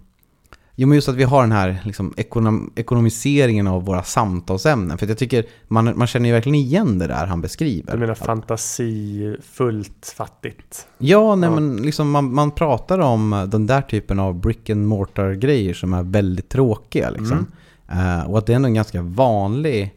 jo 0.81 0.89
men 0.89 0.95
just 0.95 1.09
att 1.09 1.15
vi 1.15 1.25
har 1.25 1.43
den 1.43 1.53
här 1.53 1.79
liksom, 1.85 2.15
ekonom 2.17 2.73
ekonomiseringen 2.77 3.67
av 3.67 3.85
våra 3.85 4.03
samtalsämnen. 4.03 4.99
För 4.99 5.07
jag 5.07 5.19
tycker 5.19 5.45
man, 5.69 5.99
man 5.99 6.07
känner 6.07 6.29
ju 6.29 6.33
verkligen 6.33 6.55
igen 6.55 6.99
det 6.99 7.07
där 7.07 7.27
han 7.27 7.41
beskriver. 7.41 7.93
Du 7.93 7.99
menar 7.99 8.15
fantasifullt 8.15 10.15
fattigt? 10.17 10.87
Ja, 10.99 11.37
nej, 11.37 11.49
Ja. 11.51 11.55
men 11.55 11.77
liksom 11.77 12.11
man, 12.11 12.35
man 12.35 12.51
pratar 12.51 12.99
om 12.99 13.47
den 13.51 13.67
där 13.67 13.83
typen 13.83 14.19
av 14.19 14.35
brick 14.41 14.71
and 14.71 14.87
mortar 14.87 15.33
grejer 15.33 15.75
som 15.75 15.95
är 15.95 16.03
väldigt 16.03 16.49
tråkiga. 16.49 17.11
Liksom. 17.11 17.47
Mm. 17.89 18.19
Eh, 18.19 18.31
och 18.31 18.39
att 18.39 18.47
det 18.47 18.53
är 18.53 18.57
ändå 18.57 18.67
en 18.67 18.75
ganska 18.75 19.03
vanlig 19.03 19.95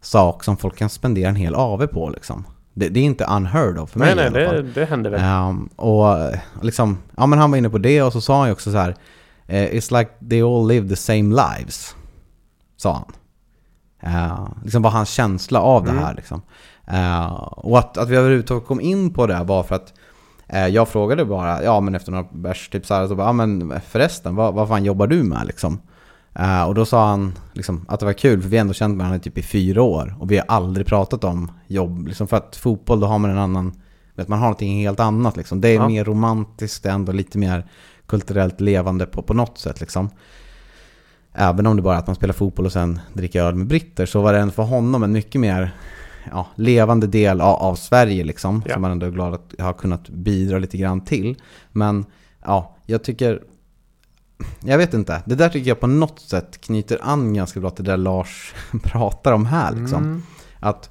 sak 0.00 0.44
som 0.44 0.56
folk 0.56 0.76
kan 0.76 0.88
spendera 0.90 1.28
en 1.28 1.36
hel 1.36 1.54
AV 1.54 1.86
på. 1.86 2.10
Liksom. 2.10 2.44
Det, 2.74 2.88
det 2.88 3.00
är 3.00 3.04
inte 3.04 3.24
unheard 3.24 3.78
of 3.78 3.90
för 3.90 3.98
mig 3.98 4.14
nej, 4.16 4.26
i 4.26 4.30
nej, 4.30 4.46
alla 4.46 4.54
fall. 4.54 4.64
det, 4.64 4.72
det 4.80 4.84
händer 4.84 5.10
väl. 5.10 5.20
Ehm, 5.20 5.68
och 5.76 6.16
liksom, 6.62 6.98
ja 7.16 7.26
men 7.26 7.38
han 7.38 7.50
var 7.50 7.58
inne 7.58 7.70
på 7.70 7.78
det 7.78 8.02
och 8.02 8.12
så 8.12 8.20
sa 8.20 8.38
han 8.38 8.48
ju 8.48 8.52
också 8.52 8.70
så 8.72 8.78
här. 8.78 8.94
Eh, 9.48 9.64
It's 9.74 9.98
like 9.98 10.10
they 10.30 10.42
all 10.42 10.68
live 10.68 10.88
the 10.88 10.96
same 10.96 11.22
lives. 11.36 11.94
Sa 12.76 12.92
han. 12.92 13.04
Uh, 14.14 14.48
liksom 14.64 14.82
var 14.82 14.90
hans 14.90 15.08
känsla 15.10 15.60
av 15.60 15.84
det 15.84 15.90
Mm. 15.90 16.02
här 16.04 16.14
liksom. 16.14 16.42
Eh, 16.86 17.32
och 17.42 17.78
att, 17.78 17.98
att 17.98 18.08
vi 18.08 18.16
överhuvudtaget 18.16 18.66
kom 18.66 18.80
in 18.80 19.14
på 19.14 19.26
det 19.26 19.44
var 19.44 19.62
för 19.62 19.74
att 19.74 19.92
jag 20.72 20.88
frågade 20.88 21.24
bara, 21.24 21.62
ja 21.62 21.80
men 21.80 21.94
efter 21.94 22.12
några 22.12 22.26
bärs, 22.32 22.68
typ 22.68 22.86
så 22.86 22.94
här, 22.94 23.06
så 23.08 23.14
bara, 23.14 23.26
ja 23.26 23.32
men 23.32 23.80
förresten, 23.88 24.34
vad, 24.36 24.54
vad 24.54 24.68
fan 24.68 24.84
jobbar 24.84 25.06
du 25.06 25.22
med 25.22 25.46
liksom? 25.46 25.80
Eh, 26.34 26.62
och 26.62 26.74
då 26.74 26.84
sa 26.86 27.08
han 27.08 27.34
liksom, 27.52 27.84
att 27.88 28.00
det 28.00 28.06
var 28.06 28.12
kul, 28.12 28.42
för 28.42 28.48
vi 28.48 28.56
har 28.56 28.60
ändå 28.60 28.74
känt 28.74 28.98
varandra 28.98 29.18
typ 29.18 29.38
i 29.38 29.42
fyra 29.42 29.82
år. 29.82 30.16
Och 30.20 30.30
vi 30.30 30.36
har 30.38 30.44
aldrig 30.48 30.86
pratat 30.86 31.24
om 31.24 31.50
jobb, 31.66 32.06
liksom 32.06 32.26
för 32.28 32.36
att 32.36 32.56
fotboll, 32.56 33.00
då 33.00 33.06
har 33.06 33.18
man 33.18 33.30
en 33.30 33.38
annan, 33.38 33.72
vet, 34.14 34.28
man 34.28 34.38
har 34.38 34.46
någonting 34.46 34.80
helt 34.80 35.00
annat 35.00 35.36
liksom. 35.36 35.60
Det 35.60 35.68
är 35.68 35.74
Ja. 35.74 35.88
mer 35.88 36.04
romantiskt, 36.04 36.82
det 36.82 36.88
är 36.88 36.92
ändå 36.94 37.12
lite 37.12 37.38
mer 37.38 37.66
kulturellt 38.08 38.60
levande 38.60 39.06
på, 39.06 39.22
på 39.22 39.34
något 39.34 39.58
sätt 39.58 39.80
liksom. 39.80 40.10
Även 41.32 41.66
om 41.66 41.76
det 41.76 41.82
bara 41.82 41.94
är 41.94 41.98
att 41.98 42.06
man 42.06 42.16
spelar 42.16 42.34
fotboll 42.34 42.66
och 42.66 42.72
sen 42.72 43.00
dricker 43.12 43.42
öl 43.42 43.54
med 43.54 43.66
britter, 43.66 44.06
så 44.06 44.20
var 44.20 44.32
det 44.32 44.38
ändå 44.38 44.52
för 44.52 44.62
honom 44.62 45.02
en 45.02 45.12
mycket 45.12 45.40
mer 45.40 45.74
ja, 46.30 46.46
levande 46.54 47.06
del 47.06 47.40
av, 47.40 47.54
av 47.54 47.74
Sverige 47.74 48.24
liksom. 48.24 48.62
Ja. 48.66 48.72
Som 48.72 48.82
man 48.82 48.90
ändå 48.90 49.06
är 49.06 49.10
glad 49.10 49.34
att 49.34 49.54
ha 49.58 49.72
kunnat 49.72 50.08
bidra 50.08 50.58
lite 50.58 50.76
grann 50.76 51.00
till. 51.00 51.42
Men 51.72 52.04
ja, 52.44 52.76
jag 52.86 53.04
tycker 53.04 53.42
jag 54.60 54.78
vet 54.78 54.94
inte. 54.94 55.22
Det 55.26 55.34
där 55.34 55.48
tycker 55.48 55.68
jag 55.68 55.80
på 55.80 55.86
något 55.86 56.20
sätt 56.20 56.60
knyter 56.60 56.98
an 57.02 57.34
ganska 57.34 57.60
bra 57.60 57.70
till 57.70 57.84
det 57.84 57.90
där 57.90 57.96
Lars 57.96 58.54
pratar 58.82 59.32
om 59.32 59.46
här. 59.46 59.72
Liksom. 59.72 60.04
Mm. 60.04 60.22
Att 60.60 60.90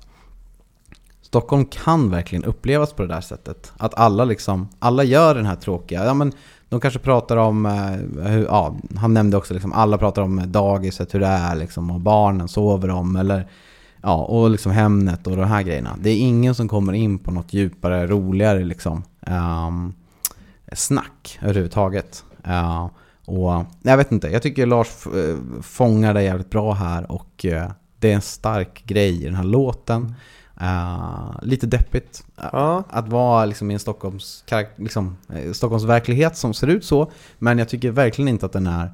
Stockholm 1.21 1.65
kan 1.65 2.09
verkligen 2.09 2.43
upplevas 2.43 2.93
på 2.93 3.01
det 3.01 3.07
där 3.07 3.21
sättet. 3.21 3.71
Att 3.77 3.93
alla 3.93 4.25
liksom, 4.25 4.69
alla 4.79 5.03
gör 5.03 5.35
den 5.35 5.45
här 5.45 5.55
tråkiga, 5.55 6.05
ja 6.05 6.13
men 6.13 6.33
de 6.69 6.79
kanske 6.79 6.99
pratar 6.99 7.37
om, 7.37 7.65
eh, 7.65 8.29
hur, 8.29 8.45
ja, 8.45 8.75
han 8.95 9.13
nämnde 9.13 9.37
också 9.37 9.53
liksom, 9.53 9.73
alla 9.73 9.97
pratar 9.97 10.21
om 10.21 10.43
dagiset, 10.45 11.15
hur 11.15 11.19
det 11.19 11.27
är 11.27 11.55
liksom, 11.55 11.91
och 11.91 11.99
barnen 11.99 12.47
sover 12.47 12.89
om, 12.89 13.15
eller 13.15 13.47
ja, 14.01 14.15
och 14.15 14.49
liksom 14.49 14.71
Hemnet 14.71 15.27
och 15.27 15.37
de 15.37 15.43
här 15.43 15.61
grejerna. 15.61 15.97
Det 16.01 16.09
är 16.09 16.17
ingen 16.17 16.55
som 16.55 16.67
kommer 16.67 16.93
in 16.93 17.19
på 17.19 17.31
något 17.31 17.53
djupare, 17.53 18.07
roligare 18.07 18.63
liksom, 18.63 19.03
um, 19.67 19.93
snack 20.73 21.39
överhuvudtaget. 21.41 22.23
Uh, 22.47 22.87
och 23.25 23.65
jag 23.81 23.97
vet 23.97 24.11
inte, 24.11 24.27
jag 24.27 24.41
tycker 24.41 24.65
Lars 24.65 25.07
eh, 25.07 25.61
fångar 25.61 26.13
det 26.13 26.23
jävligt 26.23 26.49
bra 26.49 26.73
här 26.73 27.11
och 27.11 27.45
uh, 27.45 27.67
det 27.99 28.11
är 28.11 28.15
en 28.15 28.21
stark 28.21 28.83
grej 28.85 29.21
i 29.21 29.25
den 29.25 29.35
här 29.35 29.43
låten. 29.43 30.15
Eh, 30.61 31.31
lite 31.41 31.67
deppigt 31.67 32.23
Ja. 32.51 32.83
att 32.89 33.07
vara 33.09 33.45
liksom 33.45 33.71
i 33.71 33.73
en 33.73 33.79
Stockholms, 33.79 34.43
liksom, 34.75 35.17
eh, 35.33 35.51
Stockholms 35.51 35.83
verklighet 35.83 36.37
som 36.37 36.53
ser 36.53 36.67
ut 36.67 36.85
så. 36.85 37.11
Men 37.39 37.57
jag 37.57 37.69
tycker 37.69 37.91
verkligen 37.91 38.27
inte 38.27 38.45
att 38.45 38.53
den 38.53 38.67
är 38.67 38.91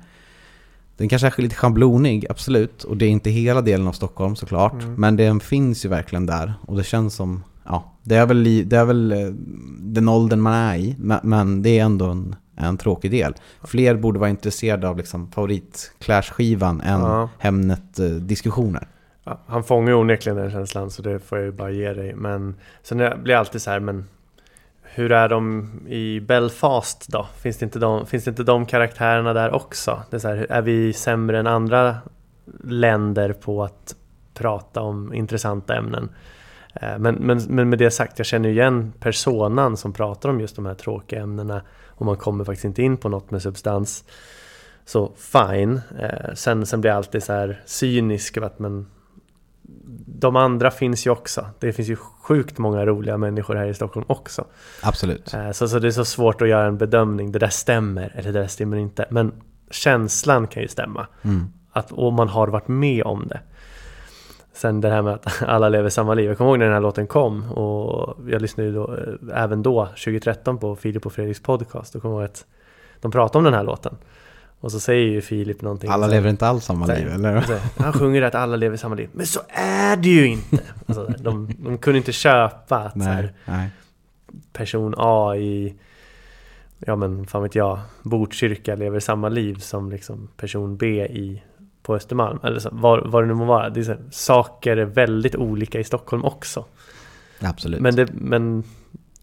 den 0.97 1.09
kanske 1.09 1.27
är 1.27 1.41
lite 1.41 1.55
schablonig, 1.55 2.25
absolut. 2.29 2.83
Och 2.83 2.97
det 2.97 3.05
är 3.05 3.09
inte 3.09 3.29
hela 3.29 3.61
delen 3.61 3.87
av 3.87 3.91
Stockholm 3.91 4.35
såklart. 4.35 4.73
Mm. 4.73 4.95
Men 4.95 5.15
den 5.17 5.39
finns 5.39 5.85
ju 5.85 5.89
verkligen 5.89 6.25
där. 6.25 6.53
Och 6.67 6.77
det 6.77 6.83
känns 6.83 7.15
som, 7.15 7.43
ja, 7.65 7.93
det 8.03 8.15
är 8.15 8.25
väl, 8.25 8.69
det 8.69 8.77
är 8.77 8.85
väl 8.85 9.11
eh, 9.11 9.17
den 9.79 10.09
åldern 10.09 10.41
man 10.41 10.53
är 10.53 10.75
i. 10.75 10.95
Men, 10.99 11.61
det 11.61 11.79
är 11.79 11.83
ändå 11.85 12.05
en, 12.05 12.35
en 12.55 12.77
tråkig 12.77 13.11
del. 13.11 13.33
Fler 13.63 13.95
borde 13.95 14.19
vara 14.19 14.29
intresserade 14.29 14.89
av 14.89 14.97
liksom 14.97 15.31
favorit-Clash-skivan 15.31 16.81
än 16.81 16.99
Ja. 17.01 17.29
Hemnet-diskussioner. 17.39 18.87
Ja, 19.23 19.39
han 19.47 19.63
fångar 19.63 19.91
ju 19.91 19.97
onekligen 19.97 20.37
den 20.37 20.51
känslan 20.51 20.91
så 20.91 21.01
det 21.01 21.19
får 21.19 21.37
jag 21.37 21.45
ju 21.45 21.51
bara 21.51 21.71
ge 21.71 21.93
dig. 21.93 22.15
Men 22.15 22.55
sen 22.81 22.97
blir 22.97 23.33
jag 23.33 23.39
alltid 23.39 23.61
så 23.61 23.71
här, 23.71 23.79
men 23.79 24.05
hur 24.81 25.11
är 25.11 25.29
de 25.29 25.69
i 25.87 26.19
Belfast 26.19 27.07
då? 27.07 27.27
Finns 27.41 27.57
det 27.57 27.63
inte 27.65 27.79
de, 27.79 28.05
finns 28.05 28.23
det 28.23 28.29
inte 28.29 28.43
de 28.43 28.65
karaktärerna 28.65 29.33
där 29.33 29.53
också? 29.55 30.03
Det 30.09 30.17
är, 30.17 30.19
så 30.19 30.27
här, 30.27 30.47
är 30.49 30.61
vi 30.61 30.93
sämre 30.93 31.39
än 31.39 31.47
andra 31.47 31.97
länder 32.63 33.33
på 33.33 33.63
att 33.63 33.95
prata 34.33 34.81
om 34.81 35.13
intressanta 35.13 35.75
ämnen? 35.75 36.09
Eh, 36.73 36.97
men, 36.99 37.15
men, 37.15 37.41
men 37.49 37.69
med 37.69 37.79
det 37.79 37.91
sagt, 37.91 38.19
jag 38.19 38.25
känner 38.25 38.49
ju 38.49 38.55
igen 38.55 38.93
personan 38.99 39.77
som 39.77 39.93
pratar 39.93 40.29
om 40.29 40.39
just 40.39 40.55
de 40.55 40.65
här 40.65 40.73
tråkiga 40.73 41.21
ämnena 41.21 41.61
och 41.87 42.05
man 42.05 42.17
kommer 42.17 42.43
faktiskt 42.43 42.65
inte 42.65 42.81
in 42.81 42.97
på 42.97 43.09
något 43.09 43.31
med 43.31 43.41
substans. 43.41 44.03
Så 44.85 45.11
fine. 45.17 45.81
Eh, 45.99 46.33
sen, 46.33 46.65
sen 46.65 46.81
blir 46.81 46.91
jag 46.91 46.97
alltid 46.97 47.23
så 47.23 47.33
här 47.33 47.61
cynisk 47.65 48.37
att 48.37 48.59
men 48.59 48.87
de 50.05 50.35
andra 50.35 50.71
finns 50.71 51.07
ju 51.07 51.11
också. 51.11 51.45
Det 51.59 51.73
finns 51.73 51.89
ju 51.89 51.95
sjukt 51.95 52.57
många 52.57 52.85
roliga 52.85 53.17
människor 53.17 53.55
här 53.55 53.65
i 53.65 53.73
Stockholm 53.73 54.05
också. 54.09 54.45
Absolut. 54.81 55.33
Eh, 55.33 55.51
Så, 55.51 55.67
så 55.67 55.79
det 55.79 55.87
är 55.87 55.91
så 55.91 56.05
svårt 56.05 56.41
att 56.41 56.47
göra 56.47 56.67
en 56.67 56.77
bedömning. 56.77 57.31
Det 57.31 57.39
där 57.39 57.47
stämmer 57.47 58.11
eller 58.15 58.31
det 58.31 58.39
där 58.39 58.47
stämmer 58.47 58.77
inte. 58.77 59.05
Men 59.09 59.31
känslan 59.71 60.47
kan 60.47 60.61
ju 60.61 60.67
stämma. 60.67 61.07
Mm. 61.21 61.45
Att, 61.71 61.91
och 61.91 62.13
man 62.13 62.27
har 62.27 62.47
varit 62.47 62.67
med 62.67 63.03
om 63.03 63.27
det. 63.27 63.39
Sen 64.53 64.81
det 64.81 64.89
här 64.89 65.01
med 65.01 65.13
att 65.13 65.41
alla 65.47 65.69
lever 65.69 65.89
samma 65.89 66.13
liv. 66.13 66.25
Jag 66.25 66.37
kommer 66.37 66.51
ihåg 66.51 66.59
när 66.59 66.65
den 66.65 66.73
här 66.73 66.81
låten 66.81 67.07
kom 67.07 67.51
och 67.51 68.17
jag 68.29 68.41
lyssnade 68.41 68.69
ju 68.69 68.75
då, 68.75 68.95
eh, 68.95 69.43
även 69.43 69.63
då, 69.63 69.85
2013 69.85 70.57
på 70.57 70.75
Filip 70.75 71.05
och 71.05 71.13
Fredriks 71.13 71.41
podcast. 71.41 71.93
Då 71.93 71.99
kommer 71.99 72.15
jag 72.15 72.21
ihåg 72.21 72.29
att 72.29 72.45
de 73.01 73.11
pratade 73.11 73.37
om 73.37 73.43
den 73.43 73.53
här 73.53 73.63
låten. 73.63 73.97
Och 74.63 74.71
så 74.71 74.79
säger 74.79 75.07
ju 75.07 75.21
Filip 75.21 75.61
någonting. 75.61 75.89
Alla 75.89 76.07
lever 76.07 76.29
inte 76.29 76.47
alls 76.47 76.65
samma 76.65 76.85
liv, 76.85 77.07
eller? 77.07 77.43
Han 77.77 77.93
sjunger 77.93 78.21
att 78.21 78.35
alla 78.35 78.55
lever 78.55 78.77
samma 78.77 78.95
liv. 78.95 79.09
Men 79.13 79.25
så 79.25 79.39
är 79.49 79.95
det 79.95 80.09
ju 80.09 80.27
inte! 80.27 80.59
Alltså, 80.85 81.13
de, 81.19 81.55
de 81.59 81.77
kunde 81.77 81.97
inte 81.97 82.11
köpa 82.11 82.77
att 82.77 82.95
Nej, 82.95 83.07
här, 83.07 83.33
nej. 83.45 83.69
person 84.53 84.93
A 84.97 85.35
i 85.35 85.75
Ja 86.79 86.95
men 86.95 87.27
fan 87.27 87.43
vet 87.43 87.55
jag 87.55 87.79
Botkyrka 88.03 88.75
lever 88.75 88.99
samma 88.99 89.29
liv 89.29 89.55
som 89.55 89.91
liksom 89.91 90.29
person 90.37 90.77
B 90.77 91.05
i 91.05 91.43
På 91.81 91.95
Östermalm 91.95 92.39
eller 92.43 92.59
så, 92.59 92.69
var, 92.71 93.01
vad 93.05 93.23
det 93.23 93.27
nu 93.27 93.33
må 93.33 93.45
vara 93.45 93.69
det 93.69 93.79
är 93.79 93.83
så, 93.83 93.91
här, 93.91 94.01
Saker 94.11 94.77
är 94.77 94.85
väldigt 94.85 95.35
olika 95.35 95.79
i 95.79 95.83
Stockholm 95.83 96.25
också 96.25 96.65
Absolut. 97.39 97.81
men, 97.81 97.95
det, 97.95 98.07
men 98.13 98.63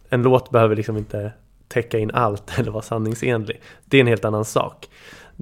En 0.09 0.23
låt 0.23 0.51
behöver 0.51 0.77
liksom 0.77 0.97
inte 0.97 1.33
Täcka 1.69 1.99
in 1.99 2.11
allt 2.11 2.59
eller 2.59 2.71
vara 2.71 2.83
sanningsenlig 2.83 3.61
Det 3.85 3.97
är 3.97 4.01
en 4.01 4.07
helt 4.07 4.25
annan 4.25 4.45
sak 4.45 4.89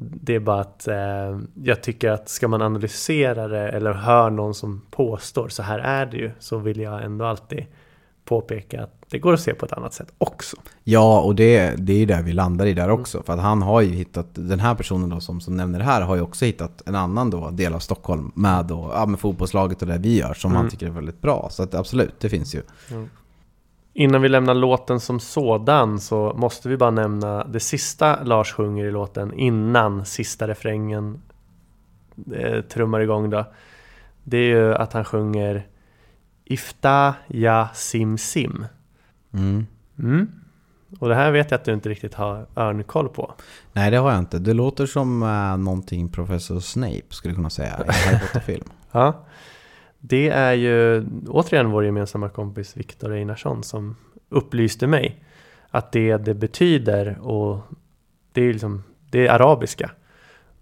Det 0.00 0.34
är 0.34 0.40
bara 0.40 0.60
att 0.60 0.88
eh, 0.88 1.38
Jag 1.62 1.82
tycker 1.82 2.10
att 2.10 2.28
ska 2.28 2.48
man 2.48 2.62
analysera 2.62 3.48
det 3.48 3.68
Eller 3.68 3.92
hör 3.92 4.30
någon 4.30 4.54
som 4.54 4.82
påstår 4.90 5.48
Så 5.48 5.62
här 5.62 5.78
är 5.78 6.06
det 6.06 6.16
ju 6.16 6.30
Så 6.38 6.58
vill 6.58 6.80
jag 6.80 7.04
ändå 7.04 7.24
alltid 7.24 7.66
Påpeka 8.24 8.82
att 8.82 8.94
det 9.10 9.18
går 9.18 9.34
att 9.34 9.40
se 9.40 9.54
på 9.54 9.66
ett 9.66 9.72
annat 9.72 9.94
sätt 9.94 10.12
också 10.18 10.56
Ja, 10.84 11.20
och 11.20 11.34
det, 11.34 11.74
det 11.78 11.92
är 11.92 11.98
ju 11.98 12.06
där 12.06 12.22
vi 12.22 12.32
landar 12.32 12.66
i 12.66 12.74
där 12.74 12.90
också. 12.90 13.22
För 13.22 13.32
att 13.32 13.40
han 13.40 13.62
har 13.62 13.80
ju 13.80 13.88
hittat, 13.88 14.26
den 14.32 14.60
här 14.60 14.74
personen 14.74 15.08
då 15.08 15.20
som, 15.20 15.40
som 15.40 15.56
nämner 15.56 15.78
det 15.78 15.84
här 15.84 16.02
har 16.02 16.16
ju 16.16 16.22
också 16.22 16.44
hittat 16.44 16.82
en 16.86 16.94
annan 16.94 17.30
då 17.30 17.50
del 17.50 17.74
av 17.74 17.78
Stockholm 17.78 18.32
med, 18.34 18.64
då, 18.66 18.90
ja, 18.94 19.06
med 19.06 19.20
fotbollslaget 19.20 19.82
och 19.82 19.88
det 19.88 19.98
vi 19.98 20.18
gör 20.18 20.34
som 20.34 20.50
Mm. 20.50 20.62
han 20.62 20.70
tycker 20.70 20.86
är 20.86 20.90
väldigt 20.90 21.20
bra. 21.20 21.48
Så 21.50 21.62
att 21.62 21.74
absolut, 21.74 22.20
det 22.20 22.28
finns 22.28 22.54
ju. 22.54 22.62
Innan 23.98 24.22
vi 24.22 24.28
lämnar 24.28 24.54
låten 24.54 25.00
som 25.00 25.20
sådan 25.20 26.00
så 26.00 26.32
måste 26.36 26.68
vi 26.68 26.76
bara 26.76 26.90
nämna 26.90 27.44
det 27.44 27.60
sista 27.60 28.24
Lars 28.24 28.52
sjunger 28.52 28.84
i 28.84 28.90
låten 28.90 29.32
innan 29.32 30.04
sista 30.04 30.48
refrängen 30.48 31.22
eh, 32.34 32.60
trummar 32.60 33.00
igång 33.00 33.30
då. 33.30 33.44
Det 34.24 34.36
är 34.36 34.56
ju 34.56 34.74
att 34.74 34.92
han 34.92 35.04
sjunger 35.04 35.66
Ifta 36.44 37.14
ja 37.26 37.68
sim 37.74 38.18
sim. 38.18 38.66
Mm. 39.32 39.66
Mm. 39.98 40.28
Och 40.98 41.08
det 41.08 41.14
här 41.14 41.30
vet 41.30 41.50
jag 41.50 41.58
att 41.58 41.64
du 41.64 41.72
inte 41.72 41.88
riktigt 41.88 42.14
har 42.14 42.46
örnkoll 42.56 43.08
på. 43.08 43.34
Nej, 43.72 43.90
det 43.90 43.96
har 43.96 44.10
jag 44.10 44.18
inte. 44.18 44.38
Det 44.38 44.52
låter 44.52 44.86
som 44.86 45.22
uh, 45.22 45.56
någonting 45.56 46.08
professor 46.08 46.60
Snape 46.60 47.06
skulle 47.10 47.34
kunna 47.34 47.50
säga 47.50 47.78
i 47.78 47.82
en 47.86 47.94
Harry 47.94 48.18
Potter-film. 48.18 48.64
Ja. 48.92 49.24
Det 49.98 50.28
är 50.28 50.52
ju 50.52 51.06
återigen 51.28 51.70
vår 51.70 51.84
gemensamma 51.84 52.28
kompis 52.28 52.76
Viktor 52.76 53.12
Einarsson 53.12 53.62
som 53.62 53.96
upplyste 54.28 54.86
mig 54.86 55.24
att 55.70 55.92
det 55.92 56.16
det 56.16 56.34
betyder 56.34 57.18
och 57.20 57.58
det 58.32 58.42
är 58.42 58.52
liksom 58.52 58.82
det 59.10 59.26
är 59.26 59.32
arabiska 59.32 59.90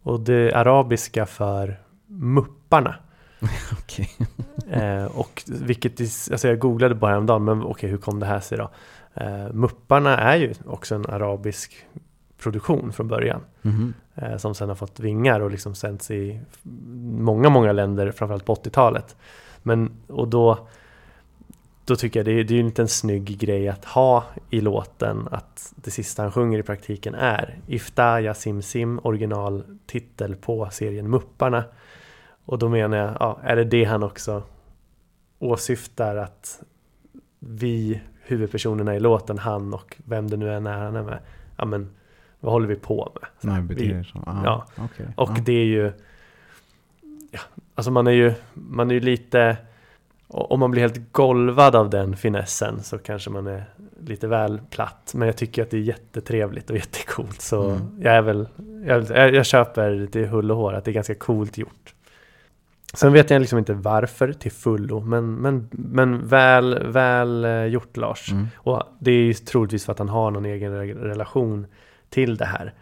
och 0.02 0.20
det 0.20 0.34
är 0.34 0.56
arabiska 0.56 1.26
för 1.26 1.80
mupparna. 2.06 2.94
Okej. 3.82 4.10
Eh, 4.70 5.04
och 5.04 5.42
vilket, 5.46 6.00
alltså 6.00 6.48
jag 6.48 6.58
googlade 6.58 6.94
bara 6.94 7.10
häromdagen, 7.10 7.44
men 7.44 7.62
okej 7.62 7.90
hur 7.90 7.98
kom 7.98 8.20
det 8.20 8.26
här 8.26 8.40
sig 8.40 8.58
då? 8.58 8.70
Eh, 9.14 9.52
mupparna 9.52 10.18
är 10.18 10.36
ju 10.36 10.54
också 10.66 10.94
en 10.94 11.06
arabisk 11.06 11.86
produktion 12.38 12.92
från 12.92 13.08
början. 13.08 13.40
Mhm. 13.62 13.94
Eh, 13.98 14.05
Eh, 14.16 14.36
som 14.36 14.54
sen 14.54 14.68
har 14.68 14.76
fått 14.76 15.00
vingar 15.00 15.40
och 15.40 15.50
liksom 15.50 15.74
sänds 15.74 16.10
i 16.10 16.40
många, 17.02 17.48
många 17.48 17.72
länder, 17.72 18.10
framförallt 18.12 18.44
på 18.44 18.54
80-talet. 18.54 19.16
Men, 19.62 19.90
och 20.06 20.28
då, 20.28 20.68
då 21.84 21.96
tycker 21.96 22.20
jag 22.20 22.24
det 22.24 22.32
är, 22.32 22.44
det 22.44 22.54
är 22.54 22.60
en 22.60 22.66
liten 22.66 22.88
snygg 22.88 23.38
grej 23.38 23.68
att 23.68 23.84
ha 23.84 24.24
i 24.50 24.60
låten 24.60 25.28
att 25.30 25.72
det 25.76 25.90
sista 25.90 26.22
han 26.22 26.32
sjunger 26.32 26.58
i 26.58 26.62
praktiken 26.62 27.14
är 27.14 27.58
Ifta 27.66 28.20
ja 28.20 28.34
sim 28.34 28.62
sim, 28.62 29.00
originaltitel 29.02 30.36
på 30.36 30.68
serien 30.70 31.10
Mupparna. 31.10 31.64
Och 32.44 32.58
då 32.58 32.68
menar 32.68 32.96
jag, 32.96 33.16
ja, 33.20 33.38
är 33.42 33.56
det 33.56 33.64
det 33.64 33.84
han 33.84 34.02
också 34.02 34.42
åsyftar 35.38 36.16
att 36.16 36.62
vi, 37.38 38.00
huvudpersonerna 38.22 38.96
i 38.96 39.00
låten, 39.00 39.38
han 39.38 39.74
och 39.74 39.96
vem 40.04 40.30
det 40.30 40.36
nu 40.36 40.54
än 40.54 40.66
är 40.66 40.78
han 40.78 40.96
är 40.96 41.02
med, 41.02 41.18
ja 41.56 41.64
men 41.64 41.90
vad 42.46 42.52
håller 42.52 42.68
vi 42.68 42.74
på 42.76 43.12
med? 43.20 43.28
Nej, 43.40 43.62
vi-. 43.76 44.04
Ah, 44.26 44.34
Ja, 44.44 44.66
okej. 44.78 45.06
och 45.16 45.30
ja. 45.30 45.42
det 45.44 45.52
är 45.52 45.64
ju 45.64 45.92
ja, 47.30 47.40
Alltså 47.74 47.90
man 47.90 48.06
är 48.06 48.10
ju 48.10 48.32
Man 48.54 48.90
är 48.90 48.94
ju 48.94 49.00
lite 49.00 49.56
Om 50.28 50.60
man 50.60 50.70
blir 50.70 50.82
helt 50.82 51.12
golvad 51.12 51.76
av 51.76 51.90
den 51.90 52.16
finessen 52.16 52.82
Så 52.82 52.98
kanske 52.98 53.30
man 53.30 53.46
är 53.46 53.64
lite 54.00 54.28
väl 54.28 54.60
platt 54.70 55.12
Men 55.16 55.26
jag 55.28 55.36
tycker 55.36 55.62
att 55.62 55.70
det 55.70 55.76
är 55.76 55.80
jättetrevligt 55.80 56.70
och 56.70 56.76
jättecoolt 56.76 57.40
Så 57.40 57.70
Mm. 57.70 57.82
jag 58.02 58.14
är 58.14 58.22
väl 58.22 58.48
jag, 58.86 59.34
jag 59.34 59.46
köper 59.46 60.06
till 60.06 60.26
hull 60.28 60.50
och 60.50 60.56
hår 60.56 60.72
att 60.72 60.84
det 60.84 60.90
är 60.90 60.92
ganska 60.92 61.14
coolt 61.14 61.58
gjort 61.58 61.92
Sen 62.94 63.12
vet 63.12 63.30
jag 63.30 63.40
liksom 63.40 63.58
inte 63.58 63.74
varför 63.74 64.32
till 64.32 64.52
fullo 64.52 65.00
Men, 65.00 65.34
men, 65.34 65.68
men 65.70 66.26
väl, 66.28 66.86
väl 66.86 67.44
eh, 67.44 67.64
gjort 67.64 67.96
Lars 67.96 68.32
Mm. 68.32 68.46
och 68.56 68.82
det 68.98 69.10
är 69.10 69.22
ju 69.22 69.32
troligtvis 69.34 69.84
för 69.84 69.92
att 69.92 69.98
han 69.98 70.08
har 70.08 70.30
någon 70.30 70.44
egen 70.44 70.72
re- 70.72 70.94
relation 71.02 71.66
till 72.16 72.36
det 72.36 72.44
här. 72.44 72.74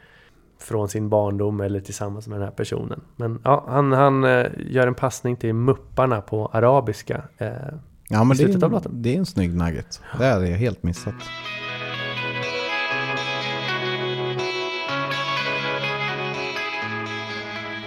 Från 0.59 0.89
sin 0.89 1.09
barndom 1.09 1.61
eller 1.61 1.81
tillsammans 1.81 2.29
med 2.29 2.39
den 2.39 2.45
här 2.49 2.55
personen. 2.55 3.01
Men 3.17 3.41
ja, 3.45 3.65
han, 3.69 3.93
han 3.93 4.25
eh, 4.25 4.47
gör 4.59 4.87
en 4.87 4.95
passning 4.95 5.37
till 5.37 5.55
Mupparna 5.55 6.21
på 6.21 6.47
arabiska. 6.47 7.23
Eh, 7.39 7.49
Ja, 8.09 8.25
men 8.25 8.37
i 8.37 8.39
det 8.39 8.43
är, 8.43 8.47
slutet 8.47 8.63
av 8.63 8.71
en, 8.71 8.75
låten. 8.75 9.03
det 9.03 9.15
är 9.15 9.19
en 9.19 9.27
snygg 9.27 9.55
nugget. 9.55 10.01
Det 10.19 10.27
hade 10.27 10.49
jag 10.49 10.59
helt 10.59 10.83
missat. 10.83 11.15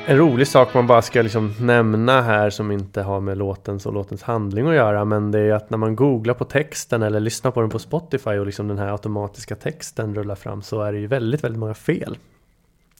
En 0.09 0.17
rolig 0.17 0.47
sak 0.47 0.73
man 0.73 0.87
bara 0.87 1.01
ska 1.01 1.21
liksom 1.21 1.53
nämna 1.59 2.21
här 2.21 2.49
som 2.49 2.71
inte 2.71 3.01
har 3.01 3.19
med 3.19 3.37
låtens 3.37 3.85
och 3.85 3.93
låtens 3.93 4.23
handling 4.23 4.67
att 4.67 4.75
göra 4.75 5.05
men 5.05 5.31
det 5.31 5.39
är 5.39 5.53
att 5.53 5.69
när 5.69 5.77
man 5.77 5.95
googlar 5.95 6.33
på 6.33 6.45
texten 6.45 7.03
eller 7.03 7.19
lyssnar 7.19 7.51
på 7.51 7.61
den 7.61 7.69
på 7.69 7.79
Spotify 7.79 8.29
och 8.29 8.45
liksom 8.45 8.67
den 8.67 8.77
här 8.77 8.91
automatiska 8.91 9.55
texten 9.55 10.15
rullar 10.15 10.35
fram 10.35 10.61
så 10.61 10.81
är 10.81 10.91
det 10.91 10.99
ju 10.99 11.07
väldigt, 11.07 11.43
väldigt 11.43 11.59
många 11.59 11.73
fel. 11.73 12.17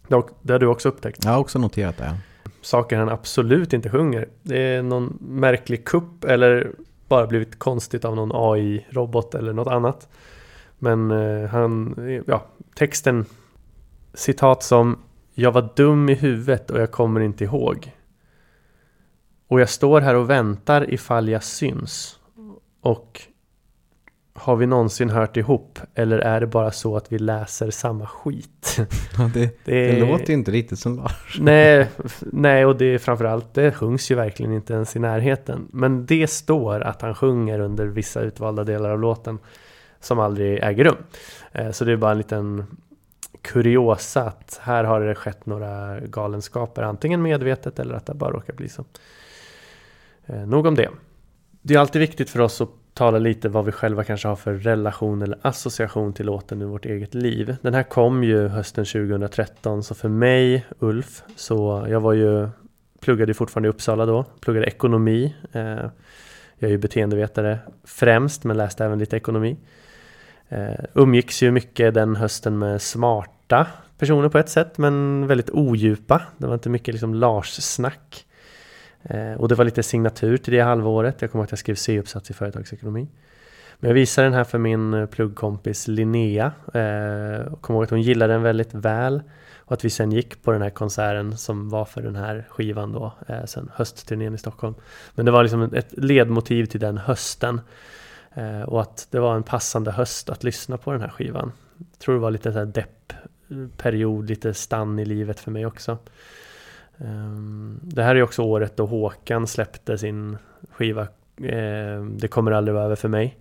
Det 0.08 0.16
har, 0.16 0.60
du 0.60 0.68
också 0.68 0.90
upptäckt. 0.90 1.26
Jag 1.26 1.32
har 1.32 1.40
också 1.40 1.60
noterat 1.60 1.98
det. 1.98 2.18
saker 2.62 2.98
han 2.98 3.10
absolut 3.10 3.74
inte 3.74 3.90
sjunger. 3.90 4.28
Det 4.44 4.62
är 4.62 4.82
någon 4.82 5.18
märklig 5.22 5.86
kupp 5.86 6.24
eller 6.24 6.72
bara 7.08 7.28
blivit 7.28 7.60
konstigt 7.60 8.06
av 8.06 8.16
någon 8.16 8.32
AI-robot 8.34 9.36
eller 9.36 9.54
något 9.54 9.68
annat. 9.68 10.08
Men 10.80 11.12
eh, 11.12 11.50
han, 11.50 11.96
ja, 12.28 12.46
texten 12.76 13.26
citat 14.14 14.64
som 14.64 14.98
Jag 15.40 15.52
var 15.52 15.70
dum 15.76 16.10
i 16.10 16.14
huvudet 16.14 16.72
och 16.72 16.80
jag 16.80 16.92
kommer 16.92 17.20
inte 17.22 17.44
ihåg. 17.44 17.92
Och 19.48 19.62
jag 19.62 19.70
står 19.70 20.02
här 20.02 20.16
och 20.16 20.30
väntar 20.30 20.94
ifall 20.94 21.30
jag 21.30 21.44
syns. 21.44 22.20
Och 22.82 23.22
har 24.34 24.56
vi 24.56 24.66
någonsin 24.66 25.10
hört 25.10 25.38
ihop? 25.38 25.80
Eller 25.96 26.20
är 26.20 26.40
det 26.42 26.48
bara 26.48 26.72
så 26.72 26.98
att 26.98 27.12
vi 27.12 27.20
läser 27.20 27.72
samma 27.72 28.08
skit? 28.08 28.78
Ja, 29.18 29.32
det, 29.34 29.66
Det, 29.66 29.92
det 29.92 30.00
låter 30.00 30.28
ju 30.28 30.34
inte 30.34 30.52
riktigt 30.52 30.80
som 30.80 30.96
Lars. 30.98 31.38
Nej, 31.40 31.88
nej, 32.22 32.66
och 32.66 32.78
det 32.78 32.86
är 32.86 32.98
framförallt, 32.98 33.54
det 33.54 33.72
sjungs 33.72 34.12
ju 34.12 34.16
verkligen 34.16 34.54
inte 34.54 34.74
ens 34.74 34.96
i 34.96 35.00
närheten. 35.00 35.68
Men 35.74 36.06
det 36.06 36.28
står 36.28 36.82
att 36.82 37.02
han 37.02 37.16
sjunger 37.16 37.60
under 37.60 37.86
vissa 37.86 38.22
utvalda 38.22 38.64
delar 38.64 38.90
av 38.90 39.00
låten 39.00 39.40
som 40.00 40.20
aldrig 40.20 40.60
äger 40.64 40.84
rum. 40.84 40.98
Eh, 41.52 41.72
Så 41.72 41.86
det 41.86 41.92
är 41.92 41.98
bara 41.98 42.12
en 42.12 42.18
liten 42.18 42.66
kuriosa 43.48 44.22
att 44.22 44.60
här 44.64 44.84
har 44.84 45.02
det 45.02 45.16
skett 45.16 45.46
några 45.46 46.00
galenskaper, 46.00 46.84
antingen 46.84 47.22
medvetet 47.22 47.80
eller 47.80 47.96
att 47.96 48.06
det 48.06 48.14
bara 48.14 48.32
råkar 48.32 48.54
bli 48.54 48.70
så. 48.70 48.86
Eh, 50.26 50.48
Nog 50.48 50.66
om 50.66 50.76
det. 50.76 50.90
Det 51.62 51.74
är 51.76 51.80
alltid 51.80 52.00
viktigt 52.00 52.30
för 52.30 52.40
oss 52.40 52.62
att 52.62 52.70
tala 52.94 53.20
lite 53.20 53.50
vad 53.50 53.66
vi 53.66 53.72
själva 53.72 54.04
kanske 54.04 54.28
har 54.28 54.36
för 54.36 54.54
relation 54.54 55.22
eller 55.22 55.38
association 55.42 56.14
till 56.14 56.26
låten 56.26 56.62
i 56.62 56.66
vårt 56.66 56.86
eget 56.86 57.14
liv. 57.14 57.56
Den 57.62 57.74
här 57.74 57.84
kom 57.84 58.24
ju 58.24 58.48
hösten 58.48 58.86
2013 58.86 59.84
så 59.84 59.96
för 59.96 60.10
mig, 60.10 60.66
Ulf, 60.80 61.24
så 61.36 61.86
jag 61.90 62.00
var 62.00 62.14
ju 62.14 62.50
pluggade 63.02 63.34
fortfarande 63.34 63.68
i 63.68 63.70
Uppsala 63.70 64.06
då, 64.06 64.26
pluggade 64.42 64.68
ekonomi. 64.68 65.36
Eh, 65.52 65.86
Jag 66.60 66.68
är 66.68 66.72
ju 66.72 66.78
beteendevetare 66.78 67.60
främst 67.84 68.44
men 68.44 68.58
läste 68.58 68.86
även 68.86 69.00
lite 69.00 69.18
ekonomi. 69.18 69.58
Eh, 70.50 70.86
umgicks 70.94 71.44
ju 71.44 71.52
mycket 71.52 71.94
den 71.94 72.16
hösten 72.16 72.60
med 72.60 72.82
SMART 72.82 73.30
smarta 73.48 73.68
personer 73.98 74.30
på 74.30 74.38
ett 74.38 74.50
sätt 74.50 74.78
men 74.78 75.28
väldigt 75.28 75.50
odjupa. 75.50 76.22
Det 76.38 76.48
var 76.48 76.54
inte 76.54 76.70
mycket 76.70 76.94
liksom 76.94 77.14
Lars-snack. 77.14 78.26
Eh, 79.04 79.34
och 79.34 79.48
det 79.48 79.56
var 79.56 79.66
lite 79.66 79.84
signatur 79.84 80.38
till 80.38 80.54
det 80.54 80.62
halvåret. 80.62 81.22
Jag 81.22 81.32
kommer 81.32 81.42
ihåg 81.42 81.46
att 81.46 81.52
jag 81.52 81.60
skrev 81.60 81.76
C-uppsats 81.76 82.30
i 82.30 82.34
företagsekonomi. 82.34 83.08
Men 83.80 83.90
jag 83.90 83.96
visade 83.96 84.28
den 84.28 84.34
här 84.34 84.44
för 84.44 84.58
min 84.58 84.94
eh, 84.94 85.06
pluggkompis 85.06 85.88
Linnea. 85.88 86.52
Eh, 86.74 87.54
och 87.54 87.62
kommer 87.62 87.78
ihåg 87.78 87.84
att 87.84 87.90
hon 87.90 88.02
gillade 88.02 88.34
den 88.34 88.42
väldigt 88.42 88.74
väl. 88.74 89.22
Och 89.66 89.74
att 89.74 89.86
vi 89.86 89.90
sen 89.90 90.12
gick 90.12 90.44
på 90.44 90.52
den 90.52 90.62
här 90.62 90.70
konserten 90.70 91.38
som 91.38 91.70
var 91.70 91.86
för 91.86 92.02
den 92.02 92.16
här 92.16 92.46
skivan 92.50 92.92
då, 92.92 93.14
eh, 93.28 93.46
sen 93.46 93.72
höstturnén 93.74 94.36
i 94.36 94.38
Stockholm. 94.38 94.76
Men 95.16 95.26
det 95.26 95.32
var 95.32 95.44
liksom 95.44 95.62
ett 95.62 95.94
ledmotiv 95.98 96.66
till 96.66 96.80
den 96.80 96.98
hösten. 96.98 97.62
Eh, 98.34 98.62
och 98.62 98.82
att 98.82 99.08
det 99.12 99.20
var 99.20 99.36
en 99.36 99.44
passande 99.44 99.92
höst 99.92 100.30
att 100.30 100.44
lyssna 100.44 100.78
på 100.78 100.92
den 100.92 101.02
här 101.02 101.10
skivan. 101.10 101.52
Jag 101.78 102.00
tror 102.00 102.16
det 102.16 102.22
var 102.22 102.32
lite 102.32 102.52
så 102.52 102.60
här 102.60 102.66
Period, 103.78 104.30
lite 104.30 104.54
stann 104.54 105.00
i 105.00 105.06
livet 105.06 105.40
för 105.40 105.52
mig 105.52 105.66
också. 105.66 105.98
Ehm, 106.98 107.80
det 107.84 108.04
här 108.04 108.16
är 108.16 108.22
också 108.22 108.42
året 108.42 108.78
då 108.78 108.86
Håkan 108.86 109.48
släppte 109.48 109.98
sin 109.98 110.38
skiva 110.72 111.08
ehm, 111.44 112.18
Det 112.18 112.28
kommer 112.28 112.52
aldrig 112.52 112.76
vara 112.76 112.86
över 112.86 112.96
för 112.96 113.10
mig. 113.10 113.38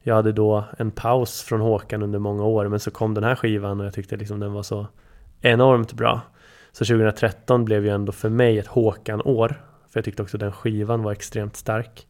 Jag 0.00 0.14
hade 0.14 0.32
då 0.32 0.64
en 0.78 0.90
paus 0.90 1.42
från 1.42 1.60
Håkan 1.60 2.02
under 2.02 2.18
många 2.18 2.44
år 2.44 2.68
men 2.68 2.80
så 2.80 2.90
kom 2.90 3.14
den 3.14 3.24
här 3.24 3.34
skivan 3.34 3.80
och 3.80 3.86
jag 3.86 3.94
tyckte 3.94 4.16
liksom 4.16 4.40
den 4.40 4.52
var 4.52 4.62
så 4.62 4.86
enormt 5.40 5.92
bra. 5.92 6.20
Så 6.72 6.84
2013 6.84 7.64
blev 7.64 7.84
ju 7.84 7.90
ändå 7.90 8.12
för 8.12 8.28
mig 8.28 8.58
ett 8.58 8.66
Håkan-år. 8.66 9.48
För 9.90 9.98
jag 9.98 10.04
tyckte 10.04 10.22
också 10.22 10.38
den 10.38 10.52
skivan 10.52 11.02
var 11.02 11.12
extremt 11.12 11.56
stark. 11.56 12.06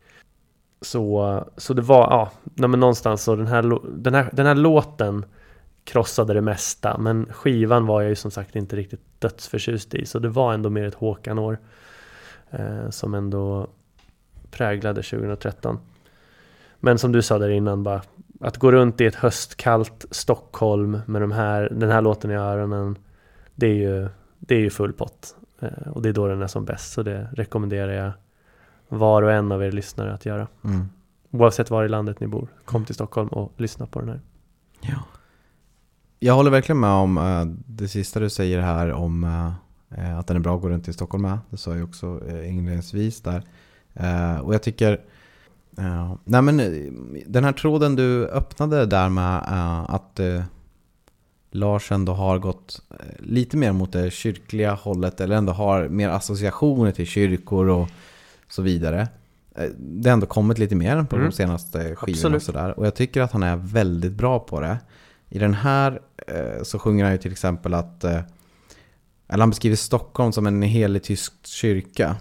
Så, 0.81 1.45
så 1.57 1.75
det 1.75 1.83
var, 1.83 2.31
ja, 2.55 2.69
men 2.69 2.81
någonstans 2.81 3.23
så 3.23 3.37
den 3.37 3.47
här, 3.47 3.79
den, 3.97 4.15
här, 4.15 4.29
den 4.33 4.47
här 4.47 4.55
låten 4.55 5.25
krossade 5.87 6.35
det 6.35 6.41
mesta. 6.41 6.99
Men 6.99 7.27
skivan 7.33 7.87
var 7.87 8.03
jag 8.03 8.09
ju 8.09 8.15
som 8.15 8.31
sagt 8.31 8.57
inte 8.57 8.77
riktigt 8.77 9.21
dödsförtjust 9.21 9.95
i. 9.95 10.07
Så 10.07 10.19
det 10.19 10.29
var 10.29 10.55
ändå 10.55 10.71
mer 10.71 10.85
ett 10.85 10.95
Håkan-år. 10.95 11.59
Eh, 12.51 12.91
som 12.91 13.15
ändå 13.15 13.67
präglade 14.51 15.03
2013. 15.03 15.79
Men 16.81 16.99
som 16.99 17.13
du 17.13 17.23
sa 17.23 17.39
där 17.39 17.49
innan, 17.49 17.83
bara 17.83 18.03
att 18.41 18.57
gå 18.57 18.73
runt 18.73 19.01
i 19.01 19.07
ett 19.07 19.15
höstkallt 19.15 20.07
Stockholm 20.11 21.01
med 21.07 21.23
de 21.23 21.33
här, 21.33 21.69
den 21.73 21.91
här 21.91 22.03
låten 22.03 22.31
i 22.31 22.35
öronen. 22.35 22.99
Det 23.55 23.67
är 23.67 23.75
ju, 23.75 24.09
det 24.39 24.55
är 24.55 24.61
ju 24.61 24.71
full 24.71 24.93
pott. 24.93 25.37
Eh, 25.61 25.89
och 25.93 26.03
det 26.03 26.09
är 26.09 26.13
då 26.13 26.29
den 26.29 26.43
är 26.43 26.47
som 26.47 26.65
bäst. 26.65 26.93
Så 26.93 27.03
det 27.03 27.29
rekommenderar 27.33 27.93
jag 27.93 28.13
var 28.89 29.23
och 29.23 29.33
en 29.33 29.53
av 29.53 29.65
er 29.65 29.73
lyssnare 29.73 30.15
att 30.15 30.27
göra. 30.27 30.47
Mm. 30.65 30.89
Oavsett 31.31 31.71
var 31.71 31.85
i 31.85 31.89
landet 31.89 32.21
ni 32.21 32.27
bor. 32.27 32.49
Kom 32.65 32.85
till 32.85 32.95
Stockholm 32.95 33.29
och 33.29 33.53
lyssna 33.57 33.87
på 33.87 34.01
den 34.01 34.09
här. 34.09 34.21
Ja. 34.81 35.03
Jag 36.19 36.35
håller 36.35 36.51
verkligen 36.51 36.81
med 36.81 36.91
om 36.91 37.19
uh, 37.19 37.45
det 37.67 37.89
sista 37.89 38.21
du 38.21 38.31
säger 38.31 38.61
här 38.61 38.93
om 38.93 39.25
uh, 39.25 40.19
att 40.19 40.27
den 40.27 40.37
är 40.37 40.41
bra 40.41 40.57
att 40.57 40.63
gå 40.63 40.69
runt 40.69 40.89
i 40.89 40.93
Stockholm 40.93 41.23
med. 41.23 41.39
Det 41.51 41.57
sa 41.57 41.75
jag 41.77 41.85
också 41.85 42.21
inledningsvis 42.45 43.21
där. 43.21 43.43
Och 44.43 44.55
jag 44.55 44.63
tycker, 44.63 45.01
nej 46.25 46.43
men 46.43 46.57
den 47.27 47.45
här 47.45 47.53
tråden 47.53 47.97
du 47.97 48.27
öppnade 48.27 48.87
där 48.87 49.09
med 49.09 49.43
att 49.89 50.21
Lars 51.51 51.93
ändå 51.93 52.13
har 52.13 52.39
gått 52.39 52.83
lite 53.19 53.57
mer 53.57 53.73
mot 53.73 53.93
det 53.93 54.11
kyrkliga 54.11 54.73
hållet 54.75 55.21
eller 55.21 55.37
ändå 55.37 55.53
har 55.53 55.89
mer 55.89 56.09
associationer 56.09 56.93
till 56.93 57.07
kyrkor 57.07 57.69
och 57.69 57.89
så 58.49 58.63
vidare. 58.63 59.09
Det 59.79 60.09
har 60.09 60.15
ändå 60.15 60.27
kommit 60.27 60.59
lite 60.59 60.75
mer 60.75 61.03
på 61.03 61.17
mm. 61.17 61.29
de 61.29 61.33
senaste 61.37 61.97
skivorna 61.97 62.37
och 62.37 62.43
sådär. 62.43 62.79
Och 62.79 62.87
jag 62.87 62.95
tycker 62.95 63.21
att 63.21 63.33
han 63.33 63.43
är 63.43 63.57
väldigt 63.57 64.13
bra 64.13 64.39
på 64.39 64.61
det. 64.61 64.79
I 65.37 65.39
den 65.39 65.55
här 65.55 66.01
eh, 66.27 66.63
så 66.63 66.79
sjunger 66.79 67.05
han 67.05 67.13
ju 67.13 67.19
till 67.19 67.33
exempel 67.33 67.75
att 67.75 68.05
eh, 68.05 68.21
eller 69.29 69.43
han 69.43 69.51
beskriver 69.51 69.77
Stockholm 69.77 70.33
som 70.33 70.47
en 70.47 70.63
helig 70.63 71.03
tysk 71.03 71.33
kyrka. 71.47 72.17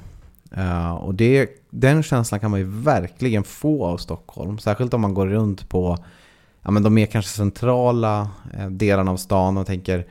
Eh, 0.52 0.94
och 0.94 1.16
det, 1.16 1.50
den 1.70 2.04
känslan 2.04 2.40
kan 2.40 2.52
man 2.52 2.60
ju 2.60 2.66
verkligen 2.66 3.44
få 3.44 3.86
av 3.86 3.98
Stockholm. 3.98 4.58
Särskilt 4.58 4.94
om 4.94 5.02
man 5.02 5.14
går 5.14 5.28
runt 5.28 5.70
på 5.70 5.98
ja, 6.62 6.72
men 6.72 6.84
de 6.84 6.94
mer 6.94 7.06
kanske 7.06 7.32
centrala 7.32 8.30
delarna 8.70 9.12
av 9.12 9.18
stan 9.18 9.58
och 9.58 9.68
tänker 9.68 10.08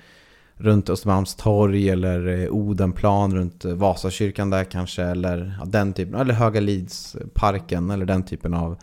runt 0.57 0.91
Östermalmstorg 0.91 1.89
eller 1.89 2.51
Odenplan, 2.51 3.37
runt 3.37 3.65
Vasakyrkan 3.65 4.51
där 4.51 4.65
kanske. 4.65 5.03
Eller 5.03 5.57
ja, 5.59 5.65
den 5.65 5.93
typen, 5.93 6.21
eller 6.21 6.35
Höga 6.35 6.61
Lidsparken 6.61 7.91
eller 7.91 8.07
den 8.07 8.23
typen 8.23 8.55
av 8.55 8.77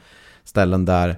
ställen 0.44 0.86
där 0.86 1.16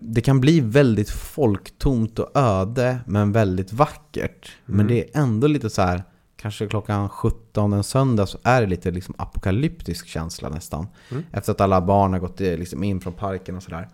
det 0.00 0.20
kan 0.20 0.40
bli 0.40 0.60
väldigt 0.60 1.10
folktomt 1.10 2.18
och 2.18 2.30
öde 2.34 3.00
men 3.06 3.32
väldigt 3.32 3.72
vackert. 3.72 4.52
Mm. 4.66 4.76
Men 4.76 4.86
det 4.86 5.00
är 5.00 5.20
ändå 5.20 5.46
lite 5.46 5.70
så 5.70 5.82
här, 5.82 6.02
kanske 6.36 6.66
klockan 6.66 7.08
17 7.08 7.72
en 7.72 7.84
söndag 7.84 8.26
så 8.26 8.38
är 8.42 8.60
det 8.60 8.66
lite 8.66 8.90
liksom 8.90 9.14
apokalyptisk 9.18 10.06
känsla 10.06 10.48
nästan. 10.48 10.86
Mm. 11.10 11.24
Efter 11.32 11.52
att 11.52 11.60
alla 11.60 11.80
barn 11.80 12.12
har 12.12 12.20
gått 12.20 12.40
eh, 12.40 12.56
liksom 12.56 12.84
in 12.84 13.00
från 13.00 13.12
parken 13.12 13.56
och 13.56 13.62
sådär. 13.62 13.88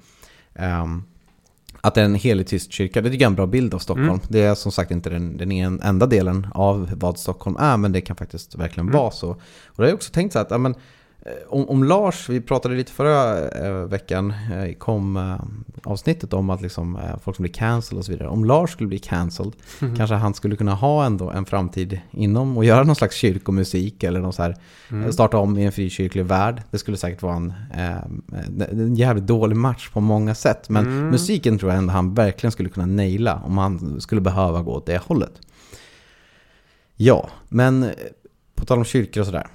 Um, 0.58 1.04
att 1.80 1.94
det 1.94 2.00
är 2.00 2.04
en 2.04 2.14
helig 2.14 2.46
tyst 2.46 2.72
kyrka, 2.72 3.00
det 3.00 3.10
tycker 3.10 3.22
jag 3.22 3.28
är 3.28 3.32
en 3.32 3.36
bra 3.36 3.46
bild 3.46 3.74
av 3.74 3.78
Stockholm. 3.78 4.08
Mm. 4.08 4.20
Det 4.28 4.42
är 4.42 4.54
som 4.54 4.72
sagt 4.72 4.90
inte 4.90 5.10
den, 5.10 5.36
den 5.36 5.80
enda 5.82 6.06
delen 6.06 6.46
av 6.54 6.90
vad 6.96 7.18
Stockholm 7.18 7.56
är, 7.56 7.76
men 7.76 7.92
det 7.92 8.00
kan 8.00 8.16
faktiskt 8.16 8.54
verkligen 8.54 8.88
mm. 8.88 8.98
vara 9.00 9.10
så. 9.10 9.30
Och 9.30 9.76
då 9.76 9.82
har 9.82 9.88
jag 9.88 9.94
också 9.94 10.12
tänkt 10.12 10.32
så 10.32 10.38
att, 10.38 10.50
ja, 10.50 10.58
men, 10.58 10.74
om, 11.48 11.68
om, 11.68 11.84
Lars, 11.84 12.28
vi 12.28 12.40
pratade 12.40 12.74
lite 12.74 12.92
förra 12.92 13.48
eh, 13.48 13.72
veckan, 13.72 14.34
eh, 14.52 14.74
kom 14.74 15.16
eh, 15.16 15.36
avsnittet 15.84 16.32
om 16.32 16.50
att 16.50 16.60
liksom, 16.60 16.96
eh, 16.96 17.18
folk 17.22 17.36
som 17.36 17.42
blir 17.42 17.52
cancelled 17.52 17.98
och 17.98 18.04
så 18.04 18.12
vidare. 18.12 18.28
Om 18.28 18.44
Lars 18.44 18.70
skulle 18.70 18.88
bli 18.88 18.98
cancelled, 18.98 19.52
mm. 19.80 19.96
kanske 19.96 20.14
han 20.14 20.34
skulle 20.34 20.56
kunna 20.56 20.74
ha 20.74 21.04
ändå 21.06 21.30
en 21.30 21.44
framtid 21.44 22.00
inom 22.10 22.56
och 22.56 22.64
göra 22.64 22.82
någon 22.82 22.96
slags 22.96 23.16
kyrkomusik 23.16 24.02
eller 24.02 24.20
någon 24.20 24.32
så 24.32 24.42
här, 24.42 24.56
mm. 24.90 25.12
starta 25.12 25.38
om 25.38 25.58
i 25.58 25.64
en 25.64 25.72
frikyrklig 25.72 26.24
värld. 26.24 26.62
Det 26.70 26.78
skulle 26.78 26.96
säkert 26.96 27.22
vara 27.22 27.36
en, 27.36 27.52
eh, 27.74 28.68
en 28.70 28.94
jävligt 28.94 29.26
dålig 29.26 29.56
match 29.56 29.90
på 29.90 30.00
många 30.00 30.34
sätt. 30.34 30.68
Men 30.68 30.86
mm. 30.86 31.08
musiken 31.08 31.58
tror 31.58 31.72
jag 31.72 31.78
ändå 31.78 31.92
han 31.92 32.14
verkligen 32.14 32.52
skulle 32.52 32.68
kunna 32.68 32.86
naila 32.86 33.42
om 33.44 33.58
han 33.58 34.00
skulle 34.00 34.20
behöva 34.20 34.62
gå 34.62 34.72
åt 34.72 34.86
det 34.86 34.98
hållet. 34.98 35.32
Ja, 36.96 37.28
men 37.48 37.90
på 38.54 38.64
tal 38.64 38.78
om 38.78 38.84
kyrkor 38.84 39.20
och 39.20 39.26
sådär. 39.26 39.46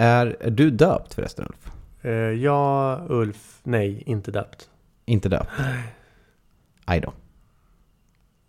Är, 0.00 0.36
är 0.40 0.50
du 0.50 0.70
döpt 0.70 1.14
förresten 1.14 1.46
Ulf? 1.48 1.72
Uh, 2.04 2.12
ja, 2.12 3.00
Ulf. 3.08 3.60
Nej, 3.62 4.02
inte 4.06 4.30
döpt. 4.30 4.68
Inte 5.04 5.28
döpt? 5.28 5.50
Aj 6.84 7.00
då. 7.00 7.12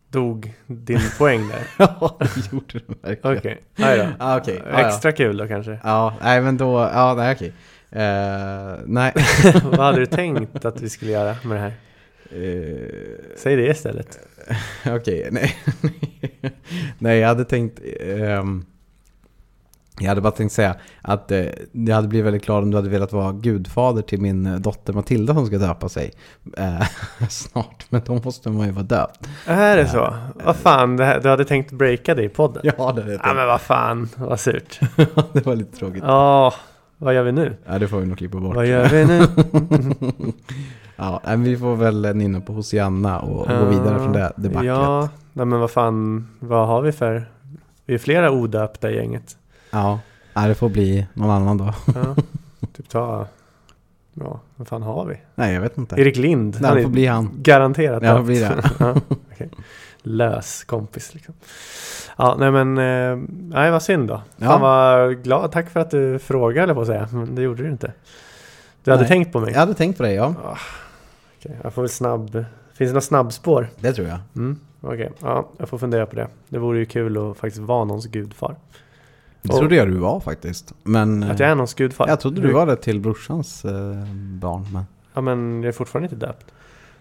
Dog 0.09 0.53
din 0.67 1.01
poäng 1.17 1.47
där? 1.47 1.67
ja, 1.77 2.17
det 2.19 2.51
gjorde 2.51 2.79
den 2.87 2.97
verkligen. 3.01 3.37
Okej, 3.37 3.57
okay. 3.75 3.97
då. 3.97 4.07
Ah, 4.19 4.37
okay. 4.39 4.59
ah, 4.71 4.87
Extra 4.87 5.11
kul 5.11 5.37
då 5.37 5.47
kanske? 5.47 5.79
Ja, 5.83 6.13
nej 6.21 6.41
men 6.41 6.57
då, 6.57 6.89
ja 6.93 7.13
nej 7.17 7.35
okej. 7.35 7.53
Okay. 7.91 8.01
Uh, 8.01 8.73
eh, 8.73 8.79
nej. 8.85 9.13
Vad 9.63 9.79
hade 9.79 9.99
du 9.99 10.05
tänkt 10.05 10.65
att 10.65 10.81
vi 10.81 10.89
skulle 10.89 11.11
göra 11.11 11.35
med 11.43 11.57
det 11.57 11.61
här? 11.61 11.73
Uh, 12.39 12.89
Säg 13.37 13.55
det 13.55 13.67
istället. 13.67 14.19
okej, 14.85 14.95
okay, 14.95 15.31
nej. 15.31 15.57
nej, 16.97 17.19
jag 17.19 17.27
hade 17.27 17.45
tänkt... 17.45 17.79
Um, 18.01 18.65
jag 19.99 20.09
hade 20.09 20.21
bara 20.21 20.31
tänkt 20.31 20.51
säga 20.51 20.75
att 21.01 21.31
eh, 21.31 21.45
jag 21.71 21.95
hade 21.95 22.07
blivit 22.07 22.25
väldigt 22.25 22.45
glad 22.45 22.63
om 22.63 22.71
du 22.71 22.77
hade 22.77 22.89
velat 22.89 23.13
vara 23.13 23.31
gudfader 23.31 24.01
till 24.01 24.21
min 24.21 24.45
eh, 24.45 24.55
dotter 24.55 24.93
Matilda 24.93 25.33
som 25.33 25.45
ska 25.45 25.57
döpa 25.57 25.89
sig 25.89 26.11
eh, 26.57 26.87
snart. 27.29 27.85
Men 27.89 28.01
då 28.05 28.13
måste 28.13 28.49
man 28.49 28.65
ju 28.65 28.71
vara 28.71 28.83
döpt. 28.83 29.29
Är 29.45 29.77
det 29.77 29.87
så? 29.87 30.05
Eh, 30.05 30.13
vad 30.45 30.55
fan, 30.55 30.97
du 30.97 31.29
hade 31.29 31.45
tänkt 31.45 31.71
breaka 31.71 32.15
det 32.15 32.23
i 32.23 32.29
podden? 32.29 32.61
Ja, 32.65 32.73
det 32.77 32.83
hade 32.83 32.99
jag 32.99 33.07
tänkt. 33.07 33.21
Ja, 33.25 33.33
men 33.33 33.47
vad 33.47 33.61
fan, 33.61 34.09
vad 34.15 34.39
surt. 34.39 34.79
det 35.33 35.45
var 35.45 35.55
lite 35.55 35.77
tråkigt. 35.77 36.03
Ja, 36.05 36.53
vad 36.97 37.13
gör 37.13 37.23
vi 37.23 37.31
nu? 37.31 37.57
Ja, 37.65 37.79
det 37.79 37.87
får 37.87 37.99
vi 37.99 38.05
nog 38.05 38.17
klippa 38.17 38.37
bort. 38.37 38.55
Vad 38.55 38.67
gör 38.67 38.89
vi 38.89 39.05
nu? 39.05 39.21
ja, 40.95 41.21
men 41.23 41.43
vi 41.43 41.57
får 41.57 41.75
väl 41.75 42.15
nynna 42.15 42.41
på 42.41 42.53
Hosianna 42.53 43.19
och, 43.19 43.41
och 43.41 43.59
gå 43.59 43.65
vidare 43.65 43.99
från 43.99 44.13
det 44.13 44.31
debaclet. 44.35 44.65
Ja, 44.65 45.09
men 45.33 45.59
vad 45.59 45.71
fan, 45.71 46.27
vad 46.39 46.67
har 46.67 46.81
vi 46.81 46.91
för? 46.91 47.25
Vi 47.85 47.93
är 47.93 47.97
flera 47.97 48.31
odöpta 48.31 48.91
i 48.91 48.95
gänget. 48.95 49.37
Ja, 49.71 49.99
det 50.33 50.55
får 50.55 50.69
bli 50.69 51.07
någon 51.13 51.29
annan 51.29 51.57
då. 51.57 51.73
Ja, 51.95 52.15
typ 52.73 52.89
ta... 52.89 53.27
Ja, 54.13 54.39
vad 54.55 54.67
fan 54.67 54.83
har 54.83 55.05
vi? 55.05 55.21
Nej, 55.35 55.53
jag 55.53 55.61
vet 55.61 55.77
inte. 55.77 56.01
Erik 56.01 56.17
Lind. 56.17 56.57
Nej, 56.61 56.75
det 56.75 56.81
får 56.81 56.89
bli 56.89 57.05
han. 57.05 57.29
Garanterat. 57.35 58.03
Ja, 58.03 58.17
det 58.17 58.23
blir 58.23 58.39
det. 58.41 58.63
ja, 58.79 58.95
okay. 59.33 59.47
Lös 60.01 60.63
kompis 60.63 61.13
liksom. 61.13 61.33
Ja, 62.17 62.35
nej 62.39 62.51
men, 62.51 62.77
eh, 62.77 63.27
nej 63.29 63.71
vad 63.71 63.83
synd 63.83 64.07
då. 64.07 64.21
Ja. 64.37 64.47
Fan 64.47 64.61
vad 64.61 65.23
glad, 65.23 65.51
tack 65.51 65.69
för 65.69 65.79
att 65.79 65.91
du 65.91 66.19
frågade 66.19 66.73
på 66.73 66.81
att 66.81 66.87
säga, 66.87 67.09
men 67.11 67.35
det 67.35 67.41
gjorde 67.41 67.63
du 67.63 67.69
inte. 67.69 67.93
Du 68.83 68.91
hade 68.91 69.07
tänkt 69.07 69.31
på 69.31 69.39
mig? 69.39 69.51
Jag 69.51 69.59
hade 69.59 69.73
tänkt 69.73 69.97
på 69.97 70.03
dig, 70.03 70.15
ja. 70.15 70.27
Oh, 70.27 70.57
okay. 71.37 71.57
Jag 71.61 71.73
får 71.73 71.81
väl 71.81 71.89
snabb, 71.89 72.45
finns 72.73 72.89
det 72.89 72.93
några 72.93 73.01
snabbspår? 73.01 73.69
Det 73.79 73.93
tror 73.93 74.07
jag. 74.07 74.19
Mm, 74.35 74.59
Okej, 74.81 74.95
okay. 74.95 75.09
ja, 75.21 75.49
jag 75.57 75.69
får 75.69 75.77
fundera 75.77 76.05
på 76.05 76.15
det. 76.15 76.27
Det 76.49 76.59
vore 76.59 76.79
ju 76.79 76.85
kul 76.85 77.17
att 77.17 77.37
faktiskt 77.37 77.61
vara 77.61 77.85
någons 77.85 78.05
gudfar. 78.05 78.55
Det 79.41 79.49
trodde 79.49 79.75
jag 79.75 79.87
du 79.87 79.97
var 79.97 80.19
faktiskt. 80.19 80.73
Men, 80.83 81.23
att 81.23 81.39
jag 81.39 81.49
är 81.49 81.55
någons 81.55 81.73
gudfar? 81.73 82.07
Jag 82.07 82.19
trodde 82.19 82.41
du 82.41 82.51
var 82.51 82.65
det 82.65 82.75
till 82.75 82.99
brorsans 82.99 83.65
eh, 83.65 83.71
barn. 84.39 84.65
Men... 84.73 84.83
Ja 85.13 85.21
men 85.21 85.63
jag 85.63 85.67
är 85.67 85.71
fortfarande 85.71 86.05
inte 86.05 86.25
döpt. 86.25 86.45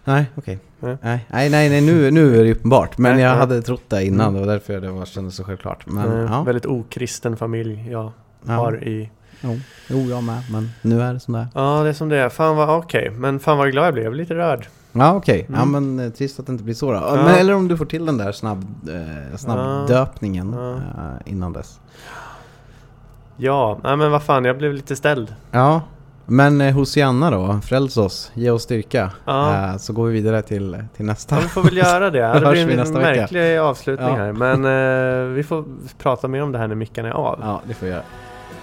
Nej, 0.03 0.25
okej. 0.35 0.59
Okay. 0.79 0.97
Nej. 1.01 1.25
nej, 1.29 1.49
nej, 1.49 1.69
nej, 1.69 1.81
nu, 1.81 2.11
nu 2.11 2.39
är 2.39 2.43
det 2.43 2.51
uppenbart. 2.51 2.97
Men 2.97 3.13
nej, 3.13 3.23
jag 3.23 3.29
nej. 3.29 3.39
hade 3.39 3.61
trott 3.61 3.83
det 3.87 4.05
innan. 4.05 4.33
Det 4.33 4.39
var 4.39 4.47
därför 4.47 4.81
det 4.81 4.91
var, 4.91 5.05
kändes 5.05 5.35
så 5.35 5.43
självklart. 5.43 5.85
Men, 5.85 6.09
nej, 6.09 6.27
ja. 6.31 6.43
Väldigt 6.43 6.65
okristen 6.65 7.37
familj 7.37 7.87
jag 7.91 8.11
ja. 8.45 8.53
har 8.53 8.83
i... 8.83 9.09
Jo. 9.41 9.59
jo, 9.87 9.97
jag 9.99 10.23
med. 10.23 10.41
Men 10.51 10.69
nu 10.81 11.01
är 11.01 11.13
det 11.13 11.19
som 11.19 11.33
det 11.33 11.39
är. 11.39 11.47
Ja, 11.53 11.83
det 11.83 11.89
är 11.89 11.93
som 11.93 12.09
det 12.09 12.17
är. 12.17 12.29
Fan 12.29 12.55
vad 12.55 12.77
okej. 12.77 13.07
Okay. 13.07 13.19
Men 13.19 13.39
fan 13.39 13.57
vad 13.57 13.71
glad 13.71 13.85
jag 13.85 13.93
blev. 13.93 14.05
Jag 14.05 14.13
blev 14.13 14.23
lite 14.23 14.35
rörd. 14.35 14.67
Ja 14.91 15.13
okej, 15.13 15.45
ja 15.49 15.61
Mm. 15.61 15.71
men 15.95 16.05
eh, 16.05 16.11
trist 16.11 16.39
att 16.39 16.45
det 16.45 16.51
inte 16.51 16.63
blir 16.63 16.73
så 16.73 16.91
då. 16.91 16.97
Ja. 16.97 17.15
Men, 17.15 17.35
eller 17.35 17.53
om 17.55 17.67
du 17.67 17.77
får 17.77 17.85
till 17.85 18.05
den 18.05 18.17
där 18.17 18.31
snabb, 18.31 18.89
eh, 18.89 19.37
snabbdöpningen 19.37 20.53
Ja. 20.53 20.75
eh, 20.75 21.31
innan 21.31 21.53
dess. 21.53 21.79
Ja, 23.41 23.77
nej 23.83 23.97
men 23.97 24.11
vad 24.11 24.23
fan, 24.23 24.45
jag 24.45 24.57
blev 24.57 24.73
lite 24.73 24.95
ställd. 24.95 25.35
Ja, 25.51 25.81
men 26.25 26.61
eh, 26.61 26.73
Hosianna 26.73 27.31
då, 27.31 27.59
fräls 27.63 27.97
oss, 27.97 28.31
ge 28.33 28.49
oss 28.51 28.63
styrka. 28.63 29.11
Ja. 29.25 29.53
Eh, 29.71 29.77
så 29.77 29.93
går 29.93 30.07
vi 30.07 30.13
vidare 30.13 30.41
till, 30.41 30.83
till 30.95 31.05
nästa. 31.05 31.35
Ja, 31.35 31.41
vi 31.41 31.47
får 31.47 31.63
väl 31.63 31.77
göra 31.77 32.09
det. 32.09 32.27
Det 32.39 32.51
blir 32.51 32.69
en 32.69 32.77
nästa 32.77 32.99
vecka. 32.99 33.21
märklig 33.21 33.57
avslutning 33.57 34.07
Ja. 34.09 34.15
här. 34.15 34.31
Men 34.33 34.65
eh, 34.65 35.33
vi 35.33 35.43
får 35.43 35.63
prata 35.97 36.27
mer 36.27 36.43
om 36.43 36.51
det 36.51 36.57
här 36.57 36.67
när 36.67 36.75
mickarna 36.75 37.07
är 37.09 37.13
av. 37.13 37.39
Ja, 37.43 37.61
det 37.67 37.73
får 37.73 37.85
vi 37.85 37.91
göra. 37.91 38.03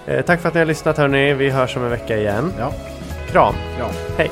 Eh, 0.05 0.21
tack 0.25 0.41
för 0.41 0.47
att 0.47 0.53
ni 0.53 0.59
har 0.59 0.65
lyssnat 0.67 0.97
hörni. 0.97 1.33
Vi 1.33 1.49
hörs 1.49 1.77
om 1.77 1.83
en 1.83 1.89
vecka 1.89 2.17
igen. 2.17 2.51
Ja. 2.59 2.71
Kram. 3.31 3.53
Kram. 3.77 3.89
Hej. 4.17 4.31